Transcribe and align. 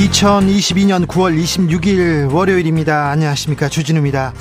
2022년 0.00 1.06
9월 1.06 1.38
26일 1.38 2.32
월요일입니다. 2.32 3.10
안녕하십니까. 3.10 3.68
주진우입니다. 3.68 4.32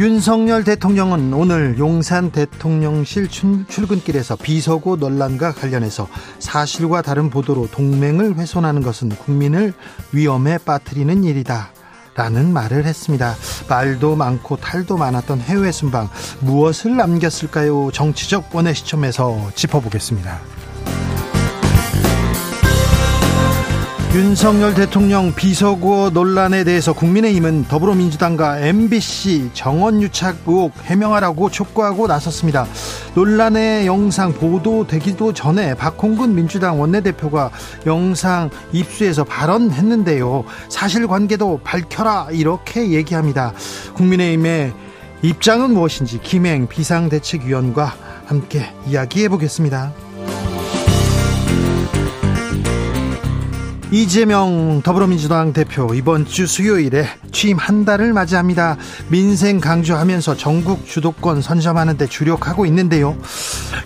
윤석열 0.00 0.64
대통령은 0.64 1.32
오늘 1.32 1.78
용산 1.78 2.32
대통령실 2.32 3.28
출근길에서 3.28 4.34
비서고 4.34 4.96
논란과 4.96 5.52
관련해서 5.52 6.08
사실과 6.40 7.02
다른 7.02 7.30
보도로 7.30 7.68
동맹을 7.70 8.34
훼손하는 8.34 8.82
것은 8.82 9.10
국민을 9.10 9.74
위험에 10.10 10.58
빠뜨리는 10.58 11.22
일이다. 11.22 11.70
라는 12.16 12.52
말을 12.52 12.84
했습니다. 12.84 13.36
말도 13.68 14.16
많고 14.16 14.56
탈도 14.56 14.96
많았던 14.96 15.38
해외 15.40 15.70
순방 15.70 16.08
무엇을 16.40 16.96
남겼을까요? 16.96 17.90
정치적 17.92 18.56
원의 18.56 18.74
시점에서 18.74 19.52
짚어보겠습니다. 19.54 20.65
윤석열 24.14 24.74
대통령 24.74 25.34
비서고 25.34 26.10
논란에 26.10 26.64
대해서 26.64 26.94
국민의힘은 26.94 27.64
더불어민주당과 27.64 28.60
MBC 28.60 29.50
정원 29.52 30.00
유착 30.00 30.36
의혹 30.46 30.72
해명하라고 30.84 31.50
촉구하고 31.50 32.06
나섰습니다. 32.06 32.66
논란의 33.14 33.86
영상 33.86 34.32
보도되기도 34.32 35.34
전에 35.34 35.74
박홍근 35.74 36.34
민주당 36.34 36.80
원내대표가 36.80 37.50
영상 37.84 38.48
입수해서 38.72 39.24
발언했는데요. 39.24 40.44
사실관계도 40.70 41.60
밝혀라 41.62 42.28
이렇게 42.30 42.90
얘기합니다. 42.92 43.52
국민의힘의 43.94 44.72
입장은 45.22 45.74
무엇인지 45.74 46.20
김행 46.22 46.68
비상대책위원과 46.68 47.94
함께 48.26 48.72
이야기해 48.86 49.28
보겠습니다. 49.28 50.05
이재명 53.92 54.82
더불어민주당 54.82 55.52
대표 55.52 55.94
이번 55.94 56.26
주 56.26 56.46
수요일에 56.46 57.06
취임 57.30 57.56
한 57.56 57.84
달을 57.84 58.12
맞이합니다. 58.12 58.76
민생 59.08 59.60
강조하면서 59.60 60.36
전국 60.36 60.86
주도권 60.86 61.40
선점하는 61.40 61.96
데 61.96 62.06
주력하고 62.06 62.66
있는데요. 62.66 63.16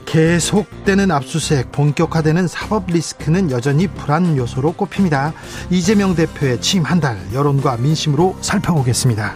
계속되는 0.06 1.10
압수수색, 1.10 1.70
본격화되는 1.72 2.48
사법 2.48 2.86
리스크는 2.86 3.50
여전히 3.50 3.86
불안 3.88 4.36
요소로 4.36 4.72
꼽힙니다. 4.72 5.32
이재명 5.70 6.14
대표의 6.14 6.60
취임 6.60 6.84
한 6.84 7.00
달 7.00 7.18
여론과 7.32 7.78
민심으로 7.78 8.36
살펴보겠습니다. 8.42 9.32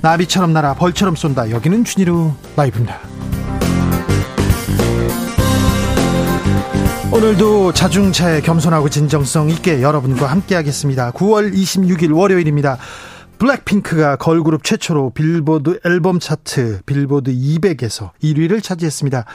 나비처럼 0.00 0.52
날아 0.52 0.74
벌처럼 0.74 1.14
쏜다. 1.14 1.50
여기는 1.50 1.84
준이루 1.84 2.32
라이브입니다. 2.56 2.98
오늘도 7.14 7.72
자중차에 7.72 8.40
겸손하고 8.40 8.88
진정성 8.88 9.48
있게 9.50 9.82
여러분과 9.82 10.26
함께하겠습니다. 10.26 11.12
9월 11.12 11.54
26일 11.54 12.12
월요일입니다. 12.12 12.76
블랙핑크가 13.38 14.16
걸그룹 14.16 14.64
최초로 14.64 15.10
빌보드 15.10 15.78
앨범 15.84 16.18
차트 16.18 16.80
빌보드 16.86 17.32
200에서 17.32 18.10
1위를 18.20 18.60
차지했습니다. 18.60 19.26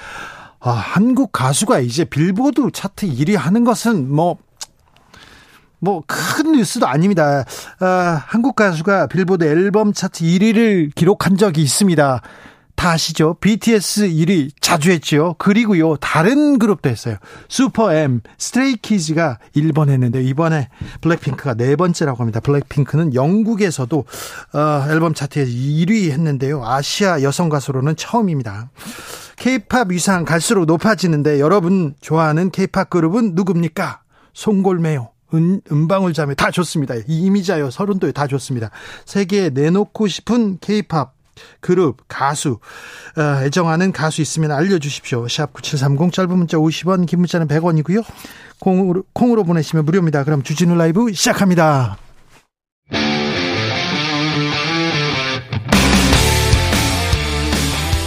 아, 0.59 0.69
한국 0.69 1.31
가수가 1.31 1.79
이제 1.79 2.03
빌보드 2.03 2.69
차트 2.73 3.07
1위 3.07 3.37
하는 3.37 3.63
것은 3.63 4.13
뭐, 4.13 4.35
뭐, 5.79 6.03
큰 6.05 6.51
뉴스도 6.51 6.85
아닙니다. 6.85 7.45
아, 7.79 8.21
한국 8.27 8.57
가수가 8.57 9.07
빌보드 9.07 9.45
앨범 9.45 9.93
차트 9.93 10.25
1위를 10.25 10.93
기록한 10.95 11.37
적이 11.37 11.61
있습니다. 11.61 12.21
다 12.79 12.91
아시죠? 12.91 13.35
BTS 13.41 14.07
1위 14.07 14.51
자주 14.61 14.91
했죠. 14.91 15.35
그리고요, 15.37 15.97
다른 15.97 16.57
그룹도 16.57 16.89
했어요. 16.89 17.17
SuperM, 17.49 18.21
스트레이키즈가 18.37 19.37
1번 19.53 19.89
했는데, 19.89 20.23
이번에 20.23 20.69
블랙핑크가 21.01 21.55
네 21.55 21.75
번째라고 21.75 22.21
합니다. 22.21 22.39
블랙핑크는 22.39 23.15
영국에서도, 23.15 24.05
어, 24.53 24.85
앨범 24.89 25.13
차트에서 25.13 25.51
1위 25.51 26.09
했는데요. 26.11 26.65
아시아 26.65 27.21
여성 27.21 27.49
가수로는 27.49 27.97
처음입니다. 27.97 28.69
케이팝 29.35 29.91
위상 29.91 30.23
갈수록 30.23 30.63
높아지는데, 30.63 31.41
여러분 31.41 31.95
좋아하는 31.99 32.49
케이팝 32.49 32.89
그룹은 32.89 33.35
누굽니까? 33.35 34.03
송골매요. 34.31 35.09
은, 35.33 35.59
음방울 35.69 36.13
자매 36.13 36.33
다 36.33 36.49
좋습니다. 36.49 36.95
이미자요, 37.05 37.71
서른도요 37.71 38.13
다 38.13 38.25
좋습니다. 38.27 38.71
세계에 39.03 39.49
내놓고 39.49 40.07
싶은 40.07 40.59
케이팝 40.61 41.18
그룹, 41.59 41.97
가수, 42.07 42.59
어, 43.17 43.43
애정하는 43.43 43.91
가수 43.91 44.21
있으면 44.21 44.51
알려주십시오. 44.51 45.27
샵 45.27 45.53
9730 45.53 46.13
짧은 46.13 46.37
문자 46.37 46.57
50원, 46.57 47.05
긴 47.05 47.19
문자는 47.19 47.47
100원이고요. 47.47 48.03
콩으로, 48.59 49.03
콩으로 49.13 49.43
보내시면 49.43 49.85
무료입니다. 49.85 50.23
그럼 50.23 50.43
주진우 50.43 50.75
라이브 50.75 51.11
시작합니다. 51.13 51.97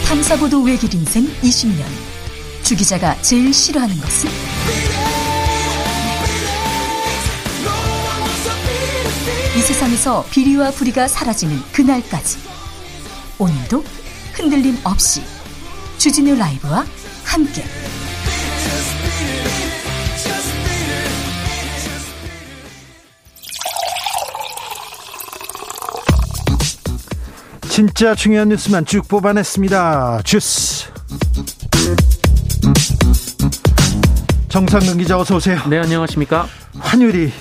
탐사보도 0.07 0.61
외길 0.61 0.93
인생 0.93 1.25
20년. 1.41 1.83
주 2.63 2.75
기자가 2.75 3.19
제일 3.21 3.53
싫어하는 3.53 3.95
것은? 3.97 4.29
이 9.55 9.59
세상에서 9.59 10.25
비리와 10.31 10.71
부리가 10.71 11.07
사라지는 11.07 11.57
그날까지. 11.71 12.52
오늘도 13.39 13.83
흔들림 14.33 14.77
없이 14.83 15.21
주진우 15.97 16.35
라이브와 16.35 16.85
함께 17.25 17.63
진짜 27.69 28.13
중요한 28.13 28.49
뉴스만 28.49 28.85
쭉 28.85 29.07
뽑아냈습니다. 29.07 30.21
주스. 30.23 30.91
정상근 34.47 34.99
기자 34.99 35.17
어서 35.17 35.37
오세요. 35.37 35.59
네, 35.67 35.79
안녕하십니까? 35.79 36.47
환율이 36.77 37.33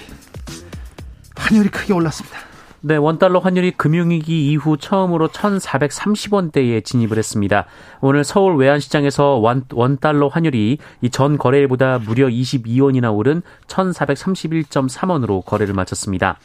환율이 1.37 1.69
크게 1.69 1.93
올랐습니다. 1.93 2.52
네, 2.85 2.97
원달러 2.97 3.39
환율이 3.39 3.73
금융위기 3.77 4.51
이후 4.51 4.77
처음으로 4.77 5.29
1,430원대에 5.29 6.85
진입을 6.85 7.17
했습니다. 7.17 7.67
오늘 8.01 8.25
서울 8.25 8.57
외환시장에서 8.57 9.37
원, 9.37 9.65
원달러 9.73 10.27
환율이 10.27 10.79
이 11.01 11.11
전 11.11 11.39
거래일보다 11.39 12.01
무려 12.01 12.27
22원이나 12.27 13.17
오른 13.17 13.43
1,431.3원으로 13.69 15.45
거래를 15.45 15.75
마쳤습니다. 15.75 16.39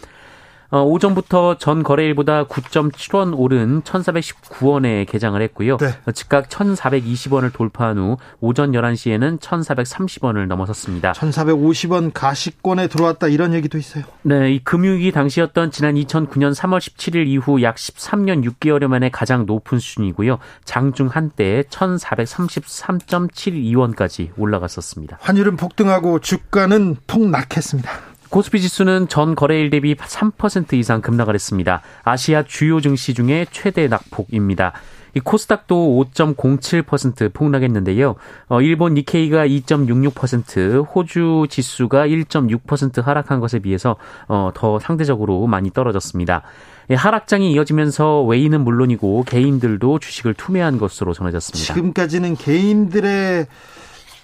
어, 0.69 0.83
오전부터 0.83 1.57
전 1.57 1.81
거래일보다 1.83 2.44
9.7원 2.45 3.33
오른 3.38 3.81
1,419원에 3.83 5.05
개장을 5.08 5.40
했고요. 5.41 5.78
네. 5.78 5.93
즉각 6.14 6.49
1,420원을 6.49 7.53
돌파한 7.53 7.97
후 7.97 8.17
오전 8.41 8.73
11시에는 8.73 9.40
1,430원을 9.40 10.47
넘어섰습니다. 10.47 11.14
1,450원 11.14 12.11
가시권에 12.14 12.87
들어왔다 12.87 13.28
이런 13.28 13.53
얘기도 13.53 13.78
있어요. 13.78 14.03
네, 14.23 14.53
이 14.53 14.59
금융위기 14.64 15.11
당시였던 15.11 15.69
지난 15.72 15.96
2009년 15.96 16.53
3월 16.53 16.79
17일 16.79 17.28
이후 17.28 17.61
약 17.61 17.75
13년 17.75 18.43
6개월여 18.43 18.87
만에 18.87 19.09
가장 19.09 19.46
높은 19.46 19.79
수준이고요. 19.79 20.40
장중 20.66 21.08
한때 21.08 21.64
1,433.72원까지 21.69 24.31
올라갔었습니다. 24.37 25.19
환율은 25.22 25.55
폭등하고 25.55 26.19
주가는 26.19 26.97
폭락했습니다. 27.08 28.16
코스피 28.29 28.62
지수는 28.62 29.08
전 29.08 29.35
거래일 29.35 29.70
대비 29.70 29.96
3% 29.96 30.74
이상 30.74 31.02
급락을 31.02 31.34
했습니다. 31.34 31.82
아시아 32.03 32.44
주요 32.44 32.82
증시 32.82 33.14
중에 33.14 33.46
최대 33.52 33.88
낙폭입니다. 33.88 34.74
이 35.14 35.20
코스닥도 35.20 36.06
5.07% 36.14 37.34
폭락했는데요. 37.34 38.16
어, 38.50 38.62
일본 38.62 38.94
니케이가 38.94 39.47
2.66%, 39.47 40.85
호주 40.94 41.47
지수가 41.50 42.08
1.6% 42.08 43.02
하락한 43.02 43.40
것에 43.40 43.59
비해서 43.59 43.96
어, 44.28 44.52
더 44.53 44.79
상대적으로 44.79 45.47
많이 45.47 45.72
떨어졌습니다. 45.72 46.44
예, 46.91 46.96
하락장이 46.96 47.52
이어지면서 47.52 48.24
외인은 48.24 48.62
물론이고 48.62 49.24
개인들도 49.24 50.00
주식을 50.00 50.35
투매한 50.35 50.78
것으로 50.78 51.14
전해졌습니다. 51.14 51.74
지금까지는 51.74 52.35
개인들의 52.35 53.47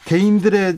개인들의 0.06 0.78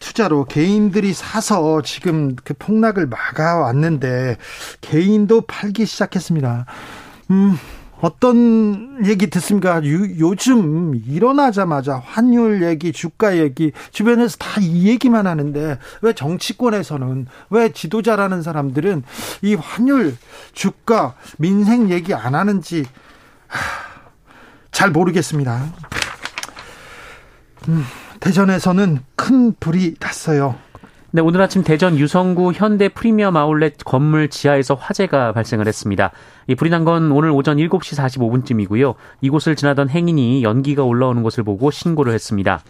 투자로 0.00 0.44
개인들이 0.44 1.12
사서 1.12 1.82
지금 1.82 2.36
그 2.44 2.54
폭락을 2.54 3.06
막아왔는데 3.06 4.36
개인도 4.80 5.42
팔기 5.42 5.86
시작했습니다. 5.86 6.66
음, 7.30 7.56
어떤 8.00 9.06
얘기 9.06 9.28
듣습니까? 9.30 9.80
요, 10.20 10.34
즘 10.36 10.94
일어나자마자 11.06 12.02
환율 12.04 12.62
얘기, 12.62 12.92
주가 12.92 13.38
얘기 13.38 13.72
주변에서 13.90 14.36
다 14.36 14.60
이 14.60 14.88
얘기만 14.88 15.26
하는데 15.26 15.78
왜 16.02 16.12
정치권에서는 16.12 17.26
왜 17.50 17.72
지도자라는 17.72 18.42
사람들은 18.42 19.02
이 19.42 19.54
환율, 19.54 20.16
주가, 20.52 21.14
민생 21.38 21.90
얘기 21.90 22.12
안 22.14 22.34
하는지 22.34 22.84
하, 23.46 23.60
잘 24.72 24.90
모르겠습니다. 24.90 25.72
음, 27.68 27.84
대전에서는 28.20 28.98
큰 29.16 29.52
불이 29.58 29.94
났어요. 30.00 30.54
네, 31.12 31.22
오늘 31.22 31.40
아침 31.40 31.62
대전 31.62 31.96
유성구 31.98 32.52
현대 32.52 32.88
프리미엄 32.88 33.36
아울렛 33.36 33.76
건물 33.84 34.28
지하에서 34.28 34.74
화재가 34.74 35.32
발생을 35.32 35.66
했습니다. 35.66 36.10
이 36.46 36.54
불이 36.54 36.68
난 36.70 36.84
건 36.84 37.10
오늘 37.10 37.30
오전 37.30 37.56
7시 37.56 37.96
45분쯤이고요. 37.96 38.94
이곳을 39.22 39.56
지나던 39.56 39.88
행인이 39.88 40.42
연기가 40.42 40.82
올라오는 40.84 41.22
것을 41.22 41.42
보고 41.42 41.70
신고를 41.70 42.12
했습니다. 42.12 42.60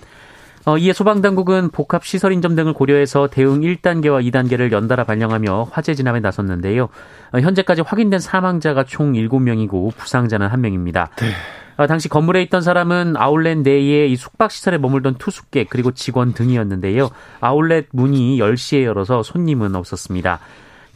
어, 0.65 0.79
이에 0.79 0.93
소방당국은 0.93 1.71
복합시설 1.71 2.33
인점 2.33 2.57
등을 2.57 2.73
고려해서 2.73 3.29
대응 3.29 3.61
1단계와 3.61 4.25
2단계를 4.31 4.73
연달아 4.73 5.05
발령하며 5.05 5.69
화재 5.71 5.95
진압에 5.95 6.21
나섰는데요. 6.21 6.89
어, 7.33 7.39
현재까지 7.39 7.83
확인된 7.83 8.19
사망자가 8.21 8.85
총 8.85 9.13
7명이고 9.13 9.95
부상자는 9.97 10.49
1명입니다. 10.49 11.09
네. 11.17 11.31
어, 11.77 11.87
당시 11.87 12.09
건물에 12.09 12.43
있던 12.43 12.63
사람은 12.63 13.17
아울렛 13.17 13.59
내에 13.59 14.07
이 14.07 14.17
숙박시설에 14.17 14.79
머물던 14.79 15.17
투숙객 15.17 15.69
그리고 15.69 15.93
직원 15.93 16.33
등이었는데요. 16.33 17.11
아울렛 17.41 17.89
문이 17.93 18.39
10시에 18.39 18.85
열어서 18.85 19.23
손님은 19.23 19.75
없었습니다. 19.75 20.41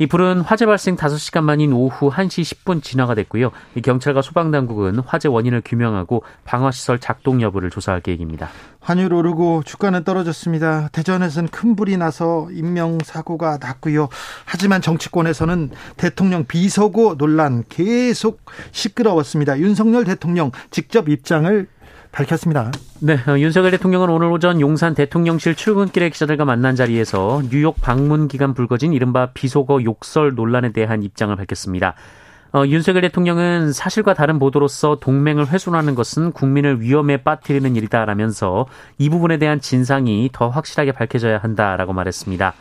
이 0.01 0.07
불은 0.07 0.41
화재 0.41 0.65
발생 0.65 0.97
5시간 0.97 1.43
만인 1.43 1.75
오후 1.75 2.11
1시 2.11 2.65
10분 2.65 2.83
진화가 2.83 3.15
됐고요. 3.17 3.51
경찰과 3.85 4.23
소방당국은 4.23 5.01
화재 5.01 5.29
원인을 5.29 5.61
규명하고 5.63 6.23
방화시설 6.47 7.01
작동 7.01 7.43
여부를 7.43 7.69
조사할 7.69 8.01
계획입니다. 8.01 8.49
환율 8.81 9.13
오르고 9.13 9.63
주가는 9.63 10.03
떨어졌습니다. 10.05 10.89
대전에서는 10.93 11.51
큰 11.51 11.77
불이 11.77 11.99
나서 11.99 12.49
인명사고가 12.51 13.59
났고요. 13.61 14.09
하지만 14.47 14.81
정치권에서는 14.81 15.71
대통령 15.99 16.47
비서고 16.47 17.19
논란 17.19 17.63
계속 17.69 18.41
시끄러웠습니다. 18.73 19.59
윤석열 19.59 20.05
대통령 20.05 20.51
직접 20.71 21.11
입장을 21.11 21.69
밝혔습니다. 22.13 22.71
네, 23.01 23.15
어, 23.29 23.39
윤석열 23.39 23.71
대통령은 23.71 24.09
오늘 24.11 24.31
오전 24.31 24.61
용산 24.61 24.95
대통령실 24.95 25.55
출근길에 25.55 26.11
기자들과 26.11 26.45
만난 26.45 26.77
자리에서 26.77 27.43
뉴욕 27.51 27.81
방문 27.81 28.29
기간 28.29 28.55
불거진 28.55 28.93
이른바 28.93 29.31
비속어 29.33 29.85
욕설 29.85 30.35
논란에 30.35 30.73
대한 30.73 31.03
입장을 31.03 31.35
밝혔습니다. 31.35 31.95
어, 32.53 32.65
윤석열 32.67 33.03
대통령은 33.03 33.73
사실과 33.73 34.13
다른 34.13 34.41
보도로서 34.41 34.97
동맹을 35.01 35.49
훼손하는 35.49 35.95
것은 35.95 36.33
국민을 36.33 36.81
위험에 36.81 37.19
빠뜨리는 37.19 37.77
일이다라면서 37.77 38.67
이 38.99 39.09
부분에 39.09 39.39
대한 39.39 39.61
진상이 39.61 40.31
더 40.33 40.49
확실하게 40.49 40.93
밝혀져야 40.93 41.39
한다라고 41.39 41.93
말했습니다. 41.93 42.55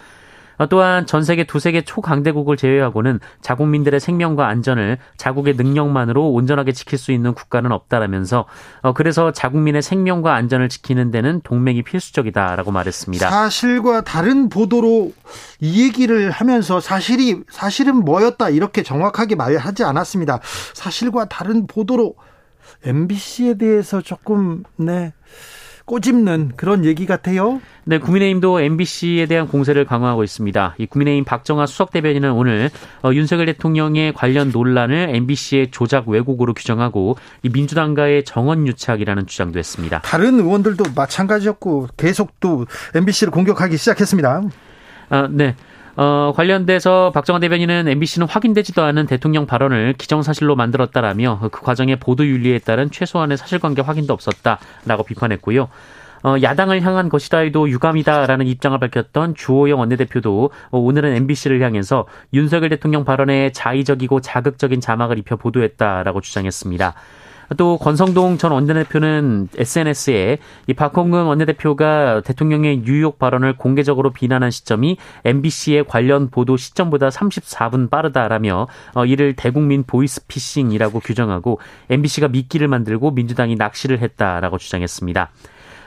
어, 0.59 0.67
또한 0.67 1.05
전 1.05 1.23
세계 1.23 1.45
두세 1.45 1.71
개 1.71 1.81
초강대국을 1.81 2.57
제외하고는 2.57 3.19
자국민들의 3.41 3.99
생명과 3.99 4.47
안전을 4.47 4.97
자국의 5.17 5.55
능력만으로 5.55 6.31
온전하게 6.31 6.73
지킬 6.73 6.99
수 6.99 7.11
있는 7.11 7.33
국가는 7.33 7.71
없다라면서 7.71 8.45
어, 8.81 8.93
그래서 8.93 9.31
자국민의 9.31 9.81
생명과 9.81 10.35
안전을 10.35 10.69
지키는 10.69 11.11
데는 11.11 11.41
동맹이 11.43 11.81
필수적이다라고 11.83 12.71
말했습니다. 12.71 13.29
사실과 13.29 14.01
다른 14.01 14.49
보도로 14.49 15.13
이 15.61 15.83
얘기를 15.83 16.29
하면서 16.29 16.81
사실이 16.81 17.43
사실은 17.49 17.95
뭐였다 17.95 18.49
이렇게 18.49 18.83
정확하게 18.83 19.35
말하지 19.35 19.85
않았습니다. 19.85 20.39
사실과 20.73 21.25
다른 21.25 21.67
보도로 21.67 22.15
MBC에 22.83 23.55
대해서 23.55 24.01
조금 24.01 24.63
네 24.75 25.13
꼬집는 25.89 26.51
그런 26.55 26.85
얘기 26.85 27.07
같아요. 27.07 27.59
네, 27.83 27.97
국민의힘도 27.97 28.61
MBC에 28.61 29.25
대한 29.25 29.47
공세를 29.47 29.85
강화하고 29.85 30.23
있습니다. 30.23 30.75
이 30.77 30.85
국민의힘 30.85 31.25
박정아 31.25 31.65
수석 31.65 31.89
대변인은 31.89 32.31
오늘 32.31 32.69
어, 33.01 33.11
윤석열 33.11 33.47
대통령의 33.47 34.13
관련 34.13 34.51
논란을 34.51 35.09
MBC의 35.15 35.71
조작 35.71 36.07
왜곡으로 36.07 36.53
규정하고 36.53 37.17
이 37.41 37.49
민주당과의 37.49 38.23
정원 38.25 38.67
유착이라는 38.67 39.25
주장도 39.25 39.57
했습니다. 39.57 40.01
다른 40.01 40.35
의원들도 40.35 40.83
마찬가지였고 40.95 41.87
계속 41.97 42.39
또 42.39 42.67
MBC를 42.93 43.31
공격하기 43.31 43.75
시작했습니다. 43.75 44.43
아, 45.09 45.27
네. 45.31 45.55
어, 45.95 46.33
관련돼서 46.35 47.11
박정환 47.13 47.41
대변인은 47.41 47.87
MBC는 47.87 48.27
확인되지도 48.27 48.81
않은 48.83 49.05
대통령 49.05 49.45
발언을 49.45 49.93
기정사실로 49.97 50.55
만들었다라며 50.55 51.39
그 51.51 51.61
과정의 51.61 51.97
보도 51.97 52.25
윤리에 52.25 52.59
따른 52.59 52.89
최소한의 52.91 53.37
사실관계 53.37 53.81
확인도 53.81 54.13
없었다라고 54.13 55.03
비판했고요. 55.03 55.69
어, 56.23 56.35
야당을 56.41 56.81
향한 56.81 57.09
것이다해도 57.09 57.69
유감이다라는 57.69 58.47
입장을 58.47 58.77
밝혔던 58.77 59.35
주호영 59.35 59.79
원내대표도 59.79 60.51
어, 60.71 60.77
오늘은 60.77 61.13
MBC를 61.15 61.61
향해서 61.61 62.07
윤석열 62.33 62.69
대통령 62.69 63.05
발언에 63.05 63.51
자의적이고 63.51 64.19
자극적인 64.21 64.81
자막을 64.81 65.17
입혀 65.17 65.37
보도했다라고 65.37 66.21
주장했습니다. 66.21 66.93
또 67.57 67.77
권성동 67.77 68.37
전 68.37 68.51
원내대표는 68.51 69.49
SNS에 69.57 70.37
이 70.67 70.73
박홍근 70.73 71.23
원내대표가 71.23 72.21
대통령의 72.21 72.83
뉴욕 72.83 73.17
발언을 73.17 73.57
공개적으로 73.57 74.11
비난한 74.11 74.51
시점이 74.51 74.97
MBC의 75.25 75.85
관련 75.85 76.29
보도 76.29 76.57
시점보다 76.57 77.09
34분 77.09 77.89
빠르다라며 77.89 78.67
어, 78.93 79.05
이를 79.05 79.35
대국민 79.35 79.83
보이스피싱이라고 79.83 80.99
규정하고 80.99 81.59
MBC가 81.89 82.27
미끼를 82.27 82.67
만들고 82.67 83.11
민주당이 83.11 83.55
낚시를 83.55 83.99
했다라고 83.99 84.57
주장했습니다. 84.57 85.31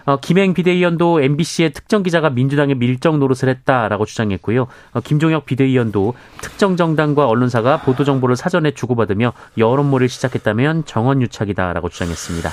어, 0.05 0.19
김행 0.19 0.55
비대위원도 0.55 1.21
MBC의 1.21 1.73
특정 1.73 2.03
기자가 2.03 2.31
민주당의 2.31 2.77
밀정 2.77 3.19
노릇을 3.19 3.49
했다라고 3.49 4.05
주장했고요. 4.05 4.67
어, 4.93 5.01
김종혁 5.01 5.47
비대위원도 5.47 6.15
특정 6.41 6.77
정당과 6.77 7.27
언론사가 7.27 7.83
보도 7.83 8.05
정보를 8.05 8.37
사전에 8.37 8.73
주고받으며 8.73 9.33
여론몰이를 9.59 10.09
시작했다면 10.09 10.85
정원 10.85 11.23
유착이다라고 11.23 11.89
주장했습니다. 11.89 12.51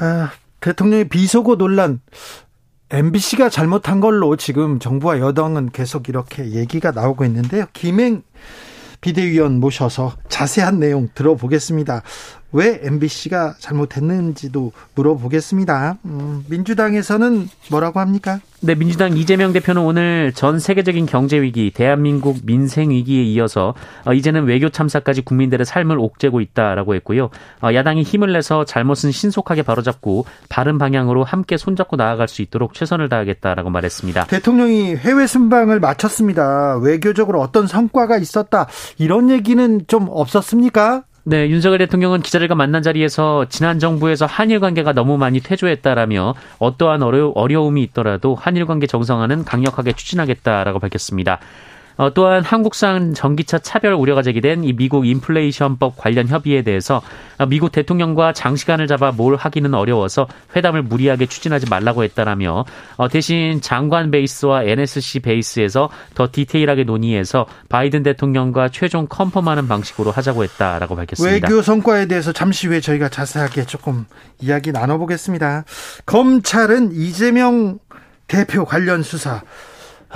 아, 0.00 0.30
대통령의 0.60 1.08
비속어 1.08 1.56
논란 1.56 2.00
MBC가 2.90 3.48
잘못한 3.48 4.00
걸로 4.00 4.36
지금 4.36 4.78
정부와 4.78 5.18
여당은 5.18 5.70
계속 5.70 6.08
이렇게 6.08 6.52
얘기가 6.52 6.92
나오고 6.92 7.24
있는데요. 7.24 7.66
김행 7.72 8.22
비대위원 9.00 9.60
모셔서 9.60 10.14
자세한 10.28 10.78
내용 10.78 11.08
들어보겠습니다. 11.14 12.02
왜 12.52 12.80
MBC가 12.82 13.54
잘못했는지도 13.58 14.72
물어보겠습니다. 14.94 15.98
음, 16.04 16.44
민주당에서는 16.48 17.48
뭐라고 17.70 18.00
합니까? 18.00 18.40
네, 18.60 18.74
민주당 18.74 19.16
이재명 19.16 19.52
대표는 19.52 19.82
오늘 19.82 20.32
전 20.32 20.58
세계적인 20.58 21.06
경제 21.06 21.40
위기, 21.40 21.70
대한민국 21.70 22.38
민생 22.44 22.90
위기에 22.90 23.22
이어서 23.24 23.74
어, 24.04 24.12
이제는 24.12 24.44
외교 24.44 24.68
참사까지 24.68 25.22
국민들의 25.22 25.66
삶을 25.66 25.98
옥죄고 25.98 26.40
있다라고 26.40 26.94
했고요. 26.94 27.30
어, 27.62 27.74
야당이 27.74 28.02
힘을 28.02 28.32
내서 28.32 28.64
잘못은 28.64 29.10
신속하게 29.10 29.62
바로잡고 29.62 30.24
바른 30.48 30.78
방향으로 30.78 31.24
함께 31.24 31.56
손잡고 31.56 31.96
나아갈 31.96 32.28
수 32.28 32.42
있도록 32.42 32.74
최선을 32.74 33.08
다하겠다라고 33.08 33.70
말했습니다. 33.70 34.26
대통령이 34.26 34.96
해외 34.96 35.26
순방을 35.26 35.80
마쳤습니다. 35.80 36.78
외교적으로 36.78 37.40
어떤 37.40 37.66
성과가 37.66 38.18
있었다 38.18 38.66
이런 38.98 39.30
얘기는 39.30 39.82
좀 39.86 40.06
없었습니까? 40.08 41.04
네, 41.28 41.48
윤석열 41.50 41.78
대통령은 41.78 42.22
기자들과 42.22 42.54
만난 42.54 42.84
자리에서 42.84 43.46
지난 43.48 43.80
정부에서 43.80 44.26
한일 44.26 44.60
관계가 44.60 44.92
너무 44.92 45.18
많이 45.18 45.40
퇴조했다라며 45.40 46.36
어떠한 46.60 47.02
어려, 47.02 47.32
어려움이 47.34 47.82
있더라도 47.82 48.36
한일 48.36 48.64
관계 48.64 48.86
정상화는 48.86 49.44
강력하게 49.44 49.94
추진하겠다라고 49.94 50.78
밝혔습니다. 50.78 51.40
어, 51.96 52.12
또한 52.12 52.42
한국산 52.44 53.14
전기차 53.14 53.58
차별 53.58 53.94
우려가 53.94 54.22
제기된 54.22 54.64
이 54.64 54.72
미국 54.74 55.06
인플레이션법 55.06 55.96
관련 55.96 56.28
협의에 56.28 56.62
대해서 56.62 57.00
어, 57.38 57.46
미국 57.46 57.72
대통령과 57.72 58.32
장시간을 58.32 58.86
잡아 58.86 59.12
뭘 59.12 59.36
하기는 59.36 59.72
어려워서 59.72 60.26
회담을 60.54 60.82
무리하게 60.82 61.26
추진하지 61.26 61.68
말라고 61.70 62.04
했다라며 62.04 62.64
어, 62.96 63.08
대신 63.08 63.60
장관 63.60 64.10
베이스와 64.10 64.64
NSC 64.64 65.20
베이스에서 65.20 65.88
더 66.14 66.28
디테일하게 66.30 66.84
논의해서 66.84 67.46
바이든 67.68 68.02
대통령과 68.02 68.68
최종 68.68 69.06
컨펌하는 69.08 69.66
방식으로 69.68 70.10
하자고 70.10 70.44
했다라고 70.44 70.96
밝혔습니다. 70.96 71.48
외교 71.48 71.62
성과에 71.62 72.06
대해서 72.06 72.32
잠시 72.32 72.66
후에 72.66 72.80
저희가 72.80 73.08
자세하게 73.08 73.64
조금 73.64 74.04
이야기 74.40 74.70
나눠보겠습니다. 74.72 75.64
검찰은 76.04 76.92
이재명 76.92 77.78
대표 78.26 78.64
관련 78.64 79.02
수사 79.02 79.42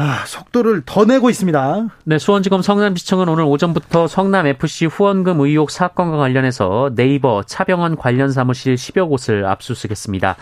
아, 0.02 0.24
속도를 0.24 0.84
더 0.86 1.04
내고 1.04 1.28
있습니다. 1.28 1.88
네, 2.04 2.18
수원지검 2.18 2.62
성남지청은 2.62 3.28
오늘 3.28 3.44
오전부터 3.44 4.08
성남FC 4.08 4.86
후원금 4.86 5.40
의혹 5.40 5.70
사건과 5.70 6.16
관련해서 6.16 6.92
네이버 6.94 7.42
차병원 7.42 7.96
관련 7.96 8.32
사무실 8.32 8.76
10여 8.76 9.10
곳을 9.10 9.44
압수수색했습니다. 9.44 10.36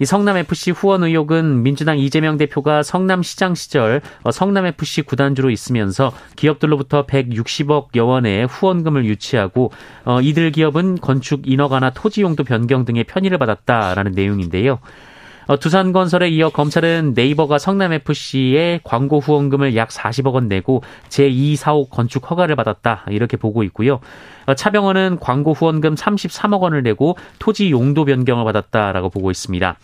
이 0.00 0.04
성남FC 0.04 0.72
후원 0.72 1.04
의혹은 1.04 1.62
민주당 1.62 1.98
이재명 1.98 2.36
대표가 2.36 2.82
성남시장 2.82 3.54
시절 3.54 4.02
어, 4.24 4.30
성남FC 4.30 5.00
구단주로 5.02 5.48
있으면서 5.48 6.12
기업들로부터 6.36 7.06
160억 7.06 7.96
여원의 7.96 8.46
후원금을 8.46 9.06
유치하고 9.06 9.72
어, 10.04 10.20
이들 10.20 10.52
기업은 10.52 10.96
건축 10.96 11.48
인허가나 11.50 11.90
토지 11.90 12.20
용도 12.20 12.44
변경 12.44 12.84
등의 12.84 13.04
편의를 13.04 13.38
받았다라는 13.38 14.12
내용인데요. 14.12 14.80
어, 15.48 15.58
두산건설에 15.58 16.28
이어 16.28 16.50
검찰은 16.50 17.14
네이버가 17.16 17.58
성남FC에 17.58 18.80
광고 18.84 19.18
후원금을 19.18 19.76
약 19.76 19.88
40억 19.88 20.34
원 20.34 20.46
내고 20.46 20.82
제2사옥 21.08 21.88
건축 21.88 22.30
허가를 22.30 22.54
받았다 22.54 23.06
이렇게 23.08 23.38
보고 23.38 23.62
있고요. 23.62 24.00
어, 24.44 24.54
차병원은 24.54 25.18
광고 25.20 25.54
후원금 25.54 25.94
33억 25.94 26.60
원을 26.60 26.82
내고 26.82 27.16
토지 27.38 27.70
용도 27.70 28.04
변경을 28.04 28.44
받았다라고 28.44 29.08
보고 29.08 29.30
있습니다. 29.30 29.78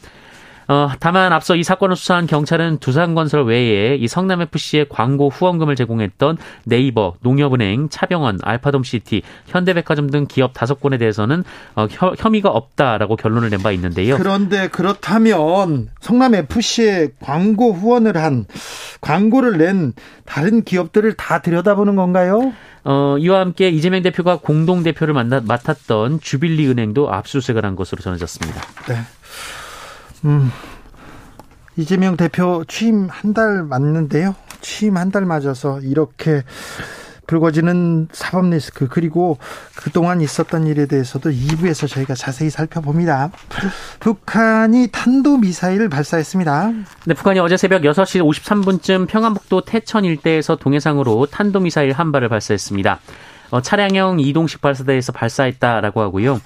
어, 0.68 0.90
다만 1.00 1.32
앞서 1.32 1.56
이 1.56 1.62
사건을 1.62 1.96
수사한 1.96 2.26
경찰은 2.26 2.78
두산건설 2.78 3.44
외에 3.44 3.96
이 3.96 4.08
성남FC에 4.08 4.86
광고 4.88 5.28
후원금을 5.28 5.76
제공했던 5.76 6.38
네이버, 6.64 7.14
농협은행, 7.20 7.88
차병원, 7.90 8.38
알파돔시티, 8.42 9.22
현대백화점 9.46 10.10
등 10.10 10.26
기업 10.28 10.52
다섯 10.54 10.80
곳에 10.80 10.98
대해서는 10.98 11.44
어, 11.74 11.86
혀, 11.90 12.14
혐의가 12.16 12.50
없다라고 12.50 13.16
결론을 13.16 13.50
낸 13.50 13.64
바 13.64 13.70
있는데요. 13.72 14.16
그런데 14.18 14.68
그렇다면 14.68 15.88
성남FC에 16.00 17.10
광고 17.20 17.72
후원을 17.72 18.16
한 18.16 18.44
광고를 19.00 19.56
낸 19.58 19.92
다른 20.26 20.64
기업들을 20.64 21.14
다 21.14 21.40
들여다보는 21.40 21.96
건가요? 21.96 22.52
어, 22.84 23.16
이와 23.18 23.40
함께 23.40 23.70
이재명 23.70 24.02
대표가 24.02 24.36
공동 24.38 24.82
대표를 24.82 25.14
맡았던 25.14 26.20
주빌리 26.20 26.66
은행도 26.68 27.10
압수수색을 27.10 27.64
한 27.64 27.76
것으로 27.76 28.02
전해졌습니다. 28.02 28.60
네. 28.88 28.96
음, 30.24 30.50
이재명 31.76 32.16
대표 32.16 32.64
취임 32.66 33.08
한 33.10 33.34
달 33.34 33.62
맞는데요. 33.64 34.34
취임 34.60 34.96
한 34.96 35.10
달 35.10 35.24
맞아서 35.26 35.80
이렇게 35.80 36.42
불거지는 37.26 38.08
사법 38.12 38.50
리스크 38.50 38.86
그리고 38.86 39.38
그동안 39.76 40.20
있었던 40.20 40.66
일에 40.66 40.86
대해서도 40.86 41.30
2부에서 41.30 41.88
저희가 41.88 42.14
자세히 42.14 42.50
살펴봅니다. 42.50 43.30
북한이 44.00 44.88
탄도 44.92 45.38
미사일을 45.38 45.88
발사했습니다. 45.88 46.72
네, 47.06 47.14
북한이 47.14 47.40
어제 47.40 47.56
새벽 47.56 47.82
6시 47.82 48.20
53분쯤 48.22 49.08
평안북도 49.08 49.62
태천 49.62 50.04
일대에서 50.04 50.56
동해상으로 50.56 51.26
탄도 51.26 51.60
미사일 51.60 51.92
한 51.92 52.12
발을 52.12 52.28
발사했습니다. 52.28 53.00
어, 53.54 53.60
차량형 53.60 54.18
이동식 54.18 54.60
발사대에서 54.60 55.12
발사했다라고 55.12 56.00
하고요. 56.00 56.40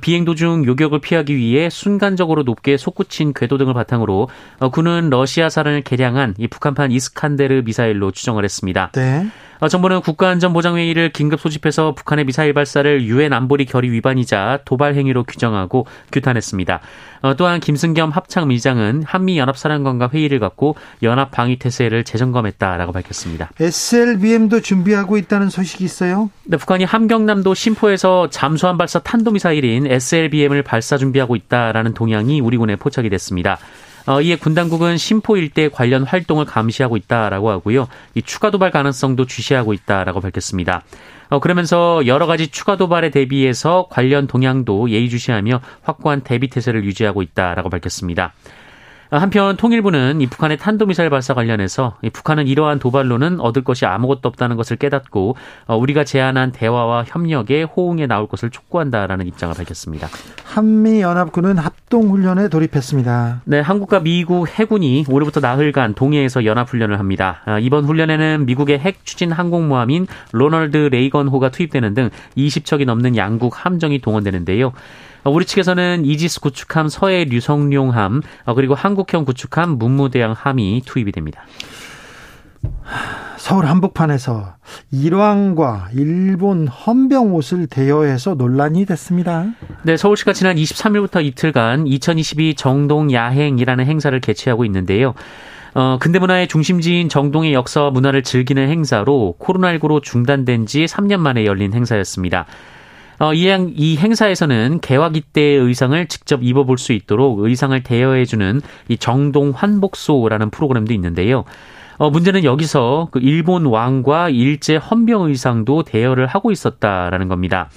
비행 0.00 0.24
도중 0.24 0.64
요격을 0.64 1.00
피하기 1.00 1.36
위해 1.36 1.68
순간적으로 1.68 2.42
높게 2.42 2.78
솟구친 2.78 3.34
궤도 3.34 3.58
등을 3.58 3.74
바탕으로 3.74 4.30
어, 4.60 4.68
군은 4.70 5.10
러시아산을 5.10 5.82
개량한 5.82 6.36
이 6.38 6.48
북한판 6.48 6.90
이스칸데르 6.90 7.64
미사일로 7.66 8.12
추정을 8.12 8.44
했습니다. 8.44 8.92
네. 8.92 9.26
어, 9.64 9.68
정부는 9.68 10.02
국가안전보장회의를 10.02 11.08
긴급 11.08 11.40
소집해서 11.40 11.94
북한의 11.94 12.26
미사일 12.26 12.52
발사를 12.52 13.02
유엔 13.04 13.32
안보리 13.32 13.64
결의 13.64 13.90
위반이자 13.92 14.58
도발 14.66 14.94
행위로 14.94 15.24
규정하고 15.24 15.86
규탄했습니다. 16.12 16.80
어, 17.22 17.34
또한 17.36 17.60
김승겸 17.60 18.10
합창의장은 18.10 19.04
한미연합사령관과 19.06 20.10
회의를 20.12 20.38
갖고 20.38 20.76
연합 21.02 21.30
방위 21.30 21.58
태세를 21.58 22.04
재점검했다라고 22.04 22.92
밝혔습니다. 22.92 23.52
SLBM도 23.58 24.60
준비하고 24.60 25.16
있다는 25.16 25.48
소식이 25.48 25.82
있어요? 25.82 26.28
네, 26.44 26.58
북한이 26.58 26.84
함경남도 26.84 27.54
심포에서 27.54 28.28
잠수함 28.28 28.76
발사 28.76 28.98
탄도미사일인 28.98 29.86
SLBM을 29.86 30.62
발사 30.62 30.98
준비하고 30.98 31.36
있다라는 31.36 31.94
동향이 31.94 32.42
우리 32.42 32.58
군에 32.58 32.76
포착이 32.76 33.08
됐습니다. 33.08 33.56
어, 34.06 34.20
이에 34.20 34.36
군 34.36 34.54
당국은 34.54 34.98
심포 34.98 35.36
일대 35.36 35.68
관련 35.68 36.04
활동을 36.04 36.44
감시하고 36.44 36.96
있다라고 36.96 37.50
하고요. 37.50 37.88
이 38.14 38.22
추가 38.22 38.50
도발 38.50 38.70
가능성도 38.70 39.26
주시하고 39.26 39.72
있다라고 39.72 40.20
밝혔습니다. 40.20 40.82
어, 41.30 41.40
그러면서 41.40 42.06
여러 42.06 42.26
가지 42.26 42.48
추가 42.48 42.76
도발에 42.76 43.10
대비해서 43.10 43.86
관련 43.90 44.26
동향도 44.26 44.90
예의주시하며 44.90 45.60
확고한 45.82 46.20
대비 46.20 46.48
태세를 46.48 46.84
유지하고 46.84 47.22
있다라고 47.22 47.70
밝혔습니다. 47.70 48.34
한편 49.10 49.56
통일부는 49.56 50.20
이 50.20 50.26
북한의 50.26 50.58
탄도미사일 50.58 51.10
발사 51.10 51.34
관련해서 51.34 51.96
북한은 52.12 52.46
이러한 52.46 52.78
도발로는 52.78 53.40
얻을 53.40 53.62
것이 53.62 53.86
아무것도 53.86 54.28
없다는 54.28 54.56
것을 54.56 54.76
깨닫고 54.76 55.36
어, 55.66 55.76
우리가 55.76 56.04
제안한 56.04 56.52
대화와 56.52 57.04
협력에 57.06 57.62
호응에 57.62 58.06
나올 58.06 58.26
것을 58.26 58.50
촉구한다라는 58.50 59.26
입장을 59.26 59.54
밝혔습니다. 59.54 60.08
한미 60.44 61.00
연합군은 61.00 61.58
합동 61.58 62.10
훈련에 62.10 62.48
돌입했습니다. 62.48 63.42
네, 63.44 63.60
한국과 63.60 64.00
미국 64.00 64.48
해군이 64.48 65.04
오늘부터 65.08 65.40
나흘간 65.40 65.94
동해에서 65.94 66.44
연합 66.44 66.68
훈련을 66.68 66.98
합니다. 66.98 67.42
아, 67.44 67.58
이번 67.58 67.84
훈련에는 67.84 68.46
미국의 68.46 68.78
핵 68.78 69.04
추진 69.04 69.32
항공모함인 69.32 70.06
로널드 70.32 70.76
레이건호가 70.76 71.50
투입되는 71.50 71.94
등 71.94 72.10
20척이 72.36 72.84
넘는 72.84 73.16
양국 73.16 73.64
함정이 73.64 74.00
동원되는데요. 74.00 74.72
어, 75.24 75.30
우리 75.30 75.44
측에서는 75.46 76.04
이지스 76.04 76.40
구축함 76.40 76.88
서애 76.88 77.24
류성룡함 77.24 78.22
어, 78.44 78.54
그리고 78.54 78.74
한국형 78.74 79.24
구축함 79.24 79.78
문무대왕함이 79.78 80.82
투입이 80.84 81.12
됩니다. 81.12 81.44
서울 83.38 83.66
한복판에서 83.66 84.54
일왕과 84.90 85.88
일본 85.92 86.66
헌병 86.66 87.34
옷을 87.34 87.66
대여해서 87.66 88.34
논란이 88.34 88.86
됐습니다. 88.86 89.46
네, 89.82 89.96
서울시가 89.96 90.32
지난 90.32 90.56
23일부터 90.56 91.22
이틀간 91.24 91.86
2022 91.86 92.54
정동 92.54 93.12
야행이라는 93.12 93.84
행사를 93.84 94.18
개최하고 94.18 94.64
있는데요. 94.64 95.14
어, 95.74 95.98
근대문화의 96.00 96.48
중심지인 96.48 97.08
정동의 97.08 97.52
역사와 97.52 97.90
문화를 97.90 98.22
즐기는 98.22 98.66
행사로 98.66 99.36
코로나19로 99.40 100.02
중단된 100.02 100.66
지 100.66 100.84
3년 100.84 101.18
만에 101.18 101.44
열린 101.44 101.74
행사였습니다. 101.74 102.46
어, 103.24 103.32
이, 103.32 103.96
행사에서는 103.96 104.80
개화기 104.82 105.22
때의 105.22 105.58
의상을 105.58 106.06
직접 106.08 106.42
입어볼 106.42 106.76
수 106.76 106.92
있도록 106.92 107.38
의상을 107.38 107.82
대여해주는 107.82 108.60
이 108.88 108.98
정동 108.98 109.52
환복소라는 109.56 110.50
프로그램도 110.50 110.92
있는데요. 110.92 111.44
어, 111.96 112.10
문제는 112.10 112.44
여기서 112.44 113.08
그 113.10 113.20
일본 113.20 113.64
왕과 113.64 114.28
일제 114.28 114.76
헌병 114.76 115.22
의상도 115.22 115.84
대여를 115.84 116.26
하고 116.26 116.52
있었다라는 116.52 117.28
겁니다. 117.28 117.70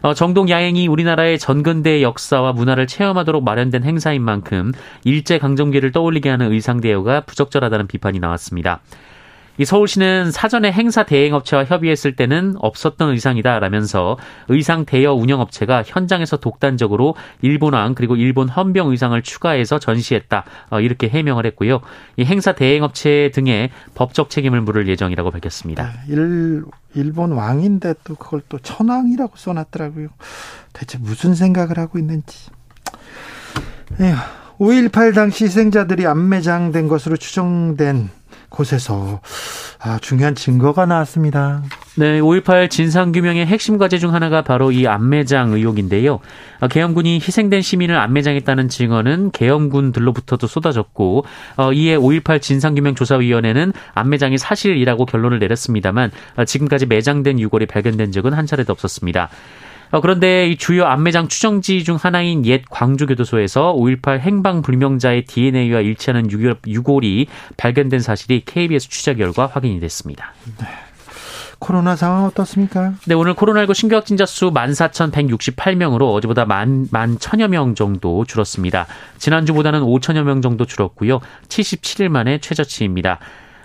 어, 0.00 0.14
정동 0.14 0.48
야행이 0.48 0.88
우리나라의 0.88 1.38
전근대 1.38 2.00
역사와 2.00 2.52
문화를 2.52 2.86
체험하도록 2.86 3.44
마련된 3.44 3.84
행사인 3.84 4.22
만큼 4.22 4.72
일제 5.04 5.38
강점기를 5.38 5.92
떠올리게 5.92 6.30
하는 6.30 6.50
의상 6.50 6.80
대여가 6.80 7.20
부적절하다는 7.22 7.88
비판이 7.88 8.20
나왔습니다. 8.20 8.80
이 9.58 9.64
서울시는 9.64 10.30
사전에 10.30 10.70
행사 10.70 11.02
대행업체와 11.02 11.64
협의했을 11.64 12.14
때는 12.14 12.54
없었던 12.58 13.10
의상이다라면서 13.10 14.16
의상 14.48 14.84
대여 14.84 15.14
운영업체가 15.14 15.82
현장에서 15.84 16.36
독단적으로 16.36 17.16
일본왕 17.42 17.94
그리고 17.94 18.14
일본 18.14 18.48
헌병 18.48 18.90
의상을 18.90 19.20
추가해서 19.22 19.80
전시했다 19.80 20.44
어, 20.70 20.80
이렇게 20.80 21.08
해명을 21.08 21.44
했고요. 21.46 21.80
이 22.16 22.24
행사 22.24 22.52
대행업체 22.52 23.32
등의 23.34 23.70
법적 23.94 24.30
책임을 24.30 24.60
물을 24.60 24.88
예정이라고 24.88 25.32
밝혔습니다. 25.32 25.82
네, 26.06 26.14
일, 26.14 26.64
일본 26.94 27.32
왕인데 27.32 27.94
또 28.04 28.14
그걸 28.14 28.42
또 28.48 28.58
천왕이라고 28.60 29.32
써놨더라고요. 29.36 30.08
대체 30.72 30.98
무슨 30.98 31.34
생각을 31.34 31.78
하고 31.78 31.98
있는지. 31.98 32.50
에휴, 34.00 34.14
5.18 34.58 35.14
당시 35.14 35.44
희생자들이 35.44 36.06
안매장된 36.06 36.86
것으로 36.86 37.16
추정된 37.16 38.10
곳에서 38.48 39.20
아, 39.80 39.98
중요한 40.00 40.34
증거가 40.34 40.86
나왔습니다. 40.86 41.62
네, 41.96 42.20
5.18 42.20 42.68
진상규명의 42.68 43.46
핵심 43.46 43.78
과제 43.78 43.98
중 43.98 44.12
하나가 44.12 44.42
바로 44.42 44.72
이 44.72 44.86
안매장 44.86 45.52
의혹인데요. 45.52 46.18
아, 46.60 46.66
계엄군이 46.66 47.16
희생된 47.16 47.62
시민을 47.62 47.96
안매장했다는 47.96 48.68
증언은 48.68 49.30
계엄군들로부터도 49.30 50.48
쏟아졌고 50.48 51.24
어, 51.56 51.72
이에 51.72 51.96
5.18 51.96 52.42
진상규명 52.42 52.96
조사위원회는 52.96 53.72
안매장이 53.94 54.36
사실이라고 54.38 55.06
결론을 55.06 55.38
내렸습니다만 55.38 56.10
어, 56.36 56.44
지금까지 56.44 56.86
매장된 56.86 57.38
유골이 57.38 57.66
발견된 57.66 58.10
적은 58.10 58.32
한 58.32 58.46
차례도 58.46 58.72
없었습니다. 58.72 59.28
어, 59.90 60.00
그런데 60.00 60.48
이 60.48 60.56
주요 60.56 60.84
안매장 60.84 61.28
추정지 61.28 61.84
중 61.84 61.96
하나인 61.96 62.44
옛 62.46 62.62
광주교도소에서 62.68 63.74
5.18 63.74 64.20
행방 64.20 64.62
불명자의 64.62 65.24
DNA와 65.24 65.80
일치하는 65.80 66.28
유골이 66.66 67.26
발견된 67.56 68.00
사실이 68.00 68.42
KBS 68.44 68.88
취재 68.88 69.14
결과 69.14 69.46
확인이 69.46 69.80
됐습니다. 69.80 70.32
네. 70.58 70.66
코로나 71.58 71.96
상황 71.96 72.24
어떻습니까? 72.24 72.94
네, 73.06 73.14
오늘 73.14 73.34
코로나19 73.34 73.74
신규 73.74 73.96
확진자 73.96 74.26
수 74.26 74.52
14,168명으로 74.52 76.14
어제보다 76.14 76.44
만, 76.44 76.86
만 76.92 77.18
천여 77.18 77.48
명 77.48 77.74
정도 77.74 78.24
줄었습니다. 78.24 78.86
지난주보다는 79.18 79.80
5천여 79.80 80.22
명 80.22 80.40
정도 80.40 80.64
줄었고요. 80.66 81.20
77일 81.48 82.10
만에 82.10 82.38
최저치입니다. 82.38 83.18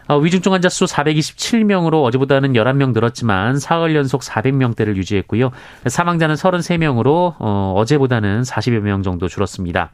어, 0.08 0.18
위중증 0.18 0.54
환자 0.54 0.70
수 0.70 0.86
427명으로 0.86 2.04
어제보다는 2.04 2.54
11명 2.54 2.94
늘었지만 2.94 3.60
사흘 3.60 3.96
연속 3.96 4.22
400명대를 4.22 4.96
유지했고요. 4.96 5.52
사망자는 5.86 6.36
33명으로 6.36 7.36
어, 7.40 7.74
어제보다는 7.78 8.42
40여 8.42 8.80
명 8.80 9.04
정도 9.04 9.28
줄었습니다. 9.28 9.92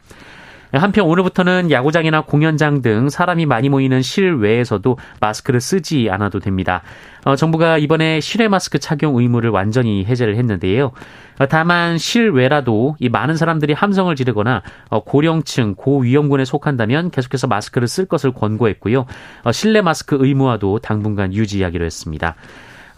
한편 0.71 1.05
오늘부터는 1.05 1.71
야구장이나 1.71 2.21
공연장 2.21 2.81
등 2.81 3.09
사람이 3.09 3.47
많이 3.47 3.69
모이는 3.69 4.01
실외에서도 4.01 4.97
마스크를 5.19 5.61
쓰지 5.61 6.09
않아도 6.11 6.39
됩니다. 6.39 6.83
어, 7.25 7.35
정부가 7.35 7.77
이번에 7.79 8.19
실외 8.19 8.47
마스크 8.47 8.77
착용 8.77 9.17
의무를 9.17 9.49
완전히 9.49 10.05
해제를 10.05 10.35
했는데요. 10.37 10.91
어, 11.39 11.47
다만 11.47 11.97
실외라도 11.97 12.97
이 12.99 13.09
많은 13.09 13.35
사람들이 13.35 13.73
함성을 13.73 14.15
지르거나 14.15 14.61
어, 14.89 15.03
고령층, 15.03 15.73
고위험군에 15.75 16.45
속한다면 16.45 17.09
계속해서 17.09 17.47
마스크를 17.47 17.87
쓸 17.87 18.05
것을 18.05 18.31
권고했고요. 18.31 19.05
어, 19.43 19.51
실내 19.51 19.81
마스크 19.81 20.17
의무화도 20.19 20.79
당분간 20.79 21.33
유지하기로 21.33 21.83
했습니다. 21.83 22.35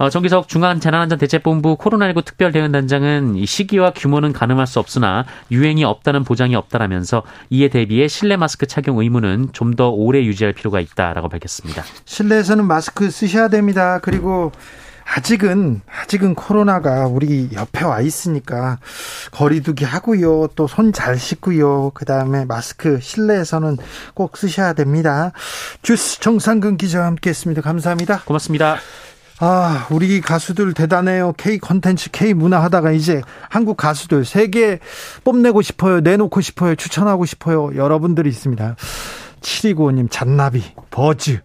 어, 0.01 0.10
정기석 0.10 0.48
중앙재난안전대책본부 0.48 1.77
코로나19 1.77 2.25
특별대응단장은 2.25 3.36
이 3.36 3.46
시기와 3.46 3.91
규모는 3.91 4.34
가늠할 4.34 4.65
수 4.65 4.79
없으나 4.79 5.25
유행이 5.51 5.84
없다는 5.84 6.24
보장이 6.24 6.55
없다라면서 6.55 7.22
이에 7.51 7.67
대비해 7.70 8.08
실내 8.08 8.36
마스크 8.36 8.65
착용 8.65 8.98
의무는 8.98 9.50
좀 9.53 9.75
더 9.75 9.89
오래 9.89 10.24
유지할 10.25 10.53
필요가 10.53 10.79
있다라고 10.81 11.29
밝혔습니다. 11.29 11.84
실내에서는 12.05 12.65
마스크 12.65 13.10
쓰셔야 13.12 13.48
됩니다. 13.48 14.00
그리고 14.01 14.51
아직은 15.05 15.81
아직은 16.01 16.34
코로나가 16.36 17.05
우리 17.08 17.50
옆에 17.53 17.86
와 17.86 18.01
있으니까 18.01 18.79
거리두기 19.31 19.86
하고요. 19.86 20.48
또 20.55 20.65
손 20.67 20.93
잘 20.93 21.17
씻고요. 21.20 21.91
그다음에 21.93 22.46
마스크 22.46 23.00
실내에서는 23.00 23.77
꼭 24.15 24.36
쓰셔야 24.36 24.74
됩니다. 24.74 25.31
주스 25.84 26.20
정상근 26.20 26.77
기자와 26.77 27.05
함께했습니다. 27.05 27.62
감사합니다. 27.62 28.22
고맙습니다. 28.25 28.77
아, 29.43 29.88
우리 29.89 30.21
가수들 30.21 30.75
대단해요. 30.75 31.33
K 31.36 31.57
컨텐츠, 31.57 32.12
K 32.12 32.36
문화 32.36 32.62
하다가 32.63 32.91
이제 32.91 33.24
한국 33.50 33.75
가수들 33.75 34.24
세계 34.24 34.77
뽐내고 35.24 35.63
싶어요. 35.63 36.00
내놓고 36.00 36.41
싶어요. 36.41 36.75
추천하고 36.75 37.25
싶어요. 37.25 37.75
여러분들이 37.75 38.29
있습니다. 38.29 38.75
7295님, 39.41 40.12
잔나비, 40.12 40.63
버즈, 40.91 41.41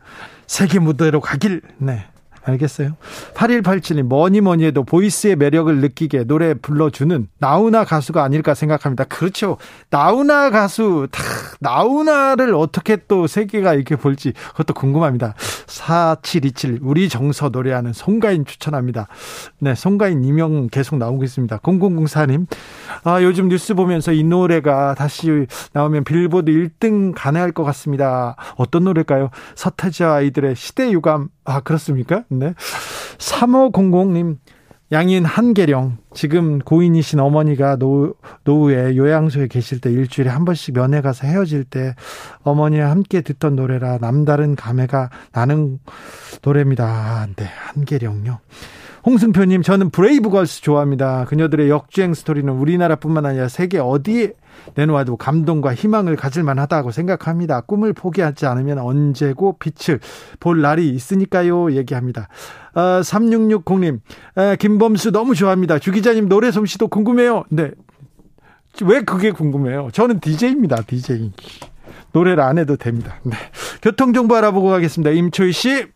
세계 0.46 0.78
무대로 0.78 1.22
가길. 1.22 1.62
네. 1.78 2.04
알겠어요. 2.46 2.96
8187님, 3.34 4.04
뭐니 4.04 4.40
뭐니 4.40 4.64
해도 4.64 4.84
보이스의 4.84 5.36
매력을 5.36 5.74
느끼게 5.76 6.24
노래 6.24 6.54
불러주는 6.54 7.28
나훈아 7.38 7.84
가수가 7.84 8.22
아닐까 8.22 8.54
생각합니다. 8.54 9.04
그렇죠. 9.04 9.56
나훈아 9.90 10.50
가수, 10.50 11.08
다, 11.10 11.22
나훈아를 11.60 12.54
어떻게 12.54 12.96
또 13.08 13.26
세계가 13.26 13.74
이렇게 13.74 13.96
볼지 13.96 14.32
그것도 14.50 14.74
궁금합니다. 14.74 15.34
4727, 15.66 16.78
우리 16.82 17.08
정서 17.08 17.48
노래하는 17.48 17.92
송가인 17.92 18.44
추천합니다. 18.44 19.08
네, 19.58 19.74
송가인 19.74 20.22
이명 20.24 20.68
계속 20.68 20.96
나오고 20.96 21.24
있습니다. 21.24 21.58
0004님, 21.58 22.46
아, 23.02 23.22
요즘 23.22 23.48
뉴스 23.48 23.74
보면서 23.74 24.12
이 24.12 24.22
노래가 24.22 24.94
다시 24.94 25.46
나오면 25.72 26.04
빌보드 26.04 26.52
1등 26.52 27.12
가능할 27.14 27.50
것 27.52 27.64
같습니다. 27.64 28.36
어떤 28.56 28.84
노래일까요? 28.84 29.30
서태지 29.56 30.04
아이들의 30.04 30.54
시대 30.54 30.92
유감, 30.92 31.28
아, 31.46 31.60
그렇습니까? 31.60 32.24
네. 32.28 32.54
3500님, 33.18 34.38
양희은 34.92 35.24
한계령, 35.24 35.98
지금 36.14 36.58
고인이신 36.58 37.18
어머니가 37.18 37.76
노, 37.76 38.14
노후에 38.44 38.96
요양소에 38.96 39.48
계실 39.48 39.80
때 39.80 39.90
일주일에 39.90 40.30
한 40.30 40.44
번씩 40.44 40.74
면회 40.74 41.00
가서 41.00 41.26
헤어질 41.26 41.64
때 41.64 41.94
어머니와 42.42 42.90
함께 42.90 43.20
듣던 43.20 43.56
노래라 43.56 43.98
남다른 43.98 44.54
감회가 44.54 45.10
나는 45.32 45.78
노래입니다. 46.42 47.26
네, 47.36 47.44
한계령요. 47.44 48.38
홍승표님, 49.06 49.62
저는 49.62 49.90
브레이브걸스 49.90 50.62
좋아합니다. 50.62 51.26
그녀들의 51.26 51.70
역주행 51.70 52.12
스토리는 52.12 52.52
우리나라뿐만 52.52 53.24
아니라 53.24 53.46
세계 53.46 53.78
어디에 53.78 54.32
내놓아도 54.74 55.16
감동과 55.16 55.76
희망을 55.76 56.16
가질 56.16 56.42
만 56.42 56.58
하다고 56.58 56.90
생각합니다. 56.90 57.60
꿈을 57.60 57.92
포기하지 57.92 58.46
않으면 58.46 58.78
언제고 58.78 59.58
빛을 59.60 60.00
볼 60.40 60.60
날이 60.60 60.90
있으니까요. 60.90 61.70
얘기합니다. 61.76 62.26
어, 62.74 62.80
3660님, 62.80 64.00
에, 64.38 64.56
김범수 64.56 65.12
너무 65.12 65.36
좋아합니다. 65.36 65.78
주 65.78 65.92
기자님 65.92 66.28
노래 66.28 66.50
솜씨도 66.50 66.88
궁금해요. 66.88 67.44
네. 67.48 67.70
왜 68.82 69.02
그게 69.02 69.30
궁금해요? 69.30 69.90
저는 69.92 70.18
DJ입니다. 70.18 70.82
DJ. 70.82 71.30
노래를 72.10 72.42
안 72.42 72.58
해도 72.58 72.74
됩니다. 72.74 73.20
네. 73.22 73.36
교통정보 73.82 74.34
알아보고 74.34 74.68
가겠습니다. 74.68 75.12
임초희 75.12 75.52
씨. 75.52 75.95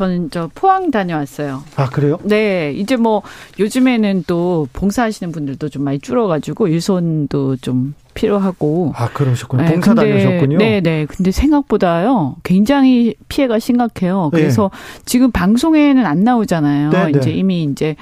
저는 0.00 0.30
저 0.30 0.48
포항 0.54 0.90
다녀왔어요. 0.90 1.62
아 1.76 1.90
그래요? 1.90 2.18
네, 2.22 2.72
이제 2.72 2.96
뭐 2.96 3.20
요즘에는 3.58 4.24
또 4.26 4.66
봉사하시는 4.72 5.30
분들도 5.30 5.68
좀 5.68 5.84
많이 5.84 5.98
줄어가지고 5.98 6.70
유손도 6.70 7.56
좀 7.56 7.94
필요하고. 8.14 8.92
아 8.96 9.08
그러셨군요. 9.10 9.62
네, 9.62 9.72
봉사 9.72 9.94
근데, 9.94 10.10
다녀셨군요. 10.10 10.58
네, 10.58 10.80
네. 10.80 11.06
근데 11.06 11.30
생각보다요 11.30 12.36
굉장히 12.42 13.14
피해가 13.28 13.58
심각해요. 13.58 14.30
그래서 14.32 14.70
네. 14.72 15.02
지금 15.04 15.30
방송에는 15.30 16.04
안 16.06 16.24
나오잖아요. 16.24 16.90
네, 16.90 17.04
네. 17.12 17.18
이제 17.18 17.30
이미 17.30 17.62
이제 17.64 17.96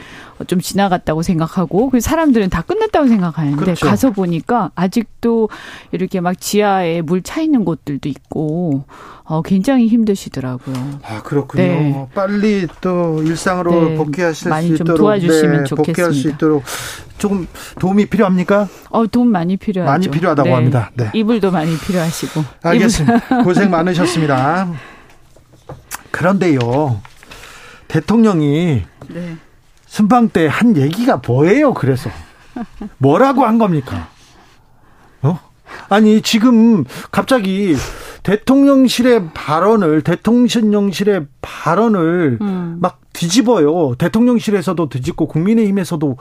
좀 0.47 0.61
지나갔다고 0.61 1.23
생각하고 1.23 1.91
그 1.91 2.01
사람들은 2.01 2.49
다 2.51 2.63
끝났다고 2.63 3.09
생각하는데 3.09 3.57
그렇죠. 3.57 3.87
가서 3.87 4.11
보니까 4.13 4.71
아직도 4.77 5.49
이렇게 5.93 6.21
막 6.21 6.41
지하에 6.41 7.03
물 7.03 7.23
차 7.29 7.41
있는 7.43 7.65
곳들도 7.65 8.09
있고 8.09 8.85
어, 9.25 9.43
굉장히 9.43 9.89
힘드시더라고요. 9.89 10.75
아 11.03 11.21
그렇군요. 11.23 11.63
네. 11.63 12.09
빨리 12.15 12.67
또 12.81 13.23
일상으로 13.23 13.71
네. 13.91 13.95
복귀하실 13.97 14.49
많이 14.49 14.69
수 14.69 14.75
있도록 14.75 14.87
좀 14.87 14.97
도와주시면 14.97 15.59
네, 15.59 15.65
좋겠습니다. 15.65 15.77
복귀할 15.77 16.13
수 16.15 16.29
있도록 16.31 16.63
조금 17.19 17.47
도움이 17.81 18.07
필요합니까? 18.07 18.69
어, 18.91 19.07
도움 19.07 19.29
많이 19.31 19.57
필요하죠. 19.57 19.91
많이 19.91 20.09
필요하다고 20.09 20.49
네. 20.49 20.55
합니다. 20.55 20.91
네. 20.95 21.11
이불도 21.13 21.51
많이 21.51 21.77
필요하시고. 21.79 22.45
알겠습니다. 22.63 23.43
고생 23.43 23.71
많으셨습니다. 23.71 24.69
그런데요, 26.11 27.01
대통령이 27.89 28.83
네. 29.09 29.37
순방 29.87 30.29
때 30.31 30.47
한 30.49 30.77
얘기가 30.77 31.21
뭐예요? 31.27 31.75
그래서 31.75 32.11
뭐라고 32.99 33.45
한 33.45 33.59
겁니까? 33.59 34.09
어? 35.23 35.39
아니 35.89 36.21
지금 36.23 36.85
갑자기 37.11 37.77
대통령실의 38.23 39.31
발언을 39.33 40.03
대통령실의 40.03 41.27
발언을 41.41 42.39
음. 42.41 42.79
막 42.81 43.01
뒤집어요. 43.13 43.95
대통령실에서도 43.97 44.89
뒤집고 44.89 45.27
국민의힘에서도 45.29 46.17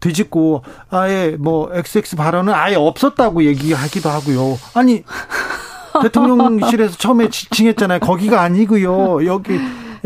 뒤집고 0.00 0.62
아예 0.90 1.36
뭐 1.38 1.70
XX 1.72 2.16
발언은 2.16 2.52
아예 2.52 2.76
없었다고 2.76 3.44
얘기하기도 3.44 4.08
하고요. 4.08 4.58
아니 4.74 5.02
대통령실에서 6.02 6.96
처음에 6.96 7.30
지칭했잖아요. 7.30 8.00
거기가 8.00 8.42
아니고요. 8.42 9.24
여기 9.26 9.58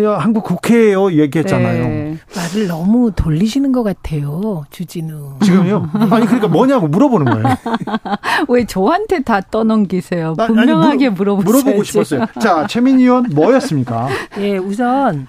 한국 0.07 0.44
국회예요 0.44 1.12
얘기했잖아요. 1.12 1.83
네. 1.83 2.18
말을 2.37 2.68
너무 2.68 3.11
돌리시는 3.11 3.72
것 3.72 3.83
같아요, 3.83 4.64
주진우. 4.70 5.38
지금요? 5.42 5.90
아니 5.92 6.27
그러니까 6.27 6.46
뭐냐고 6.46 6.87
물어보는 6.87 7.33
거예요. 7.33 7.57
왜 8.48 8.64
저한테 8.64 9.22
다 9.22 9.40
떠넘기세요? 9.40 10.35
분명하게 10.35 11.07
아니, 11.07 11.14
물어, 11.14 11.35
물어보고 11.37 11.42
물어보고 11.42 11.83
싶었어요. 11.83 12.27
자, 12.40 12.66
최민희 12.68 13.03
의원 13.03 13.27
뭐였습니까? 13.35 14.09
예, 14.38 14.57
우선 14.59 15.27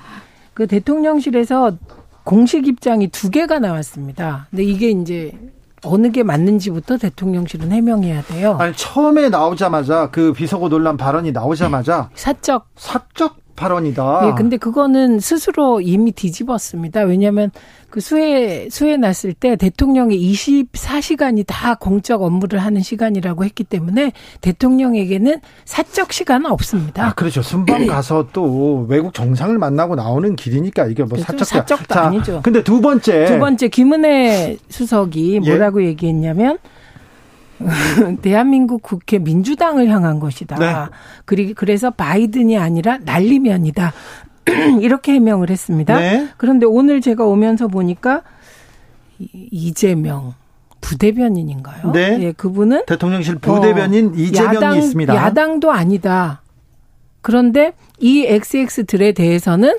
그 0.54 0.68
대통령실에서 0.68 1.72
공식 2.30 2.68
입장이 2.68 3.08
두 3.08 3.32
개가 3.32 3.58
나왔습니다. 3.58 4.46
근데 4.52 4.64
이게 4.64 4.92
이제 4.92 5.32
어느 5.84 6.12
게 6.12 6.22
맞는지부터 6.22 6.98
대통령실은 6.98 7.72
해명해야 7.72 8.22
돼요. 8.22 8.56
아니 8.60 8.72
처음에 8.76 9.30
나오자마자 9.30 10.12
그 10.12 10.32
비서고 10.32 10.70
논란 10.70 10.96
발언이 10.96 11.32
나오자마자 11.32 12.12
사적 12.14 12.68
사적 12.76 13.36
발언이다. 13.60 14.30
예, 14.30 14.34
근데 14.38 14.56
그거는 14.56 15.20
스스로 15.20 15.82
이미 15.82 16.14
뒤집었습니다. 16.14 17.02
왜냐하면 17.02 17.52
그 17.90 18.00
수해 18.00 18.70
수해 18.70 18.96
났을 18.98 19.34
때 19.34 19.56
대통령이 19.56 20.18
24시간이 20.32 21.44
다 21.46 21.76
공적 21.76 22.22
업무를 22.22 22.60
하는 22.60 22.82
시간이라고 22.82 23.44
했기 23.44 23.64
때문에 23.64 24.14
대통령에게는 24.42 25.42
사적 25.66 26.14
시간은 26.14 26.50
없습니다. 26.52 27.08
아, 27.08 27.14
그렇죠. 27.14 27.42
순방 27.42 27.86
가서 27.88 28.28
또 28.32 28.86
외국 28.88 29.14
정상을 29.14 29.58
만나고 29.58 29.96
나오는 29.96 30.36
길이니까 30.36 30.86
이게 30.86 31.04
뭐 31.04 31.18
사적 31.18 31.46
사적도 31.46 31.94
자, 31.94 32.04
아니죠. 32.04 32.42
근데 32.44 32.64
두 32.64 32.80
번째 32.80 33.26
두 33.26 33.40
번째 33.40 33.68
김은혜 33.68 34.58
수석이 34.70 35.34
예. 35.34 35.40
뭐라고 35.40 35.84
예? 35.84 35.88
얘기했냐면 35.88 36.60
대한민국 38.22 38.82
국회 38.82 39.20
민주당을 39.20 39.90
향한 39.90 40.20
것이다. 40.20 40.56
네. 40.58 40.76
그리 41.26 41.54
그래서 41.54 41.92
바이든이 41.92 42.58
아니라 42.58 42.98
난리면이다. 43.00 43.94
이렇게 44.82 45.14
해명을 45.14 45.50
했습니다. 45.50 45.98
네. 45.98 46.30
그런데 46.38 46.66
오늘 46.66 47.02
제가 47.02 47.26
오면서 47.26 47.68
보니까 47.68 48.24
이재명 49.20 50.34
부대변인인가요? 50.82 51.92
네. 51.92 52.18
예, 52.22 52.32
그분은 52.32 52.86
대통령실 52.86 53.36
부대변인 53.36 54.08
어, 54.08 54.12
이재명이 54.16 54.56
야당, 54.56 54.78
있습니다. 54.78 55.16
야당도 55.16 55.72
아니다. 55.72 56.42
그런데 57.22 57.74
이 58.00 58.26
XX들에 58.26 59.12
대해서는 59.12 59.78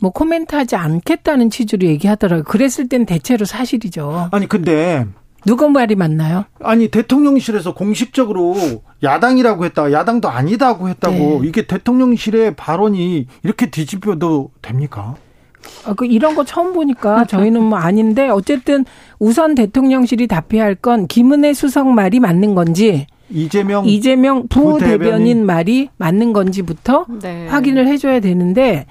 뭐 0.00 0.12
코멘트하지 0.12 0.76
않겠다는 0.76 1.50
취지로 1.50 1.88
얘기하더라고요. 1.88 2.44
그랬을 2.44 2.88
땐 2.88 3.04
대체로 3.04 3.44
사실이죠. 3.44 4.28
아니 4.30 4.48
근데 4.48 5.06
누가 5.46 5.68
말이 5.68 5.94
맞나요? 5.94 6.44
아니 6.62 6.88
대통령실에서 6.88 7.74
공식적으로 7.74 8.54
야당이라고 9.02 9.64
했다, 9.66 9.92
야당도 9.92 10.28
아니다고 10.28 10.88
했다고 10.88 11.14
네. 11.14 11.40
이게 11.44 11.66
대통령실의 11.66 12.56
발언이 12.56 13.26
이렇게 13.42 13.70
뒤집어도 13.70 14.50
됩니까? 14.62 15.14
아, 15.86 15.94
그 15.94 16.06
이런 16.06 16.34
거 16.34 16.44
처음 16.44 16.72
보니까 16.72 17.24
저희는 17.24 17.62
뭐 17.62 17.78
아닌데 17.78 18.28
어쨌든 18.28 18.84
우선 19.18 19.54
대통령실이 19.54 20.26
답해야 20.26 20.64
할 20.64 20.74
건 20.76 21.06
김은혜 21.06 21.52
수석 21.54 21.88
말이 21.88 22.20
맞는 22.20 22.54
건지 22.54 23.06
이재명 23.30 23.84
이재명 23.86 24.48
부대변인 24.48 25.44
말이 25.44 25.88
맞는 25.98 26.32
건지부터 26.32 27.06
네. 27.20 27.46
확인을 27.48 27.86
해줘야 27.86 28.20
되는데 28.20 28.86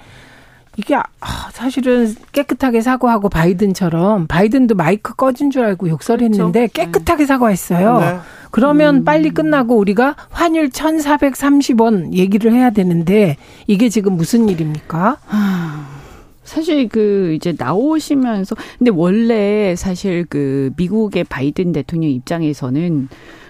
이게 0.78 0.94
아, 0.94 1.04
사실은 1.52 2.14
깨끗하게 2.30 2.82
사과하고 2.82 3.28
바이든처럼 3.28 4.28
바이든도 4.28 4.76
마이크 4.76 5.14
꺼진 5.16 5.50
줄 5.50 5.64
알고 5.64 5.88
욕설했는데 5.88 6.68
그렇죠. 6.68 6.72
깨끗하게 6.72 7.26
사과했어요. 7.26 7.98
네. 7.98 8.18
그러면 8.52 8.98
음. 8.98 9.04
빨리 9.04 9.30
끝나고 9.30 9.76
우리가 9.76 10.14
환율 10.30 10.68
1,430원 10.70 12.14
얘기를 12.14 12.52
해야 12.52 12.70
되는데 12.70 13.36
이게 13.66 13.88
지금 13.88 14.12
무슨 14.16 14.48
일입니까? 14.48 15.18
사실 16.44 16.88
그 16.88 17.34
이제 17.34 17.54
나오시면서 17.58 18.54
근데 18.78 18.92
원래 18.92 19.74
사실 19.76 20.26
그 20.30 20.70
미국의 20.76 21.24
바이든 21.24 21.72
대통령 21.72 22.10
입장에서는 22.10 23.08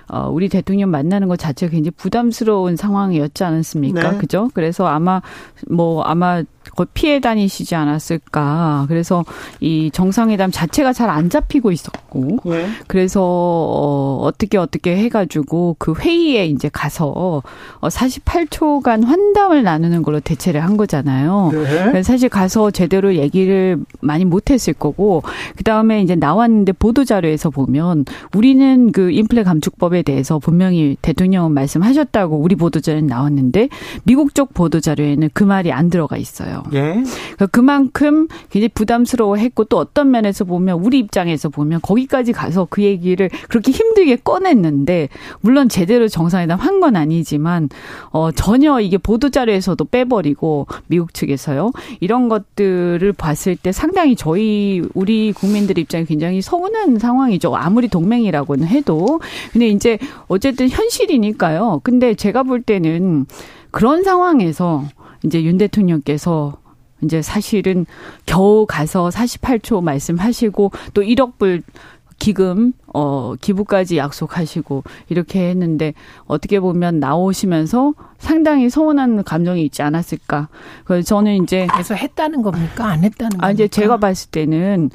어, 0.08 0.30
우리 0.30 0.48
대통령 0.48 0.90
만나는 0.90 1.28
것 1.28 1.38
자체가 1.38 1.70
굉장히 1.70 1.90
부담스러운 1.90 2.76
상황이었지 2.76 3.44
않았습니까? 3.44 4.12
네. 4.12 4.18
그죠? 4.18 4.50
그래서 4.54 4.86
아마 4.86 5.20
뭐 5.68 6.02
아마 6.02 6.42
피해 6.94 7.20
다니시지 7.20 7.74
않았을까. 7.74 8.86
그래서 8.88 9.24
이 9.60 9.90
정상회담 9.92 10.50
자체가 10.50 10.92
잘 10.92 11.08
안 11.08 11.30
잡히고 11.30 11.72
있었고, 11.72 12.38
네. 12.44 12.66
그래서 12.86 13.22
어, 13.22 14.20
어떻게 14.22 14.58
어떻게 14.58 14.96
해가지고 14.96 15.76
그 15.78 15.94
회의에 15.94 16.46
이제 16.46 16.68
가서 16.72 17.42
어, 17.80 17.88
48초간 17.88 19.04
환담을 19.04 19.62
나누는 19.62 20.02
걸로 20.02 20.20
대체를 20.20 20.62
한 20.62 20.76
거잖아요. 20.76 21.50
네. 21.52 22.02
사실 22.02 22.28
가서 22.28 22.70
제대로 22.70 23.14
얘기를 23.16 23.78
많이 24.00 24.24
못했을 24.24 24.74
거고, 24.74 25.22
그 25.56 25.64
다음에 25.64 26.02
이제 26.02 26.14
나왔는데 26.14 26.72
보도 26.72 27.04
자료에서 27.04 27.50
보면 27.50 28.04
우리는 28.34 28.92
그 28.92 29.10
인플레 29.10 29.42
감축법에 29.44 30.02
대해서 30.02 30.38
분명히 30.38 30.96
대통령은 31.02 31.52
말씀하셨다고 31.52 32.36
우리 32.36 32.54
보도 32.54 32.80
자료에 32.80 33.00
나왔는데 33.02 33.68
미국 34.04 34.34
쪽 34.34 34.54
보도 34.54 34.80
자료에는 34.80 35.30
그 35.32 35.44
말이 35.44 35.72
안 35.72 35.90
들어가 35.90 36.16
있어요. 36.16 36.57
거예요. 36.64 36.84
예. 36.86 36.92
그러니까 36.92 37.46
그만큼 37.46 38.28
굉장히 38.50 38.68
부담스러워했고 38.68 39.64
또 39.64 39.78
어떤 39.78 40.10
면에서 40.10 40.44
보면 40.44 40.80
우리 40.80 40.98
입장에서 40.98 41.48
보면 41.48 41.80
거기까지 41.82 42.32
가서 42.32 42.66
그 42.70 42.82
얘기를 42.82 43.28
그렇게 43.48 43.72
힘들게 43.72 44.16
꺼냈는데 44.16 45.08
물론 45.40 45.68
제대로 45.68 46.08
정상회담 46.08 46.58
한 46.58 46.78
건 46.78 46.94
아니지만 46.94 47.68
어 48.10 48.30
전혀 48.30 48.78
이게 48.78 48.98
보도 48.98 49.30
자료에서도 49.30 49.84
빼버리고 49.86 50.68
미국 50.86 51.12
측에서요 51.12 51.72
이런 51.98 52.28
것들을 52.28 53.12
봤을 53.14 53.56
때 53.56 53.72
상당히 53.72 54.14
저희 54.14 54.80
우리 54.94 55.32
국민들 55.32 55.76
입장에 55.76 56.04
굉장히 56.04 56.40
서운한 56.40 57.00
상황이죠. 57.00 57.56
아무리 57.56 57.88
동맹이라고는 57.88 58.68
해도 58.68 59.20
근데 59.52 59.66
이제 59.66 59.98
어쨌든 60.28 60.68
현실이니까요. 60.68 61.80
근데 61.82 62.14
제가 62.14 62.44
볼 62.44 62.62
때는 62.62 63.26
그런 63.72 64.04
상황에서 64.04 64.84
이제 65.24 65.42
윤 65.42 65.58
대통령께서 65.58 66.58
이제 67.02 67.22
사실은 67.22 67.86
겨우 68.26 68.66
가서 68.66 69.08
48초 69.08 69.82
말씀하시고 69.82 70.72
또 70.94 71.02
1억 71.02 71.38
불 71.38 71.62
기금 72.18 72.72
어 72.92 73.34
기부까지 73.40 73.96
약속하시고 73.96 74.82
이렇게 75.08 75.50
했는데 75.50 75.94
어떻게 76.26 76.58
보면 76.58 76.98
나오시면서 76.98 77.94
상당히 78.18 78.68
서운한 78.68 79.22
감정이 79.22 79.64
있지 79.64 79.82
않았을까. 79.82 80.48
그래서 80.84 81.06
저는 81.06 81.44
이제 81.44 81.68
그래서 81.70 81.94
했다는 81.94 82.42
겁니까? 82.42 82.86
안 82.86 83.04
했다는 83.04 83.30
겁니까? 83.30 83.46
아 83.46 83.50
이제 83.52 83.68
제가 83.68 83.98
봤을 83.98 84.30
때는 84.30 84.90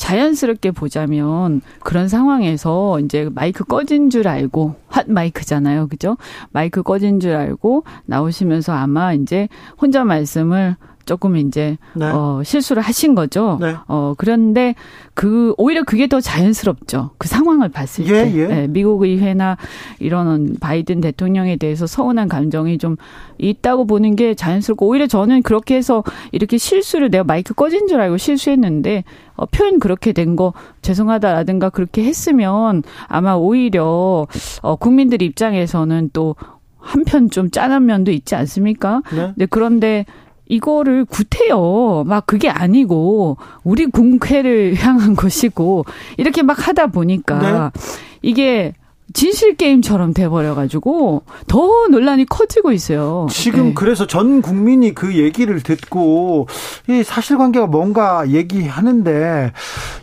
자연스럽게 0.00 0.70
보자면 0.70 1.60
그런 1.80 2.08
상황에서 2.08 2.98
이제 3.00 3.28
마이크 3.34 3.64
꺼진 3.64 4.08
줄 4.08 4.28
알고 4.28 4.74
핫 4.88 5.10
마이크잖아요. 5.10 5.88
그죠? 5.88 6.16
마이크 6.52 6.82
꺼진 6.82 7.20
줄 7.20 7.34
알고 7.34 7.84
나오시면서 8.06 8.72
아마 8.72 9.12
이제 9.12 9.48
혼자 9.78 10.02
말씀을 10.04 10.76
조금 11.10 11.36
이제 11.36 11.76
네. 11.94 12.06
어 12.06 12.40
실수를 12.44 12.82
하신 12.82 13.16
거죠. 13.16 13.58
네. 13.60 13.74
어 13.88 14.14
그런데 14.16 14.76
그 15.14 15.54
오히려 15.58 15.82
그게 15.82 16.06
더 16.06 16.20
자연스럽죠. 16.20 17.10
그 17.18 17.26
상황을 17.26 17.68
봤을 17.68 18.06
예, 18.06 18.12
때 18.12 18.32
예. 18.36 18.46
네, 18.46 18.66
미국 18.68 19.02
의회나 19.02 19.56
이런 19.98 20.54
바이든 20.60 21.00
대통령에 21.00 21.56
대해서 21.56 21.88
서운한 21.88 22.28
감정이 22.28 22.78
좀 22.78 22.94
있다고 23.38 23.86
보는 23.86 24.14
게 24.14 24.34
자연스럽고 24.34 24.86
오히려 24.86 25.08
저는 25.08 25.42
그렇게 25.42 25.74
해서 25.74 26.04
이렇게 26.30 26.58
실수를 26.58 27.10
내가 27.10 27.24
마이크 27.24 27.54
꺼진 27.54 27.88
줄 27.88 28.00
알고 28.00 28.16
실수했는데 28.16 29.02
어, 29.34 29.46
표현 29.46 29.80
그렇게 29.80 30.12
된 30.12 30.30
거 30.36 30.52
죄송하다라든가 30.82 31.70
그렇게 31.70 32.04
했으면 32.04 32.84
아마 33.08 33.34
오히려 33.34 34.28
어 34.62 34.76
국민들 34.76 35.22
입장에서는 35.22 36.10
또 36.12 36.36
한편 36.78 37.30
좀 37.30 37.50
짠한 37.50 37.84
면도 37.84 38.12
있지 38.12 38.36
않습니까? 38.36 39.02
네. 39.12 39.32
네 39.36 39.46
그런데 39.50 40.06
이거를 40.50 41.04
구태여. 41.04 42.04
막 42.06 42.26
그게 42.26 42.50
아니고 42.50 43.38
우리 43.62 43.86
국회를 43.86 44.74
향한 44.76 45.14
것이고 45.14 45.84
이렇게 46.18 46.42
막 46.42 46.66
하다 46.66 46.88
보니까 46.88 47.70
네. 47.72 47.80
이게 48.20 48.74
진실 49.12 49.56
게임처럼 49.56 50.14
돼버려가지고 50.14 51.22
더 51.46 51.86
논란이 51.90 52.26
커지고 52.26 52.72
있어요. 52.72 53.26
지금 53.30 53.68
네. 53.68 53.74
그래서 53.74 54.06
전 54.06 54.42
국민이 54.42 54.94
그 54.94 55.16
얘기를 55.16 55.60
듣고 55.60 56.46
이 56.88 57.02
사실관계가 57.02 57.66
뭔가 57.66 58.28
얘기하는데 58.28 59.52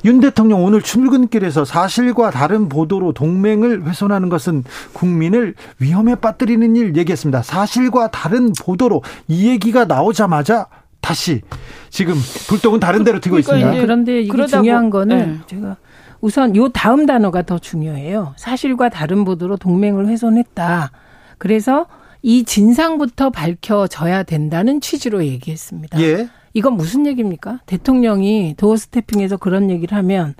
윤 0.06 0.20
대통령 0.20 0.63
오늘 0.63 0.82
출근길에서 0.82 1.65
사실과 1.65 2.32
다른 2.32 2.70
보도로 2.70 3.13
동맹을 3.13 3.86
훼손하는 3.86 4.30
것은 4.30 4.63
국민을 4.93 5.56
위험에 5.80 6.15
빠뜨리는 6.15 6.76
일 6.76 6.98
얘기했습니다. 6.98 7.43
사실과 7.43 8.10
다른 8.10 8.52
보도로 8.60 9.04
이 9.28 9.48
얘기가 9.50 9.86
나오자마자 9.86 10.67
다시 11.00 11.41
지금 11.89 12.15
불똥은 12.50 12.80
다른 12.80 13.04
데로 13.04 13.20
튀고 13.20 13.38
그러니까 13.38 13.56
있습니다. 13.56 13.82
그런데 13.82 14.22
이게 14.22 14.46
중요한 14.46 14.89
거는 14.89 15.17
네. 15.17 15.39
제가 15.48 15.78
우선 16.21 16.56
요 16.56 16.69
다음 16.69 17.06
단어가 17.06 17.41
더 17.41 17.60
중요해요. 17.60 18.34
사실과 18.38 18.89
다른 18.89 19.23
보도로 19.23 19.58
동맹을 19.58 20.08
훼손했다. 20.08 20.91
그래서 21.38 21.88
이 22.21 22.43
진상부터 22.43 23.30
밝혀져야 23.30 24.23
된다는 24.23 24.82
취지로 24.82 25.25
얘기했습니다. 25.25 26.01
예. 26.01 26.30
이건 26.53 26.73
무슨 26.73 27.06
얘기입니까? 27.06 27.60
대통령이 27.65 28.56
도어 28.58 28.77
스태핑에서 28.77 29.38
그런 29.38 29.69
얘기를 29.69 29.95
하면 29.97 30.34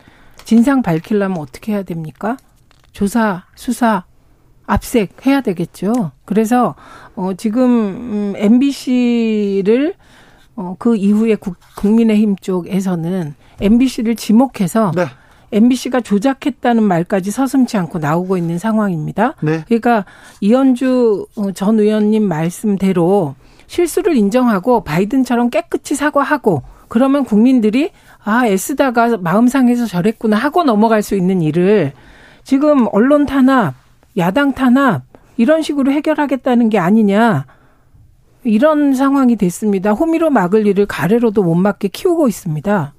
진상 0.44 0.82
밝히려면 0.82 1.38
어떻게 1.38 1.74
해야 1.74 1.84
됩니까? 1.84 2.38
조사, 2.92 3.44
수사, 3.56 4.06
압색 4.66 5.26
해야 5.26 5.42
되겠죠. 5.42 6.12
그래서 6.26 6.76
어 7.16 7.34
지금 7.36 7.64
음, 7.64 8.34
MBC를 8.36 9.94
어그 10.56 10.98
이후에 10.98 11.36
국, 11.36 11.58
국민의힘 11.78 12.36
쪽에서는 12.38 13.36
MBC를 13.62 14.16
지목해서 14.16 14.92
네. 14.96 15.06
MBC가 15.52 16.02
조작했다는 16.02 16.84
말까지 16.84 17.32
서슴치 17.32 17.78
않고 17.78 18.00
나오고 18.00 18.38
있는 18.38 18.58
상황입니다. 18.58 19.36
네. 19.42 19.64
그러니까 19.66 20.06
이현주 20.42 21.28
어, 21.38 21.52
전 21.52 21.80
의원님 21.80 22.24
말씀대로 22.24 23.36
실수를 23.68 24.16
인정하고 24.16 24.84
바이든처럼 24.84 25.50
깨끗이 25.50 25.96
사과하고 25.96 26.64
그러면 26.88 27.26
국민들이 27.26 27.92
아 28.24 28.48
애쓰다가 28.48 29.18
마음 29.18 29.48
상해서 29.48 29.86
저랬구나 29.86 30.38
하고 30.38 30.64
넘어갈 30.64 31.02
수 31.02 31.16
있는 31.16 31.42
일을 31.42 31.94
지금 32.44 32.88
언론 32.92 33.26
탄압, 33.26 33.74
야당 34.18 34.54
탄압 34.54 35.04
이런 35.38 35.62
식으로 35.62 35.92
해결하겠다는 35.92 36.70
게 36.70 36.80
아니냐. 36.80 37.46
이런 38.44 38.94
상황이 38.94 39.36
됐습니다. 39.36 39.92
호미로 39.92 40.30
막을 40.30 40.66
일을 40.68 40.86
가래로도 40.86 41.44
못 41.44 41.56
막게 41.56 41.90
키우고 41.90 42.28
있습니다. 42.28 42.94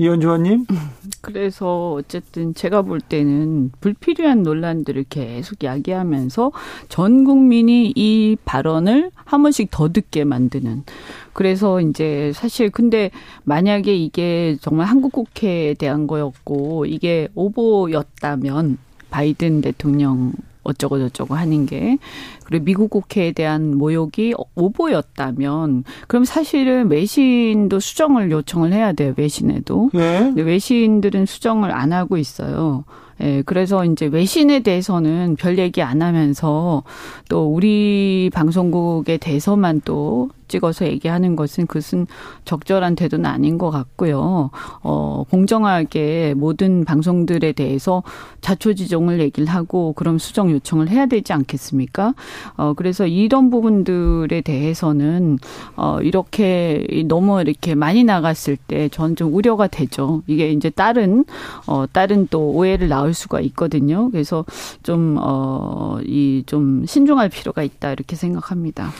이현주 0.00 0.28
의원님. 0.28 0.66
그래서 1.20 1.92
어쨌든 1.94 2.54
제가 2.54 2.82
볼 2.82 3.00
때는 3.00 3.72
불필요한 3.80 4.44
논란들을 4.44 5.06
계속 5.10 5.64
야기하면서 5.64 6.52
전 6.88 7.24
국민이 7.24 7.92
이 7.94 8.36
발언을 8.44 9.10
한 9.14 9.42
번씩 9.42 9.70
더 9.72 9.88
듣게 9.92 10.22
만드는. 10.24 10.84
그래서 11.32 11.80
이제 11.80 12.32
사실 12.34 12.70
근데 12.70 13.10
만약에 13.42 13.94
이게 13.94 14.56
정말 14.60 14.86
한국 14.86 15.12
국회에 15.12 15.74
대한 15.74 16.06
거였고 16.06 16.86
이게 16.86 17.28
오보였다면 17.34 18.78
바이든 19.10 19.62
대통령 19.62 20.32
어쩌고 20.68 20.98
저쩌고 20.98 21.34
하는 21.34 21.66
게 21.66 21.98
그리고 22.44 22.64
미국 22.64 22.90
국회에 22.90 23.32
대한 23.32 23.76
모욕이 23.76 24.34
오보였다면 24.54 25.84
그럼 26.06 26.24
사실은 26.24 26.90
외신도 26.90 27.80
수정을 27.80 28.30
요청을 28.30 28.72
해야 28.72 28.92
돼요 28.92 29.14
외신에도 29.16 29.90
네. 29.92 30.20
근데 30.20 30.42
외신들은 30.42 31.26
수정을 31.26 31.70
안 31.72 31.92
하고 31.92 32.16
있어요. 32.16 32.84
예, 33.20 33.42
그래서 33.44 33.84
이제 33.84 34.06
외신에 34.06 34.60
대해서는 34.60 35.36
별 35.36 35.58
얘기 35.58 35.82
안 35.82 36.02
하면서 36.02 36.84
또 37.28 37.52
우리 37.52 38.30
방송국에 38.32 39.16
대해서만 39.16 39.80
또 39.84 40.30
찍어서 40.48 40.86
얘기하는 40.86 41.36
것은 41.36 41.66
그것은 41.66 42.06
적절한 42.44 42.96
태도는 42.96 43.26
아닌 43.26 43.58
것 43.58 43.70
같고요. 43.70 44.50
어, 44.82 45.24
공정하게 45.30 46.34
모든 46.36 46.84
방송들에 46.84 47.52
대해서 47.52 48.02
자초지종을 48.40 49.20
얘기를 49.20 49.46
하고 49.48 49.92
그럼 49.92 50.18
수정 50.18 50.50
요청을 50.50 50.88
해야 50.88 51.06
되지 51.06 51.32
않겠습니까? 51.32 52.14
어, 52.56 52.72
그래서 52.74 53.06
이런 53.06 53.50
부분들에 53.50 54.40
대해서는 54.40 55.38
어, 55.76 55.98
이렇게 56.00 56.86
너무 57.06 57.40
이렇게 57.40 57.74
많이 57.74 58.02
나갔을 58.04 58.56
때 58.56 58.88
저는 58.88 59.14
좀 59.16 59.32
우려가 59.34 59.66
되죠. 59.66 60.22
이게 60.26 60.50
이제 60.50 60.70
다른 60.70 61.24
어, 61.66 61.84
다른 61.92 62.26
또 62.30 62.50
오해를 62.50 62.88
낳을 62.88 63.14
수가 63.14 63.40
있거든요. 63.40 64.10
그래서 64.10 64.44
좀 64.82 65.16
어, 65.20 65.98
이 66.04 66.38
좀 66.46 66.86
신중할 66.86 67.28
필요가 67.28 67.62
있다 67.62 67.92
이렇게 67.92 68.16
생각합니다. 68.16 68.90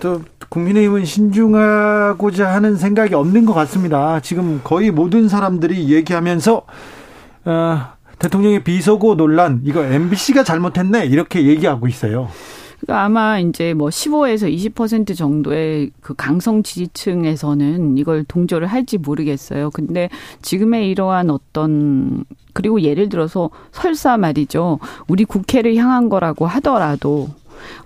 또 0.00 0.22
국민의힘은 0.48 1.04
신중하고자 1.04 2.48
하는 2.48 2.76
생각이 2.76 3.14
없는 3.14 3.44
것 3.44 3.52
같습니다. 3.54 4.20
지금 4.20 4.60
거의 4.64 4.90
모든 4.90 5.28
사람들이 5.28 5.92
얘기하면서 5.92 6.62
어, 7.44 7.78
대통령의 8.18 8.64
비서고 8.64 9.16
논란 9.16 9.60
이거 9.64 9.84
MBC가 9.84 10.44
잘못했네 10.44 11.06
이렇게 11.06 11.46
얘기하고 11.46 11.86
있어요. 11.86 12.28
그러니까 12.80 13.04
아마 13.04 13.40
이제 13.40 13.74
뭐 13.74 13.88
15에서 13.88 14.52
20% 14.72 15.16
정도의 15.16 15.90
그 16.00 16.14
강성 16.14 16.62
지지층에서는 16.62 17.98
이걸 17.98 18.24
동조를 18.24 18.68
할지 18.68 18.98
모르겠어요. 18.98 19.70
근데 19.70 20.08
지금의 20.42 20.88
이러한 20.90 21.30
어떤 21.30 22.24
그리고 22.52 22.80
예를 22.80 23.08
들어서 23.08 23.50
설사 23.72 24.16
말이죠. 24.16 24.78
우리 25.08 25.24
국회를 25.24 25.76
향한 25.76 26.08
거라고 26.08 26.46
하더라도 26.46 27.28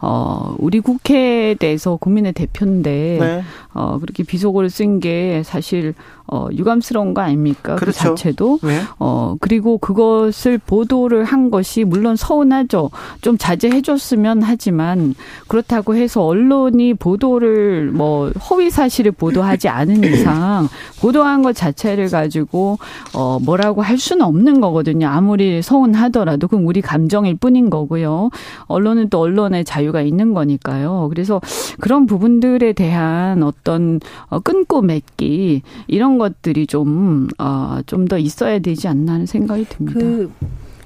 어, 0.01 0.55
우리 0.59 0.81
국회에 0.81 1.55
대해서 1.55 1.97
국민의 1.97 2.33
대표인데, 2.33 3.19
네. 3.21 3.43
어, 3.75 3.99
그렇게 4.01 4.23
비속어를 4.23 4.71
쓴 4.71 5.01
게 5.01 5.43
사실, 5.45 5.95
어, 6.27 6.49
유감스러운 6.53 7.13
거 7.15 7.21
아닙니까? 7.21 7.75
그 7.75 7.81
그렇죠. 7.81 7.99
그 8.11 8.17
자체도. 8.17 8.61
네. 8.63 8.81
어, 8.99 9.37
그리고 9.41 9.79
그것을 9.79 10.59
보도를 10.59 11.25
한 11.25 11.51
것이 11.51 11.85
물론 11.85 12.17
서운하죠. 12.17 12.91
좀 13.21 13.37
자제해 13.37 13.83
줬으면 13.83 14.43
하지만, 14.43 15.15
그렇다고 15.49 15.95
해서 15.95 16.25
언론이 16.25 16.95
보도를 16.95 17.91
뭐, 17.91 18.31
허위 18.51 18.71
사실을 18.71 19.13
보도하지 19.13 19.69
않은 19.69 20.05
이상, 20.05 20.69
보도한 21.01 21.43
것 21.43 21.55
자체를 21.55 22.09
가지고, 22.09 22.79
어, 23.15 23.39
뭐라고 23.43 23.83
할 23.83 23.99
수는 23.99 24.25
없는 24.25 24.61
거거든요. 24.61 25.09
아무리 25.09 25.61
서운하더라도. 25.63 26.49
그럼 26.49 26.67
우리 26.67 26.81
감정일 26.81 27.37
뿐인 27.37 27.69
거고요. 27.71 28.31
언론은 28.67 29.09
또 29.11 29.21
언론의 29.21 29.62
자유가 29.65 30.03
있는 30.03 30.33
거니까요. 30.35 31.09
그래서 31.09 31.41
그런 31.81 32.07
부분들에 32.07 32.73
대한 32.73 33.43
어떤 33.43 34.01
어, 34.29 34.39
끊고 34.41 34.83
맺기 34.83 35.63
이런 35.89 36.19
것들이 36.19 36.67
좀, 36.67 37.29
어, 37.39 37.81
좀 37.87 38.03
더 38.13 38.19
있어야 38.19 38.59
되지 38.59 38.89
않나 38.89 39.15
하는 39.15 39.27
생각이 39.27 39.65
듭니다. 39.65 39.99
그 39.99 40.31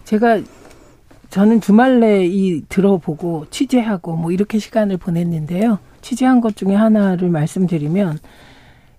제가 0.04 0.40
저는 1.30 1.60
주말에 1.60 2.26
이 2.26 2.62
들어보고 2.68 3.46
취재하고 3.50 4.16
뭐 4.16 4.30
이렇게 4.30 4.58
시간을 4.58 4.96
보냈는데요. 4.98 5.78
취재한 6.02 6.40
것 6.40 6.54
중에 6.56 6.74
하나를 6.74 7.28
말씀드리면 7.30 8.18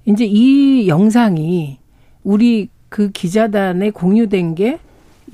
이제 0.06 0.26
이 0.26 0.88
영상이 0.90 1.78
우리 2.24 2.70
그 2.90 3.10
기자단에 3.12 3.92
공유된 3.92 4.56
게 4.56 4.80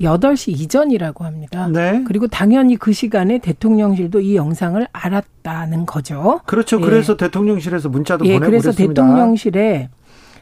8시 0.00 0.48
이전이라고 0.52 1.24
합니다. 1.24 1.68
네. 1.68 2.02
그리고 2.06 2.26
당연히 2.26 2.76
그 2.76 2.92
시간에 2.92 3.38
대통령실도 3.38 4.20
이 4.20 4.36
영상을 4.36 4.86
알았다는 4.92 5.86
거죠. 5.86 6.40
그렇죠. 6.46 6.80
예. 6.80 6.84
그래서 6.84 7.16
대통령실에서 7.16 7.88
문자도 7.88 8.26
예, 8.26 8.34
보내고 8.34 8.50
그래서 8.50 8.72
그랬습니다. 8.72 9.02
대통령실에 9.02 9.88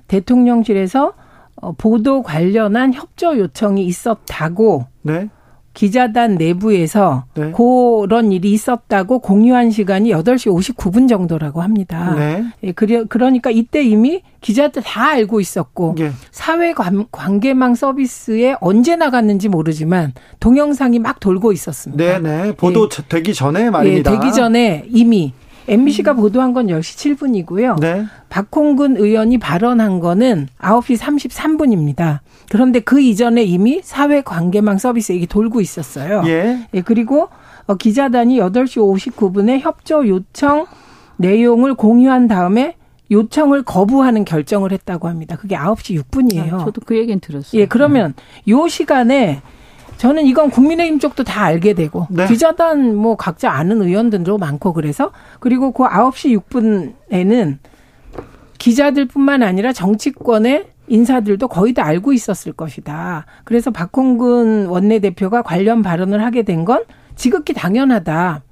대통령실에서 0.08 1.12
어, 1.56 1.72
보도 1.72 2.22
관련한 2.22 2.94
협조 2.94 3.38
요청이 3.38 3.84
있었다고 3.84 4.86
네. 5.02 5.28
기자단 5.74 6.34
내부에서 6.34 7.24
네. 7.34 7.52
그런 7.52 8.30
일이 8.32 8.52
있었다고 8.52 9.20
공유한 9.20 9.70
시간이 9.70 10.10
8시 10.10 10.76
59분 10.76 11.08
정도라고 11.08 11.62
합니다. 11.62 12.14
네. 12.14 12.44
예, 12.62 12.72
그러니까 12.72 13.50
이때 13.50 13.82
이미 13.82 14.22
기자들 14.40 14.82
다 14.82 15.10
알고 15.10 15.40
있었고 15.40 15.96
예. 16.00 16.12
사회 16.30 16.74
관계망 17.10 17.74
서비스에 17.74 18.56
언제 18.60 18.96
나갔는지 18.96 19.48
모르지만 19.48 20.12
동영상이 20.40 20.98
막 20.98 21.20
돌고 21.20 21.52
있었습니다. 21.52 22.04
네, 22.04 22.18
네. 22.18 22.52
보도 22.52 22.88
예. 22.92 23.02
되기 23.08 23.32
전에 23.32 23.70
말입니다. 23.70 24.12
예, 24.12 24.18
되기 24.18 24.32
전에 24.32 24.84
이미 24.88 25.32
MBC가 25.68 26.14
보도한 26.14 26.52
건 26.52 26.66
10시 26.66 27.16
7분이고요. 27.16 27.80
네. 27.80 28.04
박홍근 28.28 28.96
의원이 28.96 29.38
발언한 29.38 30.00
거는 30.00 30.48
9시 30.58 30.98
33분입니다. 30.98 32.20
그런데 32.50 32.80
그 32.80 33.00
이전에 33.00 33.42
이미 33.42 33.80
사회 33.82 34.20
관계망 34.20 34.78
서비스 34.78 35.12
이게 35.12 35.26
돌고 35.26 35.60
있었어요. 35.60 36.22
예. 36.26 36.66
예 36.74 36.80
그리고 36.80 37.28
어, 37.66 37.74
기자단이 37.74 38.38
8시 38.38 39.12
59분에 39.12 39.60
협조 39.60 40.08
요청 40.08 40.66
내용을 41.16 41.74
공유한 41.74 42.26
다음에 42.28 42.76
요청을 43.10 43.62
거부하는 43.62 44.24
결정을 44.24 44.72
했다고 44.72 45.06
합니다. 45.06 45.36
그게 45.36 45.56
9시 45.56 46.02
6분이에요. 46.02 46.54
아, 46.54 46.64
저도 46.64 46.80
그 46.84 46.96
얘기는 46.96 47.20
들었어요. 47.20 47.60
예, 47.60 47.66
그러면 47.66 48.14
요 48.48 48.68
시간에 48.68 49.42
저는 50.02 50.26
이건 50.26 50.50
국민의힘 50.50 50.98
쪽도 50.98 51.22
다 51.22 51.44
알게 51.44 51.74
되고 51.74 52.08
네. 52.10 52.26
기자단 52.26 52.96
뭐 52.96 53.14
각자 53.14 53.52
아는 53.52 53.80
의원들도 53.82 54.36
많고 54.36 54.72
그래서 54.72 55.12
그리고 55.38 55.70
그 55.70 55.84
9시 55.84 56.36
6분에는 56.50 57.58
기자들뿐만 58.58 59.44
아니라 59.44 59.72
정치권의 59.72 60.66
인사들도 60.88 61.46
거의 61.46 61.72
다 61.72 61.84
알고 61.84 62.12
있었을 62.12 62.52
것이다. 62.52 63.26
그래서 63.44 63.70
박홍근 63.70 64.66
원내대표가 64.66 65.42
관련 65.42 65.82
발언을 65.82 66.24
하게 66.24 66.42
된 66.42 66.64
건 66.64 66.82
지극히 67.14 67.52
당연하다. 67.52 68.42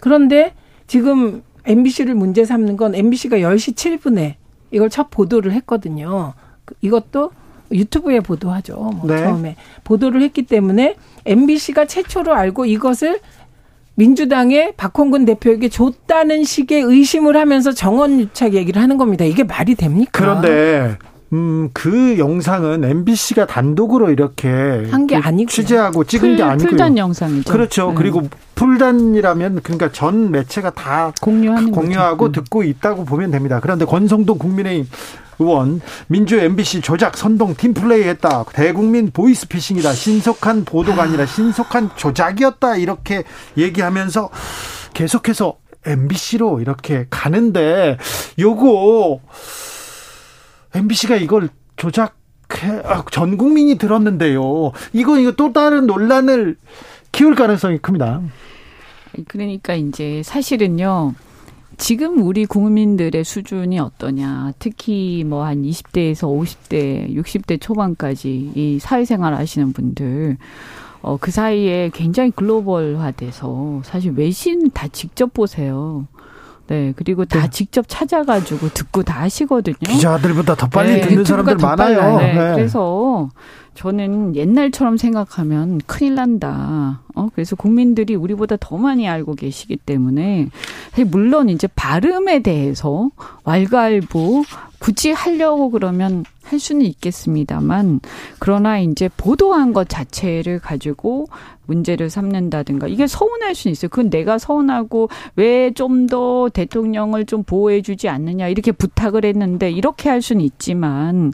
그런데 0.00 0.54
지금 0.86 1.42
MBC를 1.66 2.14
문제 2.14 2.44
삼는 2.44 2.76
건 2.76 2.94
MBC가 2.94 3.38
10시 3.38 3.74
7분에 3.74 4.34
이걸 4.70 4.88
첫 4.88 5.10
보도를 5.10 5.50
했거든요. 5.54 6.34
이것도 6.82 7.32
유튜브에 7.72 8.20
보도하죠. 8.20 8.74
뭐 8.76 9.02
네. 9.06 9.18
처음에 9.22 9.56
보도를 9.84 10.22
했기 10.22 10.42
때문에 10.42 10.96
MBC가 11.26 11.86
최초로 11.86 12.34
알고 12.34 12.64
이것을 12.66 13.20
민주당의 13.94 14.74
박홍근 14.76 15.24
대표에게 15.26 15.68
줬다는 15.68 16.44
식의 16.44 16.82
의심을 16.82 17.36
하면서 17.36 17.72
정원 17.72 18.18
유착 18.20 18.54
얘기를 18.54 18.80
하는 18.80 18.96
겁니다. 18.96 19.24
이게 19.24 19.44
말이 19.44 19.74
됩니까? 19.74 20.10
그런데 20.12 20.96
음, 21.32 21.68
그 21.72 22.18
영상은 22.18 22.82
MBC가 22.82 23.46
단독으로 23.46 24.10
이렇게 24.10 24.48
한 24.90 25.06
게 25.06 25.16
아니고 25.16 25.48
취재하고 25.50 26.04
찍은 26.04 26.30
풀, 26.30 26.36
게 26.36 26.42
아니고요. 26.42 26.68
풀단 26.70 26.96
영상이죠. 26.96 27.52
그렇죠. 27.52 27.88
네. 27.90 27.94
그리고 27.96 28.22
풀단이라면 28.54 29.60
그러니까 29.62 29.92
전 29.92 30.30
매체가 30.30 30.70
다 30.70 31.12
공유하는 31.20 31.70
공유하고 31.70 32.16
거죠. 32.28 32.42
듣고 32.42 32.62
있다고 32.64 33.04
보면 33.04 33.30
됩니다. 33.30 33.60
그런데 33.62 33.84
권성동 33.84 34.38
국민의힘 34.38 34.88
의원 35.40 35.80
민주 36.06 36.38
MBC 36.38 36.82
조작 36.82 37.16
선동 37.16 37.54
팀플레이했다. 37.54 38.44
대국민 38.52 39.10
보이스피싱이다. 39.10 39.92
신속한 39.92 40.64
보도가 40.64 41.02
아니라 41.02 41.26
신속한 41.26 41.90
조작이었다. 41.96 42.76
이렇게 42.76 43.24
얘기하면서 43.56 44.30
계속해서 44.94 45.56
MBC로 45.86 46.60
이렇게 46.60 47.06
가는데 47.08 47.96
요거 48.38 49.20
MBC가 50.74 51.16
이걸 51.16 51.48
조작 51.76 52.16
아, 52.84 53.04
전 53.10 53.36
국민이 53.38 53.78
들었는데요. 53.78 54.72
이거 54.92 55.18
이거 55.18 55.32
또 55.32 55.52
다른 55.52 55.86
논란을 55.86 56.56
키울 57.12 57.34
가능성이 57.34 57.78
큽니다. 57.78 58.20
그러니까 59.28 59.74
이제 59.74 60.22
사실은요. 60.24 61.14
지금 61.80 62.22
우리 62.22 62.44
국민들의 62.44 63.24
수준이 63.24 63.78
어떠냐. 63.78 64.52
특히 64.58 65.24
뭐 65.24 65.44
한 65.44 65.62
20대에서 65.62 66.28
50대, 66.28 67.16
60대 67.16 67.58
초반까지 67.58 68.52
이 68.54 68.78
사회생활 68.78 69.34
하시는 69.34 69.72
분들 69.72 70.36
어, 71.00 71.16
그 71.18 71.30
사이에 71.30 71.90
굉장히 71.94 72.30
글로벌화돼서 72.32 73.80
사실 73.82 74.12
외신 74.14 74.70
다 74.70 74.88
직접 74.88 75.32
보세요. 75.32 76.06
네, 76.70 76.92
그리고 76.94 77.24
다 77.24 77.42
네. 77.42 77.50
직접 77.50 77.84
찾아가지고 77.88 78.68
듣고 78.68 79.02
다 79.02 79.22
하시거든요. 79.22 79.74
기자들보다 79.80 80.54
더 80.54 80.68
빨리 80.68 80.94
네, 80.94 81.00
듣는 81.00 81.24
사람들 81.24 81.56
많아요. 81.56 82.18
네, 82.18 82.32
네. 82.32 82.54
그래서 82.54 83.28
저는 83.74 84.36
옛날처럼 84.36 84.96
생각하면 84.96 85.80
큰일 85.86 86.14
난다. 86.14 87.00
어, 87.16 87.28
그래서 87.34 87.56
국민들이 87.56 88.14
우리보다 88.14 88.56
더 88.60 88.76
많이 88.76 89.08
알고 89.08 89.34
계시기 89.34 89.78
때문에 89.78 90.48
물론 91.06 91.48
이제 91.48 91.66
발음에 91.74 92.40
대해서 92.40 93.10
왈가왈부 93.42 94.44
굳이 94.80 95.12
하려고 95.12 95.70
그러면 95.70 96.24
할 96.42 96.58
수는 96.58 96.82
있겠습니다만 96.86 98.00
그러나 98.40 98.78
이제 98.80 99.08
보도한 99.16 99.72
것 99.72 99.88
자체를 99.88 100.58
가지고 100.58 101.26
문제를 101.66 102.10
삼는다든가 102.10 102.88
이게 102.88 103.06
서운할 103.06 103.54
수는 103.54 103.72
있어요. 103.72 103.88
그건 103.90 104.10
내가 104.10 104.38
서운하고 104.38 105.08
왜 105.36 105.70
좀 105.74 106.06
더 106.08 106.48
대통령을 106.52 107.26
좀 107.26 107.44
보호해 107.44 107.82
주지 107.82 108.08
않느냐 108.08 108.48
이렇게 108.48 108.72
부탁을 108.72 109.24
했는데 109.24 109.70
이렇게 109.70 110.08
할 110.08 110.22
수는 110.22 110.40
있지만 110.42 111.32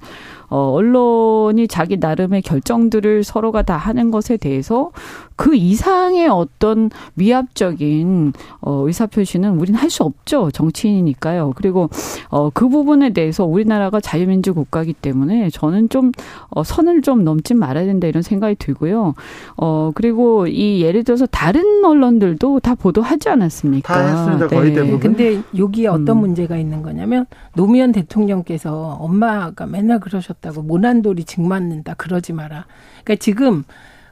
어, 0.49 0.73
언론이 0.73 1.69
자기 1.69 1.97
나름의 1.97 2.43
결정들을 2.43 3.25
서로가 3.25 3.63
다 3.63 3.77
하는 3.77 4.11
것에 4.11 4.37
대해서 4.37 4.91
그 5.37 5.55
이상의 5.55 6.29
어떤 6.29 6.91
위압적인 7.17 8.33
어, 8.61 8.87
의사표시는 8.87 9.59
우리는 9.59 9.79
할수 9.79 10.03
없죠. 10.03 10.51
정치인이니까요. 10.51 11.53
그리고 11.57 11.91
어, 12.29 12.51
그 12.51 12.69
부분에 12.69 13.13
대해서 13.13 13.45
우리나라가 13.45 14.01
자유민주 14.01 14.55
국가이기 14.55 14.95
때문에 14.95 15.51
저는 15.51 15.89
좀 15.89 16.13
어, 16.49 16.65
선을 16.65 17.03
좀 17.03 17.25
넘지 17.25 17.55
말아야 17.55 17.85
된다 17.87 18.07
이런 18.07 18.23
생각이 18.23 18.57
들고요. 18.57 19.15
어, 19.57 19.93
그리고 19.95 20.47
이 20.47 20.81
예를 20.83 21.05
들어서 21.05 21.27
다른 21.27 21.85
언론들도 21.85 22.61
다 22.61 22.75
보도하지 22.75 23.29
않았습니까? 23.29 23.95
다 23.95 24.01
했습니다. 24.01 24.49
거의 24.49 24.71
네. 24.71 24.77
대부분. 24.77 25.01
근데 25.01 25.43
여기에 25.57 25.89
어떤 25.89 26.17
음. 26.17 26.21
문제가 26.21 26.57
있는 26.57 26.83
거냐면 26.83 27.27
노무현 27.55 27.93
대통령께서 27.93 28.97
엄마가 29.01 29.67
맨날 29.67 30.01
그러셨 30.01 30.36
다고 30.41 30.63
모난돌이 30.63 31.25
징 31.25 31.49
맞는다 31.49 31.95
그러지 31.95 32.33
마라. 32.33 32.67
그러니까 33.05 33.17
지금 33.23 33.65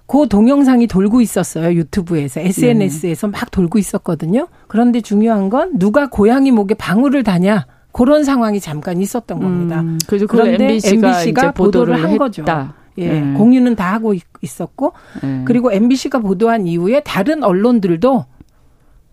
그 0.06 0.28
동영상이 0.28 0.86
돌고 0.86 1.20
있었어요. 1.20 1.72
유튜브에서. 1.74 2.40
SNS에서 2.40 3.28
막 3.28 3.50
돌고 3.50 3.78
있었거든요. 3.78 4.48
그런데 4.68 5.00
중요한 5.00 5.48
건 5.48 5.78
누가 5.78 6.08
고양이 6.08 6.50
목에 6.50 6.74
방울을 6.74 7.22
다냐. 7.22 7.66
그런 7.92 8.24
상황이 8.24 8.58
잠깐 8.60 9.00
있었던 9.00 9.38
겁니다. 9.38 9.80
음, 9.80 9.98
그래서 10.08 10.26
그런데 10.26 10.64
MBC가, 10.64 11.08
MBC가 11.08 11.52
보도를, 11.52 11.94
한 11.94 12.10
했다. 12.10 12.18
거죠. 12.18 12.44
예, 12.98 13.20
네. 13.20 13.34
공유는 13.34 13.76
다 13.76 13.92
하고 13.92 14.14
있었고 14.40 14.92
네. 15.22 15.42
그리고 15.44 15.72
MBC가 15.72 16.18
보도한 16.18 16.66
이후에 16.66 17.00
다른 17.00 17.42
언론들도 17.42 18.24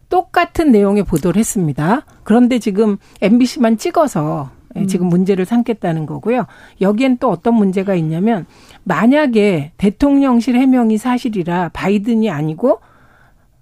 똑같은 0.10 0.72
내용의 0.72 1.04
보도를 1.04 1.40
했습니다. 1.40 2.06
그런데 2.24 2.60
지금 2.60 2.98
MBC만 3.22 3.78
찍어서 3.78 4.50
예, 4.76 4.86
지금 4.86 5.08
음. 5.08 5.10
문제를 5.10 5.46
삼겠다는 5.46 6.06
거고요. 6.06 6.46
여기엔 6.80 7.18
또 7.18 7.30
어떤 7.30 7.56
문제가 7.56 7.96
있냐면 7.96 8.46
만약에 8.84 9.72
대통령실 9.78 10.56
해명이 10.56 10.98
사실이라 10.98 11.70
바이든이 11.74 12.30
아니고 12.30 12.80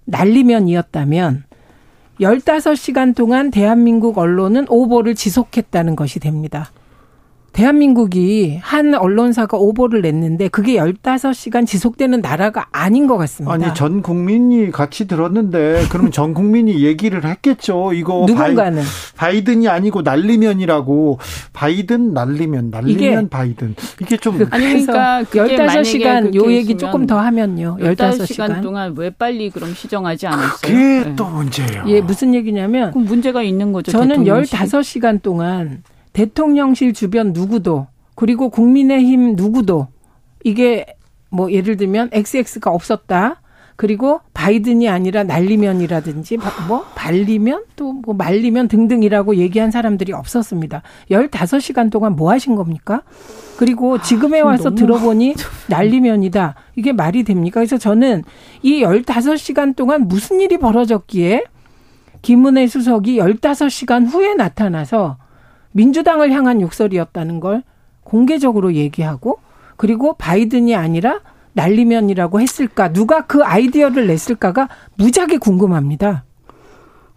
날리면이었다면 0.05 1.43
15시간 2.19 3.15
동안 3.15 3.49
대한민국 3.51 4.17
언론은 4.17 4.65
오보를 4.69 5.15
지속했다는 5.15 5.95
것이 5.95 6.19
됩니다. 6.19 6.71
대한민국이 7.59 8.57
한 8.61 8.95
언론사가 8.95 9.57
오보를 9.57 10.01
냈는데 10.01 10.47
그게 10.47 10.75
15시간 10.75 11.67
지속되는 11.67 12.21
나라가 12.21 12.67
아닌 12.71 13.05
것 13.05 13.17
같습니다. 13.17 13.53
아니, 13.53 13.73
전 13.73 14.01
국민이 14.01 14.71
같이 14.71 15.07
들었는데 15.07 15.87
그러면 15.89 16.13
전 16.13 16.33
국민이 16.33 16.85
얘기를 16.85 17.25
했겠죠. 17.25 17.91
이거 17.91 18.23
누군가는 18.25 18.81
바이, 19.17 19.43
든이 19.43 19.67
아니고 19.67 20.03
날리면이라고 20.03 21.19
바이든 21.51 22.13
날리면 22.13 22.69
날리면 22.69 23.23
이게, 23.23 23.29
바이든 23.29 23.75
이게 24.01 24.15
좀 24.15 24.37
그, 24.37 24.47
아니 24.51 24.85
그러니까 24.85 25.23
15시간 25.23 26.33
요 26.35 26.49
얘기 26.53 26.77
조금 26.77 27.05
더 27.05 27.19
하면요. 27.19 27.77
15시간, 27.81 28.19
15시간 28.19 28.61
동안 28.61 28.93
왜 28.95 29.09
빨리 29.09 29.49
그럼 29.49 29.73
시정하지 29.73 30.27
않았어요? 30.27 30.57
그게 30.61 31.09
네. 31.09 31.15
또 31.17 31.25
문제예요. 31.25 31.83
예, 31.87 31.99
무슨 31.99 32.33
얘기냐면 32.33 32.93
문제가 32.95 33.43
있는 33.43 33.73
거죠. 33.73 33.91
저는 33.91 34.23
15시간 34.23 35.21
동안 35.21 35.83
대통령실 36.13 36.93
주변 36.93 37.33
누구도 37.33 37.87
그리고 38.15 38.49
국민의힘 38.49 39.35
누구도 39.35 39.87
이게 40.43 40.85
뭐 41.29 41.51
예를 41.51 41.77
들면 41.77 42.09
XX가 42.11 42.71
없었다. 42.71 43.41
그리고 43.75 44.19
바이든이 44.33 44.89
아니라 44.89 45.23
날리면이라든지 45.23 46.37
뭐 46.67 46.83
발리면 46.95 47.63
또 47.77 47.93
뭐 47.93 48.15
말리면 48.15 48.67
등등이라고 48.67 49.35
얘기한 49.35 49.71
사람들이 49.71 50.13
없었습니다. 50.13 50.81
15시간 51.11 51.91
동안 51.91 52.15
뭐 52.15 52.31
하신 52.31 52.55
겁니까? 52.55 53.03
그리고 53.57 53.95
아, 53.95 54.01
지금에 54.01 54.41
와서 54.41 54.73
들어보니 54.73 55.35
날리면이다. 55.69 56.55
이게 56.75 56.91
말이 56.91 57.23
됩니까? 57.23 57.59
그래서 57.59 57.77
저는 57.77 58.23
이 58.63 58.81
15시간 58.81 59.75
동안 59.75 60.07
무슨 60.07 60.39
일이 60.41 60.57
벌어졌기에 60.57 61.43
김은혜 62.21 62.67
수석이 62.67 63.17
15시간 63.19 64.11
후에 64.11 64.33
나타나서 64.33 65.17
민주당을 65.71 66.31
향한 66.31 66.61
욕설이었다는 66.61 67.39
걸 67.39 67.63
공개적으로 68.03 68.73
얘기하고 68.73 69.39
그리고 69.77 70.13
바이든이 70.13 70.75
아니라 70.75 71.21
날리면이라고 71.53 72.41
했을까 72.41 72.91
누가 72.93 73.25
그 73.25 73.43
아이디어를 73.43 74.07
냈을까가 74.07 74.69
무지하게 74.97 75.37
궁금합니다. 75.37 76.23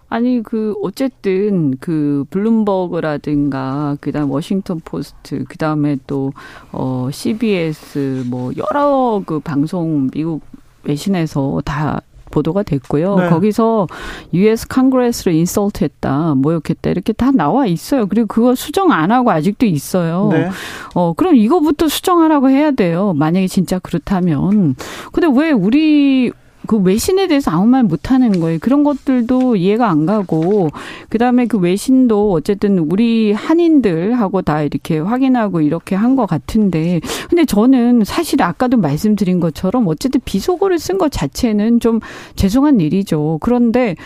아니 0.09 0.43
그 0.43 0.75
어쨌든 0.83 1.75
그 1.81 2.27
블룸버그라든가 2.29 3.97
그다음 4.01 4.31
워싱턴 4.31 4.81
포스트 4.85 5.45
그다음에 5.45 5.97
또어 6.07 7.11
CBS 7.11 8.25
뭐 8.29 8.53
여러 8.59 9.23
그 9.25 9.41
방송 9.41 10.11
미국 10.13 10.43
외신에서 10.85 11.63
다 11.65 12.03
보도가 12.33 12.65
됐고요. 12.65 13.15
네. 13.17 13.29
거기서 13.29 13.87
US 14.35 14.67
컨그레스를 14.67 15.35
인설트했다, 15.35 16.35
모욕했다 16.37 16.91
이렇게 16.91 17.13
다 17.13 17.31
나와 17.31 17.67
있어요. 17.67 18.07
그리고 18.07 18.27
그거 18.27 18.57
수정 18.57 18.91
안 18.91 19.13
하고 19.13 19.31
아직도 19.31 19.67
있어요. 19.67 20.31
네. 20.33 20.49
어 20.95 21.13
그럼 21.13 21.37
이거부터 21.37 21.87
수정하라고 21.87 22.51
해야 22.51 22.73
돼요. 22.73 23.13
만약에 23.15 23.47
진짜 23.47 23.79
그렇다면. 23.79 24.75
근데 25.13 25.29
왜 25.33 25.53
우리 25.53 26.33
그 26.67 26.77
외신에 26.77 27.27
대해서 27.27 27.51
아무 27.51 27.67
말 27.67 27.83
못하는 27.83 28.41
거예요. 28.41 28.59
그런 28.61 28.85
것들도 28.85 29.57
이해가 29.57 29.89
안 29.91 30.07
가고 30.07 30.69
그다음에 31.09 31.47
그 31.47 31.59
외신도 31.59 32.33
어쨌든 32.33 32.79
우리 32.79 33.33
한인들하고 33.33 34.43
다 34.43 34.63
이렇게 34.63 34.99
확인하고 34.99 35.61
이렇게 35.61 35.97
한 35.97 36.13
것 36.13 36.27
같은데 36.27 37.01
근데 37.31 37.47
저는 37.47 38.05
사실 38.05 38.43
아까도 38.43 38.77
말씀드린 38.77 39.41
것처럼 39.41 39.89
어쨌든 39.89 40.21
비속어를 40.25 40.79
쓴 40.79 40.99
것 40.99 41.11
자체는 41.11 41.81
좀 41.81 42.01
죄송한 42.37 42.81
일이죠. 42.81 43.39
그런데 43.41 43.97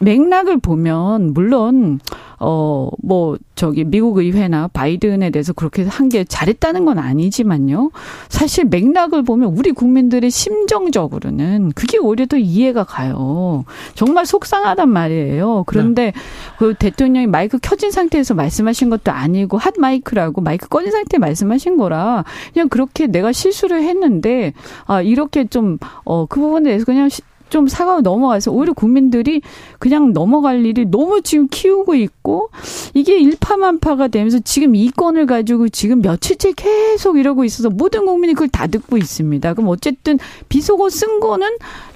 맥락을 0.00 0.58
보면 0.58 1.32
물론 1.32 2.00
어, 2.38 2.90
뭐, 3.02 3.38
저기, 3.54 3.84
미국 3.84 4.18
의회나 4.18 4.68
바이든에 4.68 5.30
대해서 5.30 5.52
그렇게 5.54 5.84
한 5.84 6.06
게 6.06 6.22
잘했다는 6.22 6.84
건 6.84 6.98
아니지만요. 6.98 7.90
사실 8.28 8.66
맥락을 8.66 9.24
보면 9.24 9.56
우리 9.56 9.72
국민들의 9.72 10.30
심정적으로는 10.30 11.72
그게 11.74 11.98
오히려 11.98 12.26
더 12.26 12.36
이해가 12.36 12.84
가요. 12.84 13.64
정말 13.94 14.24
속상하단 14.24 14.88
말이에요. 14.88 15.64
그런데 15.66 16.12
네. 16.12 16.12
그 16.58 16.74
대통령이 16.74 17.26
마이크 17.26 17.58
켜진 17.60 17.90
상태에서 17.90 18.34
말씀하신 18.34 18.88
것도 18.90 19.10
아니고 19.10 19.58
핫 19.58 19.74
마이크라고 19.78 20.42
마이크 20.42 20.68
꺼진 20.68 20.92
상태에 20.92 21.18
말씀하신 21.18 21.76
거라 21.76 22.24
그냥 22.52 22.68
그렇게 22.68 23.08
내가 23.08 23.32
실수를 23.32 23.82
했는데, 23.82 24.52
아, 24.84 25.02
이렇게 25.02 25.46
좀, 25.46 25.78
어, 26.04 26.26
그 26.26 26.38
부분에 26.38 26.64
대해서 26.70 26.84
그냥 26.84 27.08
좀 27.48 27.68
사과로 27.68 28.00
넘어가서 28.00 28.50
오히려 28.50 28.72
국민들이 28.72 29.40
그냥 29.78 30.12
넘어갈 30.12 30.64
일이 30.64 30.84
너무 30.84 31.22
지금 31.22 31.48
키우고 31.48 31.94
있고 31.94 32.50
이게 32.94 33.18
일파만파가 33.18 34.08
되면서 34.08 34.38
지금 34.40 34.74
이 34.74 34.90
건을 34.90 35.26
가지고 35.26 35.68
지금 35.68 36.00
며칠째 36.02 36.52
계속 36.52 37.18
이러고 37.18 37.44
있어서 37.44 37.70
모든 37.70 38.06
국민이 38.06 38.34
그걸 38.34 38.48
다 38.48 38.66
듣고 38.66 38.96
있습니다. 38.96 39.54
그럼 39.54 39.68
어쨌든 39.68 40.18
비속어 40.48 40.90
쓴 40.90 41.20
거는 41.20 41.48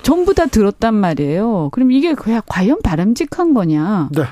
전부 0.02 0.34
다 0.34 0.46
들었단 0.46 0.94
말이에요. 0.94 1.70
그럼 1.72 1.92
이게 1.92 2.14
과연 2.14 2.78
바람직한 2.82 3.54
거냐? 3.54 4.08
네. 4.12 4.22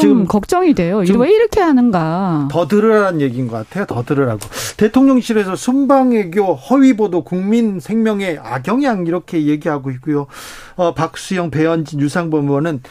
좀 0.00 0.26
걱정이 0.26 0.74
돼요. 0.74 0.98
왜 0.98 1.30
이렇게 1.30 1.60
하는가? 1.60 2.48
더 2.50 2.66
들으라는 2.66 3.20
얘기인 3.20 3.48
것 3.48 3.56
같아요. 3.56 3.86
더 3.86 4.02
들으라고. 4.02 4.40
대통령실에서 4.76 5.56
순방외교 5.56 6.54
허위 6.54 6.94
보도 6.94 7.24
국민 7.24 7.80
생명의 7.80 8.38
악영향 8.42 9.06
이렇게 9.06 9.46
얘기하고 9.46 9.90
있고요. 9.92 10.26
어, 10.76 10.94
박수영, 10.94 11.50
배현진, 11.50 12.00
유상범 12.00 12.48
의원은 12.48 12.82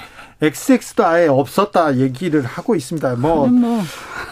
XX도 0.44 1.06
아예 1.06 1.28
없었다 1.28 1.98
얘기를 1.98 2.44
하고 2.44 2.76
있습니다. 2.76 3.16
뭐, 3.16 3.48
뭐. 3.48 3.82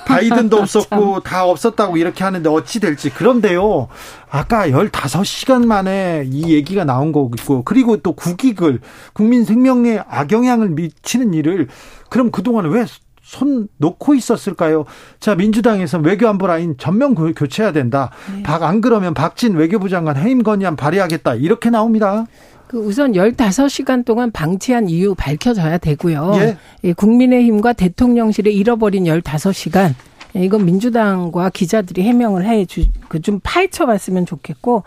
바이든도 0.06 0.58
없었고 0.62 1.22
다 1.22 1.46
없었다고 1.46 1.98
이렇게 1.98 2.24
하는데 2.24 2.50
어찌 2.50 2.80
될지. 2.80 3.10
그런데요. 3.10 3.88
아까 4.30 4.68
15시간 4.68 5.66
만에 5.66 6.26
이 6.28 6.54
얘기가 6.54 6.84
나온 6.84 7.12
거고 7.12 7.64
그리고 7.64 7.98
또 7.98 8.14
국익을 8.14 8.80
국민 9.14 9.46
생명에 9.46 10.02
악영향을 10.08 10.70
미치는 10.70 11.34
일을 11.34 11.68
그럼 12.10 12.32
그동안 12.32 12.66
왜 12.66 12.86
손 13.32 13.70
놓고 13.78 14.14
있었을까요? 14.16 14.86
자, 15.20 15.36
민주당에서 15.36 16.00
외교안보 16.00 16.48
라인 16.48 16.76
전면 16.78 17.16
교체해야 17.16 17.72
된다. 17.72 18.12
네. 18.36 18.44
박, 18.44 18.64
안 18.64 18.82
그러면 18.82 19.14
박진 19.14 19.56
외교부 19.56 19.88
장관 19.90 20.18
해임 20.18 20.44
건의안 20.44 20.76
발의하겠다. 20.76 21.36
이렇게 21.36 21.70
나옵니다. 21.70 22.26
그 22.72 22.78
우선 22.78 23.12
15시간 23.12 24.06
동안 24.06 24.32
방치한 24.32 24.88
이유 24.88 25.14
밝혀져야 25.14 25.78
되고요. 25.78 26.32
예. 26.36 26.58
예, 26.86 26.94
국민의힘과 26.94 27.74
대통령실에 27.74 28.50
잃어버린 28.50 29.04
15시간. 29.04 29.94
예, 30.38 30.46
이건 30.46 30.64
민주당과 30.64 31.50
기자들이 31.50 32.04
해명을 32.04 32.46
해 32.46 32.64
주, 32.64 32.86
그 33.10 33.20
좀 33.20 33.42
파헤쳐 33.44 33.88
봤으면 33.88 34.26
좋겠고, 34.26 34.84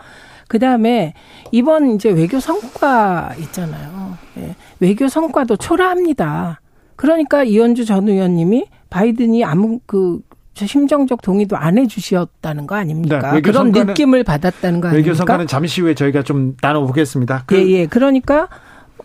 그 0.47 0.57
다음에 0.57 1.13
이번 1.51 1.93
이제 1.93 2.09
외교 2.09 2.39
성과 2.39 3.35
있잖아요. 3.37 4.17
예, 4.39 4.55
외교 4.79 5.07
성과도 5.07 5.55
초라합니다. 5.55 6.61
그러니까 6.95 7.43
이현주 7.43 7.85
전 7.85 8.09
의원님이 8.09 8.65
바이든이 8.89 9.43
아무 9.43 9.79
그 9.85 10.21
심정적 10.55 11.21
동의도 11.21 11.57
안 11.57 11.77
해주셨다는 11.77 12.65
거 12.67 12.75
아닙니까? 12.75 13.33
네, 13.33 13.41
그런 13.41 13.71
느낌을 13.71 14.23
받았다는 14.23 14.79
거 14.79 14.87
아닙니까? 14.87 15.07
외교 15.07 15.13
성과는 15.13 15.47
잠시 15.47 15.81
후에 15.81 15.93
저희가 15.93 16.23
좀 16.23 16.55
나눠보겠습니다. 16.61 17.43
그 17.45 17.57
예, 17.57 17.69
예. 17.71 17.85
그러니까 17.87 18.47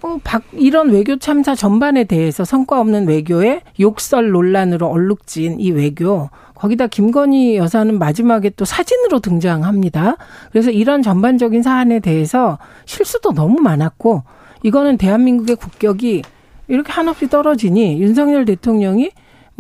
어, 0.03 0.19
박, 0.23 0.45
이런 0.53 0.91
외교 0.91 1.19
참사 1.19 1.55
전반에 1.55 2.05
대해서 2.05 2.45
성과 2.45 2.81
없는 2.81 3.09
외교에 3.09 3.63
욕설 3.81 4.31
논란으로 4.31 4.87
얼룩진 4.87 5.61
이 5.61 5.73
외교 5.73 6.31
거기다 6.55 6.87
김건희 6.87 7.57
여사는 7.57 7.99
마지막에 7.99 8.51
또 8.51 8.65
사진으로 8.65 9.21
등장합니다. 9.21 10.17
그래서 10.53 10.71
이런 10.71 11.03
전반적인 11.03 11.63
사안에 11.63 12.01
대해서 12.01 12.59
실수도 12.85 13.33
너무 13.33 13.61
많았고 13.61 14.23
이거는 14.63 14.99
대한민국의 14.99 15.57
국격이 15.57 16.23
이렇게 16.69 16.93
한없이 16.93 17.29
떨어지니 17.29 18.01
윤석열 18.01 18.45
대통령이 18.45 19.11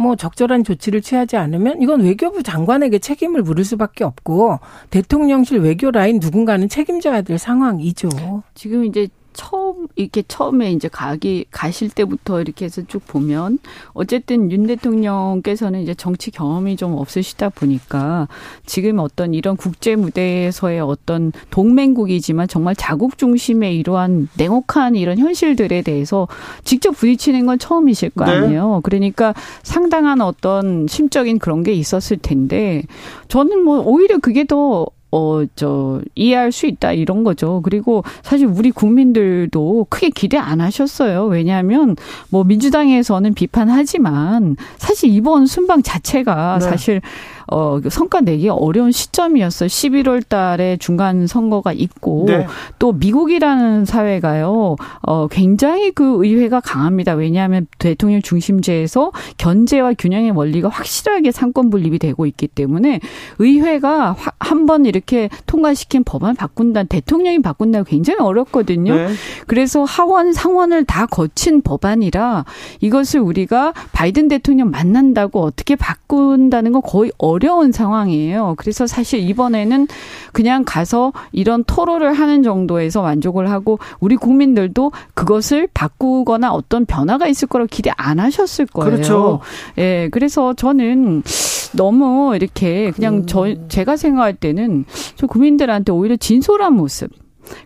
뭐 0.00 0.16
적절한 0.16 0.64
조치를 0.64 1.02
취하지 1.02 1.36
않으면 1.36 1.82
이건 1.82 2.00
외교부 2.00 2.42
장관에게 2.42 2.98
책임을 2.98 3.42
물을 3.42 3.64
수밖에 3.64 4.02
없고 4.02 4.58
대통령실 4.88 5.58
외교 5.58 5.90
라인 5.90 6.20
누군가는 6.20 6.66
책임져야 6.68 7.20
될 7.20 7.36
상황이죠. 7.38 8.08
지금 8.54 8.86
이제 8.86 9.08
처음 9.32 9.86
이렇게 9.96 10.22
처음에 10.26 10.72
이제 10.72 10.88
가기 10.88 11.46
가실 11.50 11.90
때부터 11.90 12.40
이렇게 12.40 12.64
해서 12.64 12.82
쭉 12.86 13.06
보면 13.06 13.58
어쨌든 13.92 14.50
윤 14.50 14.66
대통령께서는 14.66 15.80
이제 15.80 15.94
정치 15.94 16.30
경험이 16.30 16.76
좀 16.76 16.94
없으시다 16.94 17.50
보니까 17.50 18.28
지금 18.66 18.98
어떤 18.98 19.34
이런 19.34 19.56
국제 19.56 19.96
무대에서의 19.96 20.80
어떤 20.80 21.32
동맹국이지만 21.50 22.48
정말 22.48 22.74
자국 22.74 23.18
중심의 23.18 23.76
이러한 23.78 24.28
냉혹한 24.36 24.96
이런 24.96 25.18
현실들에 25.18 25.82
대해서 25.82 26.28
직접 26.64 26.92
부딪히는 26.92 27.46
건 27.46 27.58
처음이실 27.58 28.10
거 28.10 28.24
네. 28.24 28.32
아니에요. 28.32 28.74
네. 28.76 28.80
그러니까 28.82 29.34
상당한 29.62 30.20
어떤 30.20 30.86
심적인 30.86 31.38
그런 31.38 31.62
게 31.62 31.72
있었을 31.72 32.18
텐데 32.18 32.82
저는 33.28 33.62
뭐 33.64 33.80
오히려 33.80 34.18
그게 34.18 34.44
더 34.44 34.86
어, 35.12 35.42
저, 35.56 36.00
이해할 36.14 36.52
수 36.52 36.66
있다, 36.66 36.92
이런 36.92 37.24
거죠. 37.24 37.60
그리고 37.62 38.04
사실 38.22 38.46
우리 38.46 38.70
국민들도 38.70 39.86
크게 39.88 40.10
기대 40.10 40.36
안 40.38 40.60
하셨어요. 40.60 41.24
왜냐하면, 41.24 41.96
뭐, 42.30 42.44
민주당에서는 42.44 43.34
비판하지만, 43.34 44.56
사실 44.76 45.10
이번 45.10 45.46
순방 45.46 45.82
자체가 45.82 46.58
네. 46.60 46.64
사실, 46.64 47.00
어, 47.50 47.80
그 47.80 47.90
성과 47.90 48.20
내기 48.20 48.48
어려운 48.48 48.92
시점이었어요. 48.92 49.68
11월 49.68 50.26
달에 50.28 50.76
중간 50.78 51.26
선거가 51.26 51.72
있고 51.72 52.24
네. 52.26 52.46
또 52.78 52.92
미국이라는 52.92 53.84
사회가요. 53.84 54.76
어, 55.02 55.26
굉장히 55.28 55.90
그 55.90 56.24
의회가 56.24 56.60
강합니다. 56.60 57.14
왜냐하면 57.14 57.66
대통령 57.78 58.22
중심제에서 58.22 59.10
견제와 59.38 59.94
균형의 59.98 60.30
원리가 60.30 60.68
확실하게 60.68 61.32
상권 61.32 61.70
분립이 61.70 61.98
되고 61.98 62.24
있기 62.26 62.46
때문에 62.46 63.00
의회가 63.38 64.16
한 64.38 64.60
번 64.70 64.84
이렇게 64.84 65.30
통과시킨 65.46 66.04
법안 66.04 66.36
바꾼다 66.36 66.84
대통령이 66.84 67.40
바꾼다고 67.40 67.84
굉장히 67.86 68.20
어렵거든요. 68.20 68.94
네. 68.94 69.08
그래서 69.46 69.84
하원 69.84 70.32
상원을 70.34 70.84
다 70.84 71.06
거친 71.06 71.62
법안이라 71.62 72.44
이것을 72.80 73.20
우리가 73.20 73.72
바이든 73.92 74.28
대통령 74.28 74.70
만난다고 74.70 75.40
어떻게 75.42 75.76
바꾼다는 75.76 76.72
건 76.72 76.82
거의 76.82 77.10
어려 77.18 77.39
어려운 77.40 77.72
상황이에요. 77.72 78.54
그래서 78.58 78.86
사실 78.86 79.20
이번에는 79.20 79.88
그냥 80.32 80.64
가서 80.66 81.12
이런 81.32 81.64
토론을 81.64 82.12
하는 82.12 82.42
정도에서 82.42 83.02
만족을 83.02 83.50
하고 83.50 83.78
우리 83.98 84.16
국민들도 84.16 84.92
그것을 85.14 85.68
바꾸거나 85.72 86.52
어떤 86.52 86.84
변화가 86.84 87.26
있을 87.26 87.48
거라고 87.48 87.68
기대 87.70 87.90
안 87.96 88.20
하셨을 88.20 88.66
거예요. 88.66 88.90
그렇죠. 88.90 89.40
예, 89.78 90.08
그래서 90.12 90.52
저는 90.52 91.22
너무 91.72 92.36
이렇게 92.36 92.90
그냥 92.90 93.26
저 93.26 93.54
제가 93.68 93.96
생각할 93.96 94.34
때는 94.34 94.84
저 95.16 95.26
국민들한테 95.26 95.92
오히려 95.92 96.16
진솔한 96.16 96.74
모습 96.74 97.10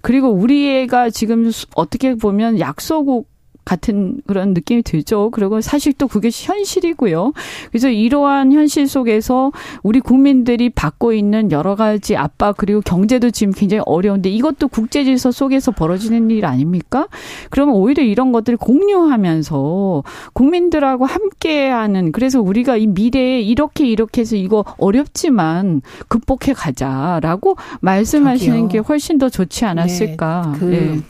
그리고 0.03 0.29
우리 0.29 0.71
애가 0.71 1.11
지금 1.11 1.51
어떻게 1.75 2.15
보면 2.15 2.61
약소국 2.61 3.34
같은 3.65 4.21
그런 4.27 4.55
느낌이 4.55 4.83
들죠. 4.83 5.31
그리고 5.31 5.61
사실 5.61 5.93
또 5.95 6.09
그게 6.09 6.31
현실이고요. 6.33 7.33
그래서 7.71 7.89
이러한 7.89 8.53
현실 8.53 8.87
속에서 8.87 9.53
우리 9.83 10.01
국민들이 10.01 10.71
받고 10.71 11.13
있는 11.13 11.51
여러 11.51 11.75
가지 11.75 12.17
압박 12.17 12.57
그리고 12.57 12.81
경제도 12.81 13.31
지금 13.31 13.53
굉장히 13.53 13.83
어려운데 13.87 14.29
이것도 14.29 14.69
국제 14.69 15.05
질서 15.05 15.31
속에서 15.31 15.73
벌어지는 15.73 16.31
일 16.31 16.45
아닙니까? 16.45 17.09
그러면 17.51 17.75
오히려 17.75 18.03
이런 18.03 18.33
것들을 18.33 18.57
공유하면서 18.59 20.03
국민들하고 20.33 21.07
함께 21.07 21.69
하는 21.69 22.13
그래서 22.13 22.41
우리가 22.41 22.77
이 22.77 22.87
미래에 22.87 23.41
이렇게 23.41 23.87
이렇게 23.87 24.23
해서 24.23 24.37
이거 24.37 24.65
어렵지만 24.79 25.83
극복해 26.09 26.53
가자라고 26.55 27.57
말씀하시는 27.81 28.57
저기요. 28.57 28.69
게 28.69 28.79
훨씬 28.79 29.19
더 29.19 29.29
좋지 29.29 29.65
않았을까? 29.65 30.53
네, 30.55 30.59
그 30.59 30.65
네. 30.65 31.01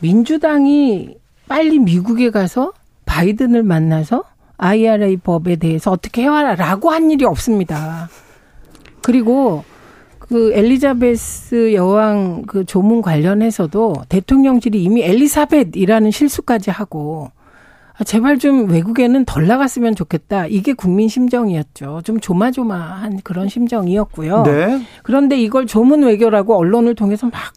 민주당이 0.00 1.16
빨리 1.48 1.78
미국에 1.78 2.30
가서 2.30 2.72
바이든을 3.04 3.62
만나서 3.62 4.24
IRA 4.58 5.18
법에 5.18 5.56
대해서 5.56 5.90
어떻게 5.90 6.22
해와라라고 6.22 6.90
한 6.90 7.10
일이 7.10 7.24
없습니다. 7.24 8.08
그리고 9.02 9.64
그 10.18 10.52
엘리자베스 10.54 11.74
여왕 11.74 12.42
그 12.46 12.64
조문 12.64 13.00
관련해서도 13.00 13.94
대통령실이 14.08 14.82
이미 14.82 15.02
엘리사벳이라는 15.02 16.10
실수까지 16.10 16.70
하고 16.70 17.30
아, 17.98 18.04
제발 18.04 18.38
좀 18.38 18.68
외국에는 18.68 19.24
덜 19.24 19.46
나갔으면 19.46 19.94
좋겠다. 19.94 20.46
이게 20.46 20.74
국민 20.74 21.08
심정이었죠. 21.08 22.02
좀 22.04 22.20
조마조마한 22.20 23.20
그런 23.22 23.48
심정이었고요. 23.48 24.42
네. 24.42 24.82
그런데 25.02 25.38
이걸 25.38 25.66
조문 25.66 26.02
외교라고 26.02 26.56
언론을 26.58 26.94
통해서 26.94 27.28
막 27.28 27.54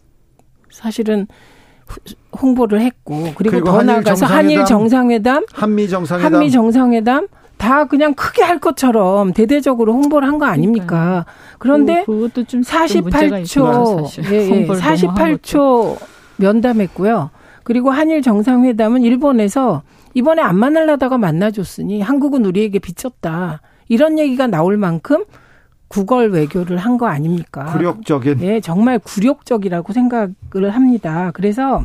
사실은 0.70 1.26
홍보를 2.40 2.80
했고 2.80 3.20
그리고, 3.34 3.50
그리고 3.50 3.64
더 3.70 3.82
나아가서 3.82 4.26
한일 4.26 4.64
정상회담, 4.64 5.44
한미 5.52 5.88
정상회담, 5.88 6.32
한미 6.34 6.50
정상회담 6.50 7.26
다 7.56 7.84
그냥 7.84 8.14
크게 8.14 8.42
할 8.42 8.58
것처럼 8.58 9.32
대대적으로 9.34 9.92
홍보를 9.92 10.26
한 10.26 10.38
거 10.38 10.46
아닙니까? 10.46 11.26
그런데 11.58 12.04
그, 12.06 12.12
그것도 12.14 12.44
좀 12.44 12.62
48초, 12.62 14.22
예, 14.32 14.50
예, 14.62 14.66
48초 14.66 15.98
면담했고요. 16.36 17.30
그리고 17.62 17.90
한일 17.90 18.22
정상회담은 18.22 19.02
일본에서 19.02 19.82
이번에 20.14 20.40
안 20.42 20.56
만날라다가 20.58 21.18
만나줬으니 21.18 22.00
한국은 22.00 22.44
우리에게 22.44 22.78
비쳤다. 22.78 23.60
이런 23.88 24.18
얘기가 24.18 24.46
나올 24.46 24.76
만큼 24.76 25.24
구걸 25.90 26.30
외교를 26.30 26.76
한 26.78 26.96
거 26.96 27.06
아닙니까? 27.06 27.64
굴욕적인. 27.72 28.40
예, 28.42 28.60
정말 28.60 28.98
굴욕적이라고 29.00 29.92
생각을 29.92 30.70
합니다. 30.70 31.30
그래서 31.34 31.84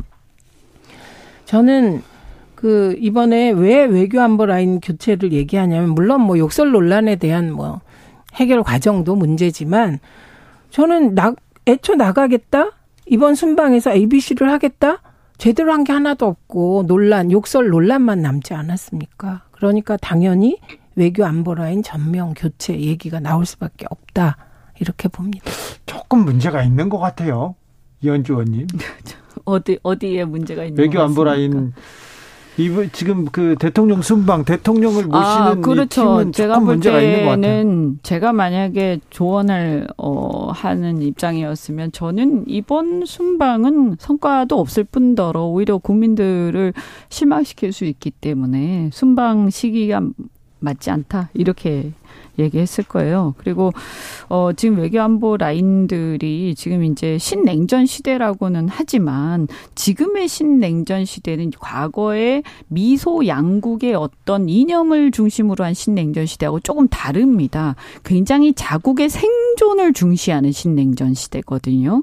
저는 1.44 2.02
그 2.54 2.96
이번에 2.98 3.50
왜 3.50 3.84
외교 3.84 4.20
안보 4.20 4.46
라인 4.46 4.80
교체를 4.80 5.32
얘기하냐면 5.32 5.90
물론 5.90 6.22
뭐 6.22 6.38
욕설 6.38 6.70
논란에 6.70 7.16
대한 7.16 7.52
뭐 7.52 7.80
해결 8.34 8.62
과정도 8.62 9.14
문제지만 9.16 9.98
저는 10.70 11.14
나 11.14 11.34
애초 11.66 11.94
나가겠다 11.94 12.70
이번 13.06 13.34
순방에서 13.34 13.92
ABC를 13.92 14.50
하겠다 14.50 15.02
제대로 15.38 15.72
한 15.72 15.84
게 15.84 15.92
하나도 15.92 16.26
없고 16.26 16.84
논란 16.86 17.30
욕설 17.30 17.68
논란만 17.68 18.22
남지 18.22 18.54
않았습니까? 18.54 19.42
그러니까 19.52 19.96
당연히 19.98 20.58
외교 20.96 21.24
안보 21.24 21.54
라인 21.54 21.82
전면 21.82 22.34
교체 22.34 22.78
얘기가 22.78 23.20
나올 23.20 23.46
수밖에 23.46 23.86
없다 23.90 24.36
이렇게 24.80 25.08
봅니다. 25.08 25.50
조금 25.84 26.24
문제가 26.24 26.62
있는 26.62 26.88
것 26.88 26.98
같아요, 26.98 27.54
이현주 28.02 28.32
의원님. 28.32 28.66
어디 29.44 29.78
어디에 29.82 30.24
문제가 30.24 30.64
있는 30.64 30.82
외교 30.82 31.00
안보 31.00 31.22
라인 31.22 31.72
이 32.58 32.70
지금 32.92 33.26
그 33.26 33.54
대통령 33.58 34.00
순방 34.00 34.46
대통령을 34.46 35.04
모시는 35.04 35.12
아, 35.14 35.54
그렇죠. 35.56 36.30
제가 36.30 36.60
볼 36.60 36.80
때는 36.80 37.98
제가 38.02 38.32
만약에 38.32 39.00
조언을 39.10 39.88
어 39.98 40.50
하는 40.52 41.02
입장이었으면 41.02 41.92
저는 41.92 42.44
이번 42.46 43.04
순방은 43.04 43.96
성과도 43.98 44.58
없을 44.58 44.84
뿐더러 44.84 45.44
오히려 45.44 45.76
국민들을 45.76 46.72
실망시킬 47.10 47.74
수 47.74 47.84
있기 47.84 48.10
때문에 48.10 48.88
순방 48.90 49.50
시기가 49.50 50.00
맞지 50.66 50.90
않다. 50.90 51.30
이렇게 51.34 51.92
얘기했을 52.38 52.84
거예요. 52.84 53.34
그리고 53.36 53.72
어 54.28 54.50
지금 54.56 54.78
외교안보 54.78 55.36
라인들이 55.36 56.54
지금 56.56 56.82
이제 56.84 57.18
신냉전 57.18 57.86
시대라고는 57.86 58.68
하지만 58.70 59.46
지금의 59.74 60.28
신냉전 60.28 61.04
시대는 61.04 61.50
과거의 61.58 62.42
미소 62.68 63.26
양국의 63.26 63.94
어떤 63.94 64.48
이념을 64.48 65.10
중심으로 65.10 65.64
한 65.64 65.74
신냉전 65.74 66.26
시대하고 66.26 66.60
조금 66.60 66.88
다릅니다. 66.88 67.76
굉장히 68.04 68.52
자국의 68.54 69.08
생존을 69.08 69.92
중시하는 69.92 70.52
신냉전 70.52 71.14
시대거든요. 71.14 72.02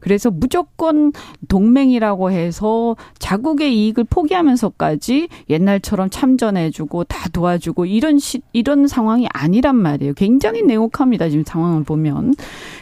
그래서 0.00 0.30
무조건 0.30 1.12
동맹이라고 1.48 2.30
해서 2.30 2.96
자국의 3.18 3.76
이익을 3.76 4.04
포기하면서까지 4.04 5.28
옛날처럼 5.48 6.10
참전해주고 6.10 7.04
다 7.04 7.28
도와주고 7.30 7.86
이런 7.86 8.18
시, 8.18 8.42
이런 8.52 8.86
상황이 8.86 9.26
아니 9.32 9.54
란단 9.74 9.76
말이에요. 9.76 10.14
굉장히 10.14 10.62
냉혹합니다. 10.62 11.28
지금 11.28 11.44
상황을 11.44 11.84
보면. 11.84 12.34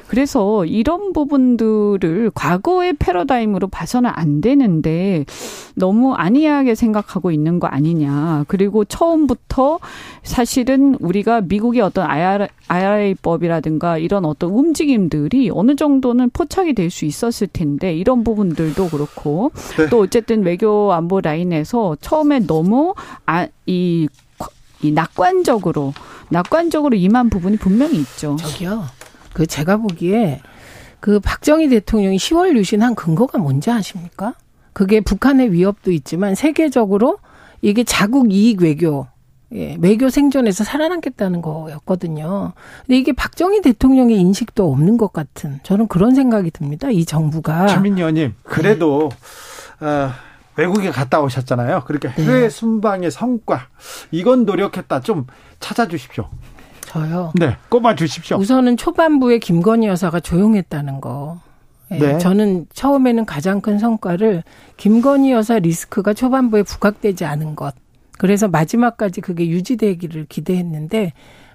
그래서 0.07 0.66
이런 0.66 1.14
부분들을 1.14 2.32
과거의 2.34 2.93
패러다임으로 2.99 3.68
봐서는 3.68 4.11
안 4.12 4.43
되는데 4.43 5.24
너무 5.74 6.12
안이하게 6.12 6.74
생각하고 6.74 7.30
있는 7.30 7.59
거 7.59 7.66
아니냐. 7.66 8.45
그리고 8.47 8.84
처음부터 8.84 9.78
사실은 10.22 10.97
우리가 11.01 11.40
미국의 11.40 11.80
어떤 11.80 12.07
IRA법이라든가 12.68 13.97
이런 13.97 14.26
어떤 14.26 14.51
움직임들이 14.51 15.51
어느 15.53 15.76
정도는 15.76 16.30
포착이 16.30 16.74
될 16.74 16.93
수 16.93 17.07
있었을 17.07 17.47
텐데 17.51 17.95
이런 17.95 18.22
부분들도 18.22 18.88
그렇고 18.90 19.51
네. 19.78 19.88
또 19.88 20.01
어쨌든 20.01 20.43
외교 20.43 20.93
안보 20.93 21.22
라인에서 21.22 21.97
처음에 22.03 22.40
너무 22.40 22.95
아, 23.24 23.47
이, 23.64 24.09
이 24.82 24.90
낙관적으로 24.90 25.95
낙관적으로 26.33 26.97
임한 26.97 27.30
부분이 27.30 27.59
분명히 27.59 27.99
있죠. 28.01 28.37
저기요. 28.37 28.85
그 29.33 29.47
제가 29.47 29.76
보기에 29.76 30.41
그 31.01 31.20
박정희 31.20 31.68
대통령이 31.68 32.16
10월 32.16 32.57
유신한 32.57 32.95
근거가 32.95 33.39
뭔지 33.39 33.70
아십니까? 33.70 34.35
그게 34.72 35.01
북한의 35.01 35.53
위협도 35.53 35.93
있지만 35.93 36.35
세계적으로 36.35 37.18
이게 37.61 37.85
자국 37.85 38.33
이익 38.33 38.62
외교 38.62 39.07
예, 39.55 39.76
외교 39.80 40.09
생존에서 40.09 40.64
살아남겠다는 40.64 41.43
거였거든요. 41.43 42.53
근데 42.87 42.97
이게 42.99 43.12
박정희 43.12 43.61
대통령의 43.61 44.16
인식도 44.16 44.70
없는 44.70 44.97
것 44.97 45.12
같은 45.12 45.61
저는 45.62 45.89
그런 45.89 46.14
생각이 46.14 46.51
듭니다. 46.51 46.91
이 46.91 47.05
정부가. 47.05 47.66
최민희 47.66 48.01
의원님, 48.01 48.35
그래도 48.45 49.11
네. 49.80 49.87
어, 49.87 50.11
외국에 50.57 50.90
갔다 50.90 51.20
오셨잖아요. 51.20 51.84
그렇게 51.86 52.09
네. 52.09 52.24
해외 52.24 52.48
순방의 52.48 53.11
성과 53.11 53.68
이건 54.11 54.44
노력했다 54.44 55.00
좀 55.00 55.26
찾아주십시오. 55.61 56.28
저요. 56.82 57.32
네, 57.34 57.57
꼽아 57.68 57.94
주십시오. 57.94 58.36
우선은 58.36 58.76
초반부에 58.76 59.38
김건희 59.38 59.86
여사가 59.86 60.20
조용했다는 60.20 61.00
거. 61.00 61.40
네. 61.88 61.98
네. 61.98 62.18
저는 62.18 62.66
처음에는 62.72 63.24
가장 63.24 63.61
큰 63.61 63.78
성과를 63.78 64.42
김건희 64.76 65.32
여사 65.32 65.59
리스크가 65.59 66.14
초반부에 66.14 66.62
부각되지 66.62 67.24
않은 67.24 67.57
것. 67.57 67.74
그래서 68.18 68.48
마지막까지 68.48 69.20
그게 69.20 69.48
유지되기를 69.48 70.26
기대했는데 70.28 71.12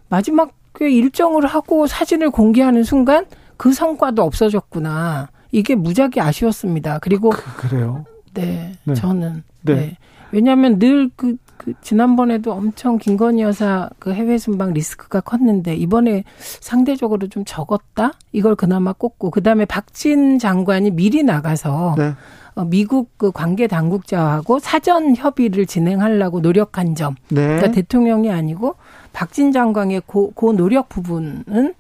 마지막에 0.10 0.90
일정을 0.90 1.46
하고 1.46 1.88
사진을 1.88 2.32
공개하는 2.32 2.84
순간 2.84 3.26
그 3.58 3.74
성과도 3.74 4.24
없어졌구나. 4.24 5.30
이게 5.52 5.76
무지하게 5.76 6.22
아쉬웠습니다. 6.22 7.00
그리고 7.00 7.30
그, 7.30 7.76
래요 7.76 8.06
네, 8.42 8.72
네. 8.84 8.94
저는 8.94 9.44
네. 9.62 9.76
네. 9.76 9.98
왜냐하면 10.32 10.78
늘그 10.80 11.38
그 11.58 11.74
지난번에도 11.82 12.54
엄청 12.54 12.98
김건희 12.98 13.42
여사 13.42 13.90
그 14.00 14.14
해외 14.14 14.38
순방 14.38 14.74
리스크가 14.74 15.22
컸는데 15.22 15.76
이번에 15.76 16.24
상대적으로 16.38 17.28
좀 17.28 17.44
적었다. 17.46 18.14
이걸 18.32 18.56
그나마 18.56 18.94
꼽고 18.94 19.32
그다음에 19.32 19.66
박진 19.66 20.40
장관이 20.40 20.92
미리 20.92 21.24
나가서 21.24 21.96
네. 21.98 22.14
어, 22.56 22.66
미국 22.66 23.18
그 23.18 23.32
관계 23.32 23.68
당국자하고 23.68 24.60
사전 24.60 25.16
협의를 25.16 25.66
진행하려고 25.66 26.40
노력한 26.40 26.96
점. 26.96 27.16
네. 27.30 27.46
그러니까 27.46 27.72
대통령이 27.72 28.32
아니고 28.32 28.76
박진 29.14 29.52
장관의 29.52 30.04
고, 30.06 30.32
고 30.32 30.54
노력 30.54 30.90
부분은 30.90 31.74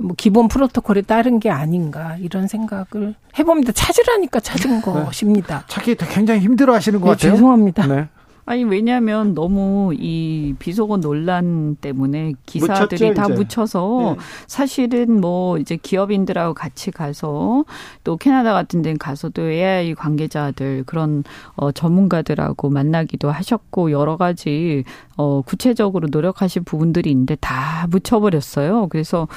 뭐 0.00 0.14
기본 0.16 0.48
프로토콜에 0.48 1.02
따른 1.02 1.38
게 1.40 1.50
아닌가 1.50 2.16
이런 2.18 2.46
생각을 2.48 3.14
해봅니다. 3.38 3.72
찾으라니까 3.72 4.40
찾은 4.40 4.76
네. 4.76 4.80
것입니다. 4.82 5.64
찾기 5.68 5.96
굉장히 5.96 6.40
힘들어 6.40 6.74
하시는 6.74 7.00
것 7.00 7.06
네, 7.06 7.12
같아요. 7.12 7.32
죄송합니다. 7.32 7.86
네. 7.86 8.08
아니 8.46 8.64
왜냐하면 8.64 9.34
너무 9.34 9.94
이 9.96 10.56
비속어 10.58 10.96
논란 10.96 11.76
때문에 11.76 12.32
기사들이 12.46 13.10
묻혔죠, 13.10 13.14
다 13.14 13.24
이제. 13.26 13.34
묻혀서 13.34 14.16
네. 14.18 14.22
사실은 14.48 15.20
뭐 15.20 15.56
이제 15.58 15.76
기업인들하고 15.80 16.54
같이 16.54 16.90
가서 16.90 17.64
또 18.02 18.16
캐나다 18.16 18.52
같은 18.52 18.82
데는 18.82 18.98
가서도 18.98 19.48
AI 19.48 19.94
관계자들 19.94 20.82
그런 20.86 21.22
어 21.54 21.70
전문가들하고 21.70 22.70
만나기도 22.70 23.30
하셨고 23.30 23.92
여러 23.92 24.16
가지 24.16 24.82
어 25.16 25.42
구체적으로 25.42 26.08
노력하신 26.10 26.64
부분들이 26.64 27.10
있는데 27.10 27.36
다 27.36 27.86
묻혀버렸어요. 27.90 28.88
그래서 28.88 29.28